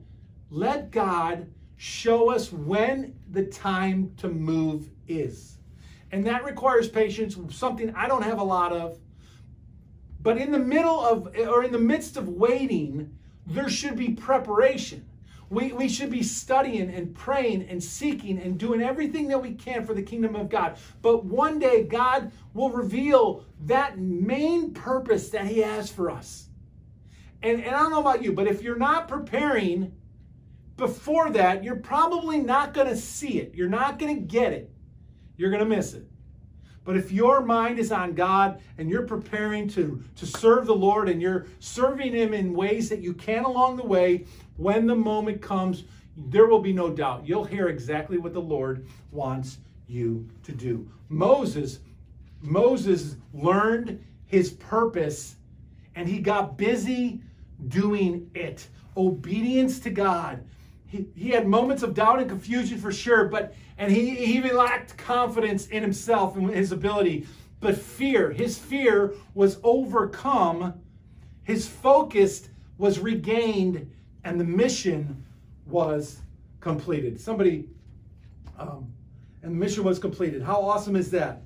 let 0.50 0.92
God 0.92 1.48
show 1.78 2.30
us 2.30 2.52
when 2.52 3.18
the 3.32 3.46
time 3.46 4.12
to 4.18 4.28
move 4.28 4.90
is. 5.08 5.58
And 6.12 6.28
that 6.28 6.44
requires 6.44 6.90
patience, 6.90 7.38
something 7.56 7.96
I 7.96 8.10
don't 8.10 8.24
have 8.24 8.40
a 8.40 8.44
lot 8.44 8.74
of. 8.74 9.00
But 10.24 10.38
in 10.38 10.52
the 10.52 10.60
middle 10.60 11.00
of, 11.00 11.36
or 11.36 11.64
in 11.64 11.72
the 11.72 11.80
midst 11.80 12.18
of 12.18 12.30
waiting, 12.30 13.18
there 13.48 13.70
should 13.70 13.96
be 13.96 14.10
preparation. 14.10 15.06
We, 15.50 15.74
we 15.74 15.90
should 15.90 16.10
be 16.10 16.24
studying 16.24 16.94
and 16.94 17.14
praying 17.14 17.68
and 17.68 17.84
seeking 17.84 18.40
and 18.40 18.58
doing 18.58 18.82
everything 18.82 19.28
that 19.30 19.42
we 19.42 19.54
can 19.54 19.86
for 19.86 19.94
the 19.94 20.02
kingdom 20.02 20.36
of 20.36 20.50
God. 20.50 20.78
But 21.02 21.26
one 21.26 21.60
day, 21.60 21.84
God 21.84 22.32
will 22.54 22.70
reveal 22.70 23.44
that 23.66 23.98
main 23.98 24.74
purpose 24.74 25.30
that 25.30 25.48
He 25.48 25.60
has 25.60 25.92
for 25.92 26.10
us. 26.10 26.48
And, 27.44 27.62
and 27.62 27.76
I 27.76 27.80
don't 27.80 27.92
know 27.92 28.00
about 28.00 28.24
you, 28.24 28.32
but 28.32 28.48
if 28.48 28.62
you're 28.62 28.78
not 28.78 29.08
preparing 29.08 29.92
before 30.78 31.32
that, 31.32 31.64
you're 31.64 31.76
probably 31.76 32.40
not 32.40 32.74
going 32.74 32.88
to 32.88 32.96
see 32.96 33.40
it. 33.40 33.54
You're 33.54 33.70
not 33.70 34.00
going 34.00 34.16
to 34.16 34.22
get 34.22 34.54
it. 34.54 34.72
You're 35.36 35.50
going 35.50 35.64
to 35.64 35.76
miss 35.76 35.94
it. 35.94 36.08
But 36.84 36.98
if 36.98 37.12
your 37.12 37.42
mind 37.42 37.78
is 37.78 37.92
on 37.92 38.14
God 38.14 38.60
and 38.78 38.90
you're 38.90 39.06
preparing 39.06 39.68
to, 39.70 40.04
to 40.16 40.26
serve 40.26 40.66
the 40.66 40.76
Lord 40.76 41.10
and 41.10 41.22
you're 41.22 41.46
serving 41.60 42.14
Him 42.14 42.34
in 42.34 42.54
ways 42.54 42.90
that 42.90 43.00
you 43.00 43.14
can 43.14 43.44
along 43.44 43.78
the 43.78 43.86
way, 43.86 44.26
when 44.58 44.88
the 44.88 44.96
moment 44.96 45.42
comes, 45.42 45.84
there 46.18 46.48
will 46.48 46.60
be 46.60 46.74
no 46.74 46.90
doubt. 46.90 47.28
You'll 47.28 47.44
hear 47.44 47.68
exactly 47.68 48.18
what 48.18 48.34
the 48.34 48.42
Lord 48.42 48.86
wants 49.12 49.58
you 49.88 50.28
to 50.44 50.52
do. 50.52 50.90
Moses, 51.10 51.80
Moses 52.42 53.16
learned 53.34 54.04
his 54.26 54.52
purpose 54.52 55.36
and 55.96 56.08
he 56.08 56.20
got 56.20 56.58
busy 56.58 57.22
doing 57.68 58.30
it. 58.34 58.68
Obedience 58.98 59.80
to 59.80 59.90
God. 59.90 60.44
He, 60.92 61.30
had 61.30 61.48
moments 61.48 61.84
of 61.84 61.94
doubt 61.94 62.20
and 62.20 62.28
confusion 62.28 62.78
for 62.78 62.92
sure, 62.92 63.26
but 63.26 63.56
and 63.78 63.90
he, 63.90 64.10
he 64.10 64.38
even 64.38 64.58
lacked 64.58 64.98
confidence 64.98 65.68
in 65.68 65.82
himself 65.82 66.36
and 66.36 66.50
his 66.50 66.74
ability. 66.74 67.28
But 67.62 67.78
fear, 67.78 68.30
his 68.30 68.58
fear 68.58 69.14
was 69.34 69.58
overcome, 69.64 70.74
his 71.44 71.66
focus 71.66 72.50
was 72.78 73.00
regained, 73.00 73.90
and 74.26 74.38
the 74.38 74.44
mission 74.44 75.24
was 75.66 76.20
completed. 76.60 77.22
Somebody, 77.22 77.70
um, 78.60 78.92
and 79.44 79.54
the 79.54 79.58
mission 79.58 79.86
was 79.86 79.98
completed. 79.98 80.42
How 80.42 80.62
awesome 80.62 80.98
is 80.98 81.10
that? 81.12 81.42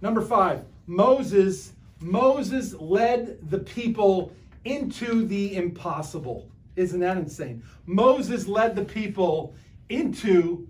Number 0.00 0.22
five, 0.22 0.64
Moses. 0.86 1.72
Moses 2.02 2.72
led 2.72 3.50
the 3.50 3.58
people 3.58 4.32
into 4.64 5.26
the 5.26 5.56
impossible. 5.56 6.49
Isn't 6.76 7.00
that 7.00 7.16
insane? 7.16 7.62
Moses 7.86 8.46
led 8.46 8.76
the 8.76 8.84
people 8.84 9.54
into 9.88 10.68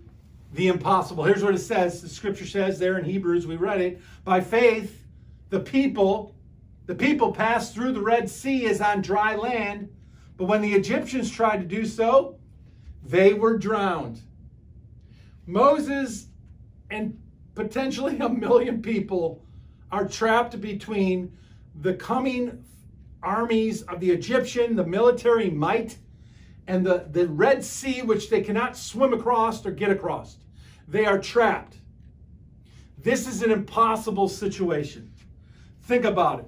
the 0.53 0.67
impossible. 0.67 1.23
Here's 1.23 1.43
what 1.43 1.55
it 1.55 1.59
says. 1.59 2.01
The 2.01 2.09
scripture 2.09 2.45
says 2.45 2.79
there 2.79 2.97
in 2.97 3.05
Hebrews, 3.05 3.47
we 3.47 3.55
read 3.55 3.81
it. 3.81 4.01
By 4.23 4.41
faith, 4.41 5.05
the 5.49 5.59
people, 5.59 6.35
the 6.87 6.95
people 6.95 7.31
passed 7.31 7.73
through 7.73 7.93
the 7.93 8.01
Red 8.01 8.29
Sea 8.29 8.65
as 8.67 8.81
on 8.81 9.01
dry 9.01 9.35
land, 9.35 9.89
but 10.37 10.45
when 10.45 10.61
the 10.61 10.73
Egyptians 10.73 11.29
tried 11.29 11.57
to 11.57 11.65
do 11.65 11.85
so, 11.85 12.37
they 13.03 13.33
were 13.33 13.57
drowned. 13.57 14.21
Moses 15.45 16.27
and 16.89 17.17
potentially 17.55 18.17
a 18.19 18.29
million 18.29 18.81
people 18.81 19.43
are 19.91 20.07
trapped 20.07 20.59
between 20.61 21.37
the 21.81 21.93
coming 21.93 22.63
armies 23.23 23.81
of 23.83 23.99
the 23.99 24.11
Egyptian, 24.11 24.75
the 24.75 24.85
military 24.85 25.49
might, 25.49 25.97
and 26.67 26.85
the, 26.85 27.07
the 27.11 27.27
Red 27.27 27.63
Sea, 27.63 28.01
which 28.01 28.29
they 28.29 28.41
cannot 28.41 28.77
swim 28.77 29.13
across 29.13 29.65
or 29.65 29.71
get 29.71 29.91
across. 29.91 30.37
They 30.87 31.05
are 31.05 31.19
trapped. 31.19 31.77
This 32.97 33.27
is 33.27 33.41
an 33.41 33.51
impossible 33.51 34.27
situation. 34.27 35.11
Think 35.83 36.05
about 36.05 36.39
it. 36.39 36.45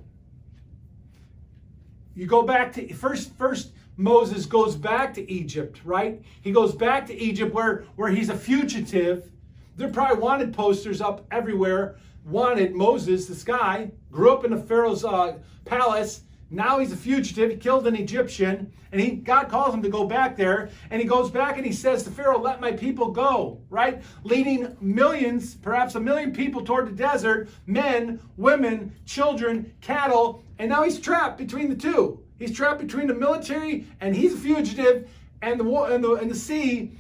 You 2.16 2.28
go 2.28 2.44
back 2.44 2.74
to 2.74 2.94
first 2.94 3.34
first 3.38 3.72
Moses 3.98 4.46
goes 4.46 4.76
back 4.76 5.14
to 5.14 5.32
Egypt, 5.32 5.82
right? 5.84 6.22
He 6.42 6.52
goes 6.52 6.74
back 6.74 7.06
to 7.08 7.16
Egypt 7.16 7.54
where, 7.54 7.86
where 7.96 8.10
he's 8.10 8.30
a 8.30 8.36
fugitive. 8.36 9.30
There 9.78 9.90
probably 9.90 10.22
wanted 10.22 10.54
posters 10.54 11.02
up 11.02 11.26
everywhere. 11.32 11.98
Wanted 12.26 12.74
Moses, 12.74 13.28
this 13.28 13.44
guy, 13.44 13.92
grew 14.12 14.32
up 14.32 14.46
in 14.46 14.52
the 14.52 14.58
Pharaoh's 14.58 15.06
uh, 15.06 15.38
palace. 15.66 16.22
Now 16.54 16.78
he's 16.78 16.92
a 16.92 16.96
fugitive. 16.96 17.50
He 17.50 17.58
killed 17.58 17.88
an 17.88 17.96
Egyptian, 17.96 18.72
and 18.92 19.02
he 19.02 19.12
God 19.16 19.50
calls 19.50 19.74
him 19.74 19.82
to 19.82 19.90
go 19.90 20.06
back 20.06 20.38
there. 20.38 20.70
And 20.92 21.02
he 21.02 21.08
goes 21.08 21.32
back 21.32 21.58
and 21.58 21.66
he 21.66 21.74
says 21.74 22.04
to 22.04 22.12
Pharaoh, 22.12 22.40
"Let 22.40 22.62
my 22.62 22.72
people 22.72 23.10
go." 23.10 23.60
Right, 23.72 24.04
leading 24.24 24.78
millions, 24.80 25.56
perhaps 25.56 25.96
a 25.96 26.00
million 26.00 26.32
people 26.32 26.64
toward 26.64 26.88
the 26.88 26.92
desert: 26.92 27.50
men, 27.66 28.20
women, 28.38 28.94
children, 29.06 29.74
cattle. 29.82 30.44
And 30.60 30.70
now 30.70 30.84
he's 30.84 31.00
trapped 31.00 31.40
between 31.40 31.70
the 31.70 31.76
two. 31.76 32.20
He's 32.38 32.56
trapped 32.56 32.80
between 32.80 33.08
the 33.08 33.16
military, 33.16 33.88
and 34.00 34.16
he's 34.16 34.36
a 34.36 34.38
fugitive, 34.38 35.10
and 35.42 35.60
the 35.60 35.66
and 35.66 36.04
the 36.04 36.14
and 36.14 36.30
the 36.30 36.36
sea, 36.36 36.92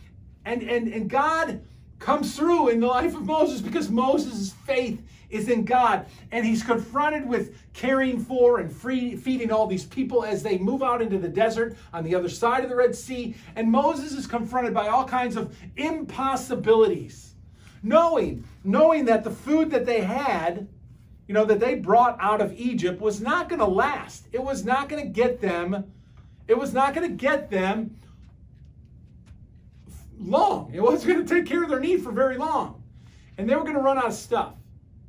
and 0.45 0.64
and 0.64 0.88
and 0.88 1.08
God 1.08 1.62
comes 1.99 2.36
through 2.36 2.70
in 2.70 2.80
the 2.80 2.88
life 2.88 3.16
of 3.16 3.24
Moses 3.24 3.62
because 3.62 3.91
Moses' 3.91 4.51
faith 4.66 4.99
is 5.34 5.49
in 5.49 5.65
God. 5.65 6.05
And 6.31 6.45
he's 6.45 6.63
confronted 6.63 7.27
with 7.27 7.57
caring 7.73 8.23
for 8.23 8.59
and 8.59 8.71
free, 8.71 9.15
feeding 9.15 9.51
all 9.51 9.67
these 9.67 9.86
people 9.86 10.23
as 10.23 10.43
they 10.43 10.57
move 10.57 10.84
out 10.84 11.01
into 11.01 11.17
the 11.17 11.27
desert 11.27 11.75
on 11.91 12.03
the 12.03 12.15
other 12.15 12.29
side 12.29 12.63
of 12.63 12.69
the 12.69 12.75
Red 12.75 12.95
Sea. 12.95 13.36
And 13.55 13.71
Moses 13.71 14.13
is 14.13 14.27
confronted 14.27 14.73
by 14.73 14.88
all 14.88 15.05
kinds 15.05 15.36
of 15.36 15.55
impossibilities. 15.75 17.34
Knowing, 17.81 18.43
knowing 18.63 19.05
that 19.05 19.23
the 19.23 19.31
food 19.31 19.71
that 19.71 19.86
they 19.86 20.01
had, 20.01 20.67
you 21.27 21.34
know, 21.34 21.45
that 21.45 21.59
they 21.59 21.75
brought 21.75 22.17
out 22.21 22.41
of 22.41 22.53
Egypt 22.53 23.01
was 23.01 23.19
not 23.19 23.49
going 23.49 23.59
to 23.59 23.65
last. 23.65 24.27
It 24.31 24.41
was 24.41 24.63
not 24.63 24.88
going 24.88 25.03
to 25.03 25.09
get 25.09 25.41
them, 25.41 25.91
it 26.47 26.57
was 26.57 26.73
not 26.73 26.93
going 26.93 27.09
to 27.09 27.15
get 27.15 27.49
them 27.49 27.97
long. 30.19 30.71
It 30.73 30.81
wasn't 30.81 31.13
going 31.13 31.25
to 31.25 31.36
take 31.36 31.45
care 31.45 31.63
of 31.63 31.69
their 31.69 31.79
need 31.79 32.03
for 32.03 32.11
very 32.11 32.38
long. 32.38 32.84
And 33.38 33.49
they 33.49 33.55
were 33.55 33.63
going 33.63 33.75
to 33.75 33.81
run 33.81 33.97
out 33.97 34.07
of 34.07 34.13
stuff. 34.13 34.53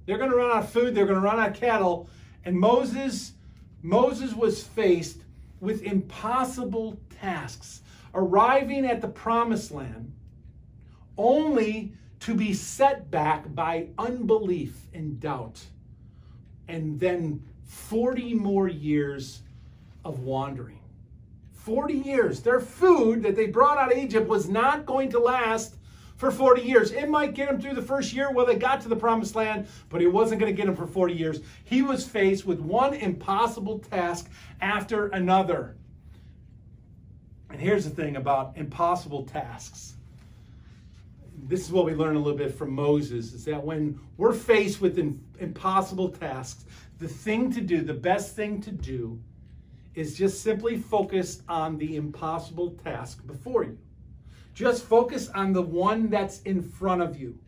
They're 0.07 0.19
going 0.19 0.31
to 0.31 0.37
run 0.37 0.51
out 0.51 0.65
of 0.65 0.71
food, 0.71 0.95
they're 0.95 1.07
going 1.07 1.21
to 1.21 1.25
run 1.25 1.39
out 1.39 1.51
of 1.51 1.57
cattle. 1.57 2.09
And 2.45 2.59
Moses 2.59 3.33
Moses 3.85 4.33
was 4.33 4.65
faced 4.65 5.19
with 5.61 5.83
impossible 5.83 6.99
tasks, 7.21 7.83
arriving 8.15 8.87
at 8.87 9.03
the 9.03 9.09
promised 9.09 9.71
land 9.71 10.11
only 11.19 11.93
to 12.21 12.35
be 12.35 12.55
set 12.55 13.11
back 13.11 13.55
by 13.55 13.89
unbelief 13.99 14.87
and 14.95 15.21
doubt. 15.21 15.63
And 16.67 16.99
then 16.99 17.43
40 17.65 18.33
more 18.33 18.69
years 18.69 19.43
of 20.03 20.21
wandering. 20.21 20.81
40 21.53 21.93
years. 21.93 22.41
Their 22.41 22.61
food 22.61 23.23
that 23.23 23.37
they 23.37 23.49
brought 23.49 23.77
out 23.77 23.93
of 23.93 23.99
Egypt 23.99 24.27
was 24.27 24.49
not 24.49 24.87
going 24.87 25.11
to 25.11 25.19
last 25.19 25.77
for 26.17 26.31
40 26.31 26.63
years. 26.63 26.93
It 26.93 27.09
might 27.09 27.35
get 27.35 27.49
him 27.49 27.61
through 27.61 27.75
the 27.75 27.83
first 27.83 28.13
year 28.13 28.31
while 28.31 28.47
they 28.47 28.57
got 28.57 28.81
to 28.83 28.89
the 28.89 28.97
promised 28.97 29.35
land, 29.35 29.67
but 29.89 30.01
it 30.01 30.09
wasn't 30.09 30.41
going 30.41 30.55
to 30.55 30.57
get 30.57 30.69
him 30.69 30.77
for 30.77 30.87
40 30.87 31.15
years. 31.15 31.41
He 31.65 31.83
was 31.83 32.07
faced 32.07 32.47
with 32.47 32.61
one 32.61 32.95
impossible 32.95 33.81
task 33.81 34.31
after 34.61 35.09
another. 35.09 35.77
And 37.51 37.61
here's 37.61 37.85
the 37.85 37.91
thing 37.91 38.17
about 38.17 38.57
impossible 38.57 39.25
tasks. 39.25 39.95
This 41.47 41.65
is 41.65 41.73
what 41.73 41.85
we 41.85 41.95
learn 41.95 42.17
a 42.17 42.19
little 42.19 42.39
bit 42.39 42.55
from 42.55 42.73
Moses 42.73 43.33
is 43.33 43.45
that 43.45 43.63
when 43.63 44.01
we're 44.17 44.33
faced 44.33 44.81
with 44.81 44.99
impossible 45.39 46.09
tasks, 46.09 46.65
the 46.99 47.09
thing 47.09 47.53
to 47.53 47.61
do, 47.61 47.83
the 47.83 47.93
best 47.93 48.35
thing 48.35 48.61
to 48.63 48.71
do, 48.71 49.21
is 49.95 50.17
just 50.17 50.43
simply 50.43 50.77
focus 50.77 51.43
on 51.49 51.77
the 51.79 51.97
impossible 51.97 52.71
task 52.83 53.25
before 53.27 53.65
you. 53.65 53.79
Just 54.55 54.85
focus 54.85 55.29
on 55.31 55.53
the 55.53 55.63
one 55.63 56.09
that's 56.09 56.41
in 56.43 56.63
front 56.63 57.03
of 57.03 57.19
you. 57.19 57.39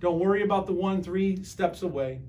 Don't 0.00 0.18
worry 0.18 0.42
about 0.42 0.66
the 0.66 0.72
one 0.72 1.02
three 1.02 1.42
steps 1.44 1.82
away. 1.82 2.20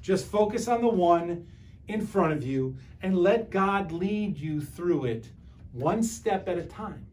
Just 0.00 0.26
focus 0.26 0.68
on 0.68 0.80
the 0.80 0.88
one 0.88 1.48
in 1.88 2.06
front 2.06 2.32
of 2.32 2.44
you 2.44 2.76
and 3.02 3.18
let 3.18 3.50
God 3.50 3.90
lead 3.90 4.38
you 4.38 4.60
through 4.60 5.06
it 5.06 5.28
one 5.72 6.02
step 6.02 6.48
at 6.48 6.56
a 6.56 6.64
time. 6.64 7.04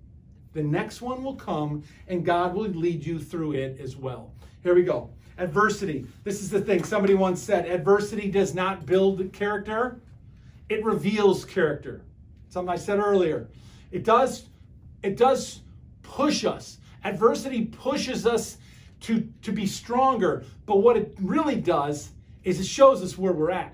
The 0.54 0.64
next 0.64 1.02
one 1.02 1.24
will 1.24 1.36
come 1.36 1.84
and 2.08 2.24
God 2.24 2.54
will 2.54 2.70
lead 2.70 3.06
you 3.06 3.20
through 3.20 3.54
it 3.54 3.80
as 3.80 3.96
well. 3.96 4.32
Here 4.64 4.76
we 4.76 4.84
go. 4.84 5.10
Adversity. 5.38 6.06
This 6.24 6.42
is 6.42 6.50
the 6.50 6.62
thing. 6.62 6.84
Somebody 6.84 7.14
once 7.14 7.42
said 7.42 7.66
adversity 7.66 8.30
does 8.30 8.54
not 8.54 8.86
build 8.86 9.34
character, 9.34 10.00
it 10.70 10.84
reveals 10.84 11.44
character. 11.44 12.02
Something 12.50 12.72
I 12.72 12.78
said 12.78 13.00
earlier. 13.00 13.50
It 13.92 14.04
does 14.04 14.46
it 15.04 15.18
does 15.18 15.62
push 16.08 16.46
us. 16.46 16.78
Adversity 17.04 17.66
pushes 17.66 18.26
us 18.26 18.58
to, 19.02 19.28
to 19.44 19.52
be 19.52 19.66
stronger. 19.66 20.44
But 20.66 20.78
what 20.78 20.98
it 20.98 21.16
really 21.22 21.56
does 21.56 22.10
is 22.44 22.60
it 22.60 22.66
shows 22.66 23.04
us 23.04 23.18
where 23.18 23.34
we're 23.34 23.52
at. 23.52 23.74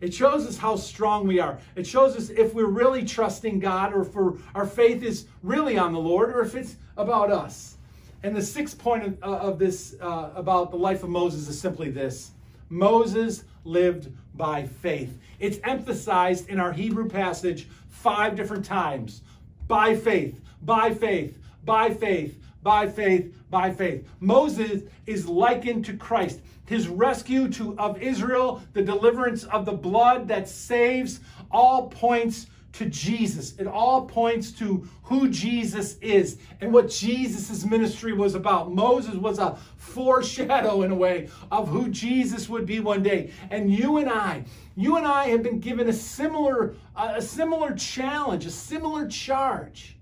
It 0.00 0.12
shows 0.12 0.46
us 0.46 0.58
how 0.58 0.76
strong 0.76 1.26
we 1.26 1.38
are. 1.38 1.58
It 1.76 1.86
shows 1.86 2.16
us 2.16 2.28
if 2.28 2.52
we're 2.52 2.66
really 2.66 3.04
trusting 3.04 3.58
God 3.58 3.94
or 3.94 4.02
if 4.02 4.40
our 4.54 4.66
faith 4.66 5.02
is 5.02 5.26
really 5.42 5.78
on 5.78 5.92
the 5.92 5.98
Lord 5.98 6.30
or 6.30 6.42
if 6.42 6.54
it's 6.54 6.76
about 6.96 7.30
us. 7.30 7.76
And 8.22 8.34
the 8.34 8.42
sixth 8.42 8.78
point 8.78 9.04
of, 9.04 9.22
uh, 9.22 9.36
of 9.36 9.58
this 9.58 9.96
uh, 10.00 10.30
about 10.34 10.70
the 10.70 10.76
life 10.76 11.02
of 11.02 11.10
Moses 11.10 11.48
is 11.48 11.60
simply 11.60 11.90
this 11.90 12.32
Moses 12.68 13.44
lived 13.64 14.12
by 14.34 14.66
faith. 14.66 15.18
It's 15.38 15.58
emphasized 15.64 16.48
in 16.48 16.58
our 16.58 16.72
Hebrew 16.72 17.08
passage 17.08 17.68
five 17.88 18.34
different 18.36 18.64
times 18.64 19.22
by 19.68 19.94
faith, 19.96 20.40
by 20.62 20.92
faith, 20.92 21.38
by 21.64 21.90
faith, 21.90 22.38
by 22.62 22.88
faith, 22.88 23.34
by 23.50 23.72
faith. 23.72 24.06
Moses 24.20 24.82
is 25.06 25.28
likened 25.28 25.84
to 25.86 25.96
Christ. 25.96 26.40
His 26.66 26.88
rescue 26.88 27.48
to, 27.50 27.78
of 27.78 28.00
Israel, 28.00 28.62
the 28.72 28.82
deliverance 28.82 29.44
of 29.44 29.66
the 29.66 29.72
blood 29.72 30.28
that 30.28 30.48
saves, 30.48 31.20
all 31.50 31.88
points 31.88 32.46
to 32.74 32.86
Jesus. 32.86 33.54
It 33.58 33.66
all 33.66 34.06
points 34.06 34.50
to 34.52 34.88
who 35.04 35.28
Jesus 35.28 35.96
is 35.98 36.38
and 36.60 36.72
what 36.72 36.90
Jesus' 36.90 37.64
ministry 37.64 38.12
was 38.12 38.34
about. 38.34 38.72
Moses 38.72 39.14
was 39.14 39.38
a 39.38 39.56
foreshadow, 39.76 40.82
in 40.82 40.90
a 40.90 40.94
way, 40.94 41.28
of 41.52 41.68
who 41.68 41.88
Jesus 41.88 42.48
would 42.48 42.66
be 42.66 42.80
one 42.80 43.02
day. 43.02 43.30
And 43.50 43.72
you 43.72 43.98
and 43.98 44.08
I, 44.08 44.44
you 44.74 44.96
and 44.96 45.06
I 45.06 45.28
have 45.28 45.42
been 45.42 45.60
given 45.60 45.88
a 45.88 45.92
similar, 45.92 46.74
a 46.96 47.22
similar 47.22 47.74
challenge, 47.74 48.46
a 48.46 48.50
similar 48.50 49.06
charge 49.06 49.96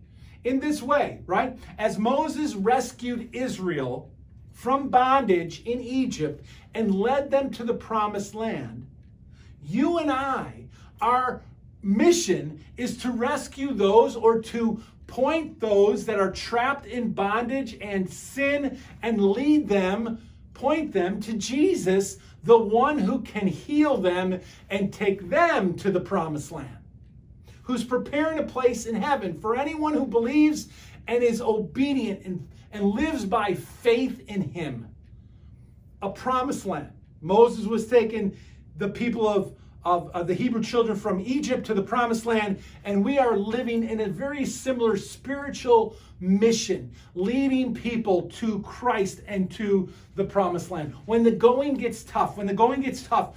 in 0.45 0.61
this 0.61 0.83
way, 0.83 1.21
right? 1.27 1.57
As 1.79 1.99
Moses 1.99 2.55
rescued 2.55 3.35
Israel 3.35 4.11
from 4.53 4.89
bondage 4.89 5.63
in 5.65 5.81
Egypt 5.81 6.45
and 6.75 6.95
led 6.95 7.31
them 7.31 7.51
to 7.51 7.65
the 7.65 7.75
promised 7.75 8.35
land, 8.35 8.87
you 9.65 9.99
and 9.99 10.11
I, 10.11 10.65
our 11.01 11.43
mission 11.83 12.65
is 12.77 12.97
to 12.99 13.11
rescue 13.11 13.73
those 13.73 14.17
or 14.17 14.41
to 14.41 14.83
point 15.07 15.61
those 15.61 16.07
that 16.07 16.19
are 16.19 16.31
trapped 16.31 16.87
in 16.87 17.13
bondage 17.13 17.77
and 17.81 18.09
sin 18.11 18.79
and 19.03 19.21
lead 19.21 19.69
them, 19.69 20.19
point 20.55 20.93
them 20.93 21.21
to 21.21 21.35
Jesus, 21.35 22.19
the 22.45 22.59
one 22.59 22.99
who 22.99 23.21
can 23.21 23.47
heal 23.47 23.97
them 23.97 24.41
and 24.71 24.93
take 24.93 25.29
them 25.29 25.75
to 25.75 25.91
the 25.91 26.01
promised 26.01 26.51
land 26.51 26.82
who's 27.63 27.85
preparing 27.85 28.39
a 28.39 28.43
place 28.43 28.87
in 28.87 28.95
heaven 28.95 29.39
for 29.41 29.57
anyone 29.57 29.95
who 29.95 30.07
believes 30.07 30.69
and 31.07 31.23
is 31.23 31.41
obedient 31.41 32.25
and, 32.25 32.49
and 32.73 32.85
lives 32.85 33.25
by 33.25 33.55
faith 33.55 34.23
in 34.29 34.41
him. 34.41 34.89
A 36.01 36.11
promised 36.11 36.67
land. 36.67 36.93
Moses 37.21 37.67
was 37.67 37.87
taking 37.87 38.37
the 38.77 38.89
people 38.89 39.29
of, 39.29 39.55
of, 39.85 40.11
of, 40.11 40.27
the 40.27 40.35
Hebrew 40.35 40.63
children 40.63 40.97
from 40.97 41.21
Egypt 41.21 41.65
to 41.67 41.75
the 41.75 41.83
promised 41.83 42.27
land, 42.27 42.61
and 42.85 43.05
we 43.05 43.19
are 43.19 43.37
living 43.37 43.89
in 43.89 44.01
a 44.01 44.09
very 44.09 44.45
similar 44.45 44.97
spiritual 44.97 45.97
mission, 46.19 46.93
leading 47.15 47.75
people 47.75 48.23
to 48.23 48.61
Christ 48.61 49.21
and 49.27 49.51
to 49.53 49.89
the 50.17 50.25
promised 50.25 50.71
land. 50.71 50.95
When 51.07 51.23
the 51.23 51.31
going 51.31 51.75
gets 51.75 52.03
tough, 52.03 52.37
when 52.37 52.47
the 52.47 52.55
going 52.55 52.81
gets 52.81 53.03
tough, 53.03 53.37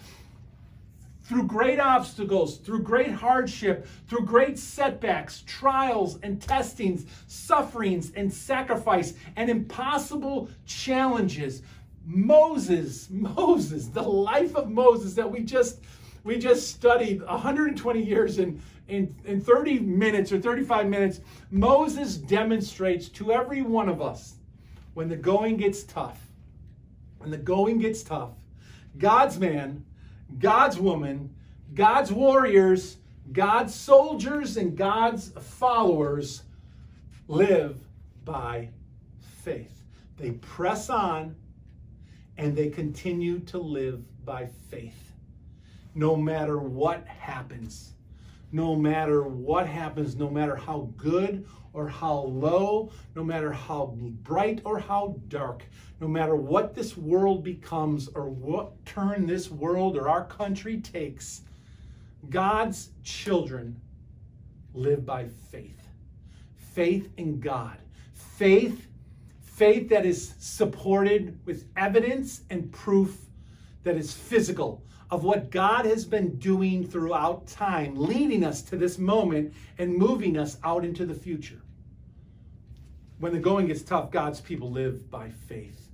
through 1.25 1.47
great 1.47 1.79
obstacles, 1.79 2.57
through 2.57 2.83
great 2.83 3.11
hardship, 3.11 3.87
through 4.07 4.25
great 4.25 4.59
setbacks, 4.59 5.43
trials 5.47 6.19
and 6.21 6.39
testings, 6.41 7.05
sufferings 7.27 8.11
and 8.15 8.31
sacrifice, 8.31 9.15
and 9.35 9.49
impossible 9.49 10.49
challenges. 10.65 11.63
Moses, 12.05 13.09
Moses, 13.11 13.87
the 13.87 14.03
life 14.03 14.55
of 14.55 14.69
Moses 14.69 15.15
that 15.15 15.29
we 15.29 15.41
just 15.41 15.79
we 16.23 16.39
just 16.39 16.69
studied 16.69 17.21
120 17.21 18.01
years 18.01 18.39
in, 18.39 18.59
in, 18.87 19.15
in 19.25 19.39
30 19.39 19.79
minutes 19.79 20.31
or 20.31 20.41
35 20.41 20.87
minutes, 20.87 21.21
Moses 21.51 22.17
demonstrates 22.17 23.09
to 23.09 23.31
every 23.31 23.61
one 23.61 23.87
of 23.87 24.01
us 24.01 24.33
when 24.95 25.07
the 25.07 25.15
going 25.15 25.57
gets 25.57 25.83
tough, 25.83 26.19
when 27.19 27.29
the 27.29 27.37
going 27.37 27.77
gets 27.77 28.01
tough, 28.01 28.31
God's 28.97 29.37
man 29.37 29.85
God's 30.39 30.77
woman, 30.77 31.35
God's 31.73 32.11
warriors, 32.11 32.97
God's 33.31 33.73
soldiers, 33.73 34.57
and 34.57 34.77
God's 34.77 35.29
followers 35.29 36.43
live 37.27 37.77
by 38.23 38.69
faith. 39.43 39.83
They 40.17 40.31
press 40.31 40.89
on 40.89 41.35
and 42.37 42.55
they 42.55 42.69
continue 42.69 43.39
to 43.39 43.57
live 43.57 44.03
by 44.25 44.47
faith. 44.69 45.13
No 45.93 46.15
matter 46.15 46.57
what 46.57 47.05
happens, 47.07 47.94
no 48.51 48.75
matter 48.75 49.23
what 49.23 49.67
happens, 49.67 50.15
no 50.15 50.29
matter 50.29 50.55
how 50.55 50.89
good 50.97 51.45
or 51.73 51.89
how 51.89 52.19
low, 52.19 52.91
no 53.15 53.23
matter 53.23 53.51
how 53.51 53.93
bright 54.23 54.61
or 54.63 54.79
how 54.79 55.15
dark, 55.27 55.63
no 55.99 56.07
matter 56.07 56.35
what 56.35 56.73
this 56.73 56.95
world 56.95 57.43
becomes 57.43 58.07
or 58.15 58.29
what 58.29 58.85
turn 58.85 59.25
this 59.25 59.51
world 59.51 59.97
or 59.97 60.07
our 60.07 60.23
country 60.25 60.79
takes, 60.79 61.41
God's 62.29 62.91
children 63.03 63.79
live 64.73 65.05
by 65.05 65.27
faith. 65.51 65.81
Faith 66.55 67.09
in 67.17 67.39
God. 67.39 67.77
Faith, 68.13 68.87
faith 69.41 69.89
that 69.89 70.05
is 70.05 70.33
supported 70.39 71.39
with 71.45 71.65
evidence 71.77 72.41
and 72.49 72.71
proof 72.71 73.17
that 73.83 73.95
is 73.95 74.11
physical 74.13 74.81
of 75.11 75.23
what 75.23 75.51
God 75.51 75.85
has 75.85 76.05
been 76.05 76.37
doing 76.37 76.85
throughout 76.85 77.47
time, 77.47 77.95
leading 77.95 78.43
us 78.43 78.61
to 78.63 78.77
this 78.77 78.97
moment 78.97 79.53
and 79.77 79.95
moving 79.95 80.37
us 80.37 80.57
out 80.63 80.83
into 80.83 81.05
the 81.05 81.13
future. 81.13 81.61
When 83.19 83.31
the 83.31 83.39
going 83.39 83.67
gets 83.67 83.81
tough, 83.81 84.11
God's 84.11 84.41
people 84.41 84.71
live 84.71 85.09
by 85.09 85.29
faith. 85.29 85.89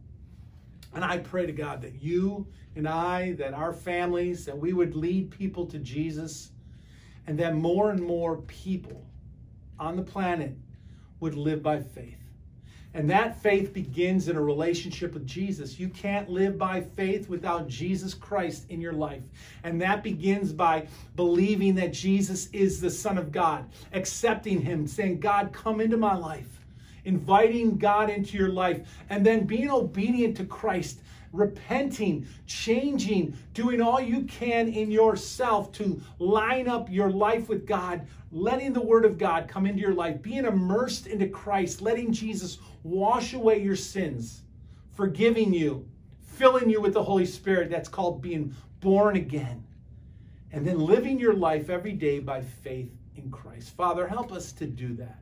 And 0.93 1.03
I 1.03 1.19
pray 1.19 1.45
to 1.45 1.51
God 1.51 1.81
that 1.81 2.01
you 2.01 2.47
and 2.75 2.87
I, 2.87 3.33
that 3.33 3.53
our 3.53 3.73
families, 3.73 4.45
that 4.45 4.57
we 4.57 4.73
would 4.73 4.95
lead 4.95 5.29
people 5.29 5.65
to 5.67 5.77
Jesus, 5.79 6.51
and 7.27 7.37
that 7.39 7.55
more 7.55 7.91
and 7.91 8.01
more 8.01 8.37
people 8.37 9.05
on 9.79 9.95
the 9.95 10.01
planet 10.01 10.55
would 11.19 11.35
live 11.35 11.61
by 11.61 11.79
faith. 11.81 12.20
And 12.93 13.09
that 13.09 13.41
faith 13.41 13.73
begins 13.73 14.27
in 14.27 14.35
a 14.35 14.41
relationship 14.41 15.13
with 15.13 15.25
Jesus. 15.25 15.79
You 15.79 15.87
can't 15.87 16.29
live 16.29 16.57
by 16.57 16.81
faith 16.81 17.29
without 17.29 17.67
Jesus 17.67 18.13
Christ 18.13 18.65
in 18.69 18.81
your 18.81 18.93
life. 18.93 19.23
And 19.63 19.81
that 19.81 20.03
begins 20.03 20.51
by 20.51 20.87
believing 21.15 21.75
that 21.75 21.93
Jesus 21.93 22.49
is 22.51 22.81
the 22.81 22.89
Son 22.89 23.17
of 23.17 23.31
God, 23.31 23.69
accepting 23.93 24.61
Him, 24.61 24.87
saying, 24.87 25.21
God, 25.21 25.53
come 25.53 25.79
into 25.79 25.97
my 25.97 26.15
life 26.15 26.61
inviting 27.05 27.77
God 27.77 28.09
into 28.09 28.37
your 28.37 28.49
life, 28.49 28.87
and 29.09 29.25
then 29.25 29.45
being 29.45 29.69
obedient 29.69 30.37
to 30.37 30.45
Christ, 30.45 30.99
repenting, 31.31 32.27
changing, 32.45 33.37
doing 33.53 33.81
all 33.81 34.01
you 34.01 34.23
can 34.23 34.67
in 34.67 34.91
yourself 34.91 35.71
to 35.73 36.01
line 36.19 36.67
up 36.67 36.89
your 36.89 37.09
life 37.09 37.47
with 37.47 37.65
God, 37.65 38.05
letting 38.31 38.73
the 38.73 38.81
Word 38.81 39.05
of 39.05 39.17
God 39.17 39.47
come 39.47 39.65
into 39.65 39.81
your 39.81 39.93
life, 39.93 40.21
being 40.21 40.45
immersed 40.45 41.07
into 41.07 41.27
Christ, 41.27 41.81
letting 41.81 42.11
Jesus 42.11 42.57
wash 42.83 43.33
away 43.33 43.61
your 43.61 43.75
sins, 43.75 44.41
forgiving 44.93 45.53
you, 45.53 45.87
filling 46.21 46.69
you 46.69 46.81
with 46.81 46.93
the 46.93 47.03
Holy 47.03 47.25
Spirit. 47.25 47.69
That's 47.69 47.89
called 47.89 48.21
being 48.21 48.55
born 48.79 49.15
again. 49.15 49.63
And 50.51 50.67
then 50.67 50.79
living 50.79 51.19
your 51.19 51.33
life 51.33 51.69
every 51.69 51.93
day 51.93 52.19
by 52.19 52.41
faith 52.41 52.91
in 53.15 53.31
Christ. 53.31 53.69
Father, 53.75 54.07
help 54.07 54.31
us 54.31 54.51
to 54.53 54.65
do 54.65 54.95
that. 54.95 55.19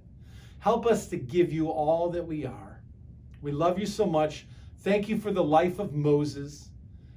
Help 0.60 0.86
us 0.86 1.08
to 1.08 1.18
give 1.18 1.54
you 1.54 1.70
all 1.70 2.10
that 2.10 2.26
we 2.26 2.46
are. 2.46 2.82
We 3.42 3.52
love 3.52 3.80
you 3.80 3.86
so 3.86 4.06
much. 4.06 4.46
Thank 4.82 5.10
you 5.10 5.20
for 5.20 5.32
the 5.32 5.44
life 5.44 5.80
of 5.80 5.94
Moses. 5.94 6.70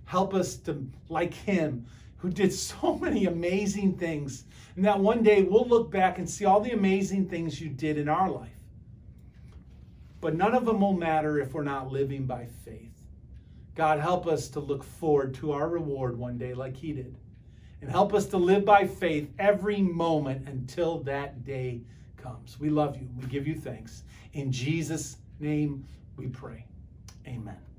Help 0.05 0.35
us 0.35 0.57
to, 0.57 0.87
like 1.09 1.33
him, 1.33 1.87
who 2.17 2.31
did 2.31 2.53
so 2.53 2.97
many 2.99 3.27
amazing 3.27 3.95
things. 3.95 4.45
And 4.77 4.85
that 4.85 4.99
one 4.99 5.23
day 5.23 5.43
we'll 5.43 5.69
look 5.69 5.91
back 5.91 6.19
and 6.19 6.29
see 6.29 6.45
all 6.45 6.61
the 6.61 6.73
amazing 6.73 7.29
things 7.29 7.61
you 7.61 7.69
did 7.69 7.99
in 7.99 8.09
our 8.09 8.31
life. 8.31 8.51
But 10.21 10.37
none 10.37 10.55
of 10.55 10.65
them 10.65 10.81
will 10.81 10.93
matter 10.93 11.41
if 11.41 11.53
we're 11.53 11.65
not 11.65 11.91
living 11.91 12.27
by 12.27 12.47
faith. 12.65 12.93
God, 13.75 13.99
help 13.99 14.27
us 14.27 14.49
to 14.51 14.61
look 14.61 14.85
forward 14.85 15.35
to 15.35 15.53
our 15.53 15.69
reward 15.69 16.17
one 16.17 16.39
day 16.39 16.55
like 16.55 16.77
he 16.77 16.93
did. 16.93 17.17
And 17.81 17.91
help 17.91 18.15
us 18.15 18.27
to 18.27 18.37
live 18.37 18.65
by 18.65 18.87
faith 18.87 19.31
every 19.39 19.83
moment 19.83 20.49
until 20.49 21.01
that 21.01 21.45
day 21.45 21.81
comes. 22.17 22.61
We 22.61 22.71
love 22.71 22.97
you. 22.97 23.09
We 23.21 23.27
give 23.27 23.49
you 23.49 23.57
thanks. 23.57 24.05
In 24.35 24.53
Jesus' 24.53 25.17
name 25.41 25.85
we 26.17 26.29
pray. 26.29 26.67
Amen. 27.27 27.72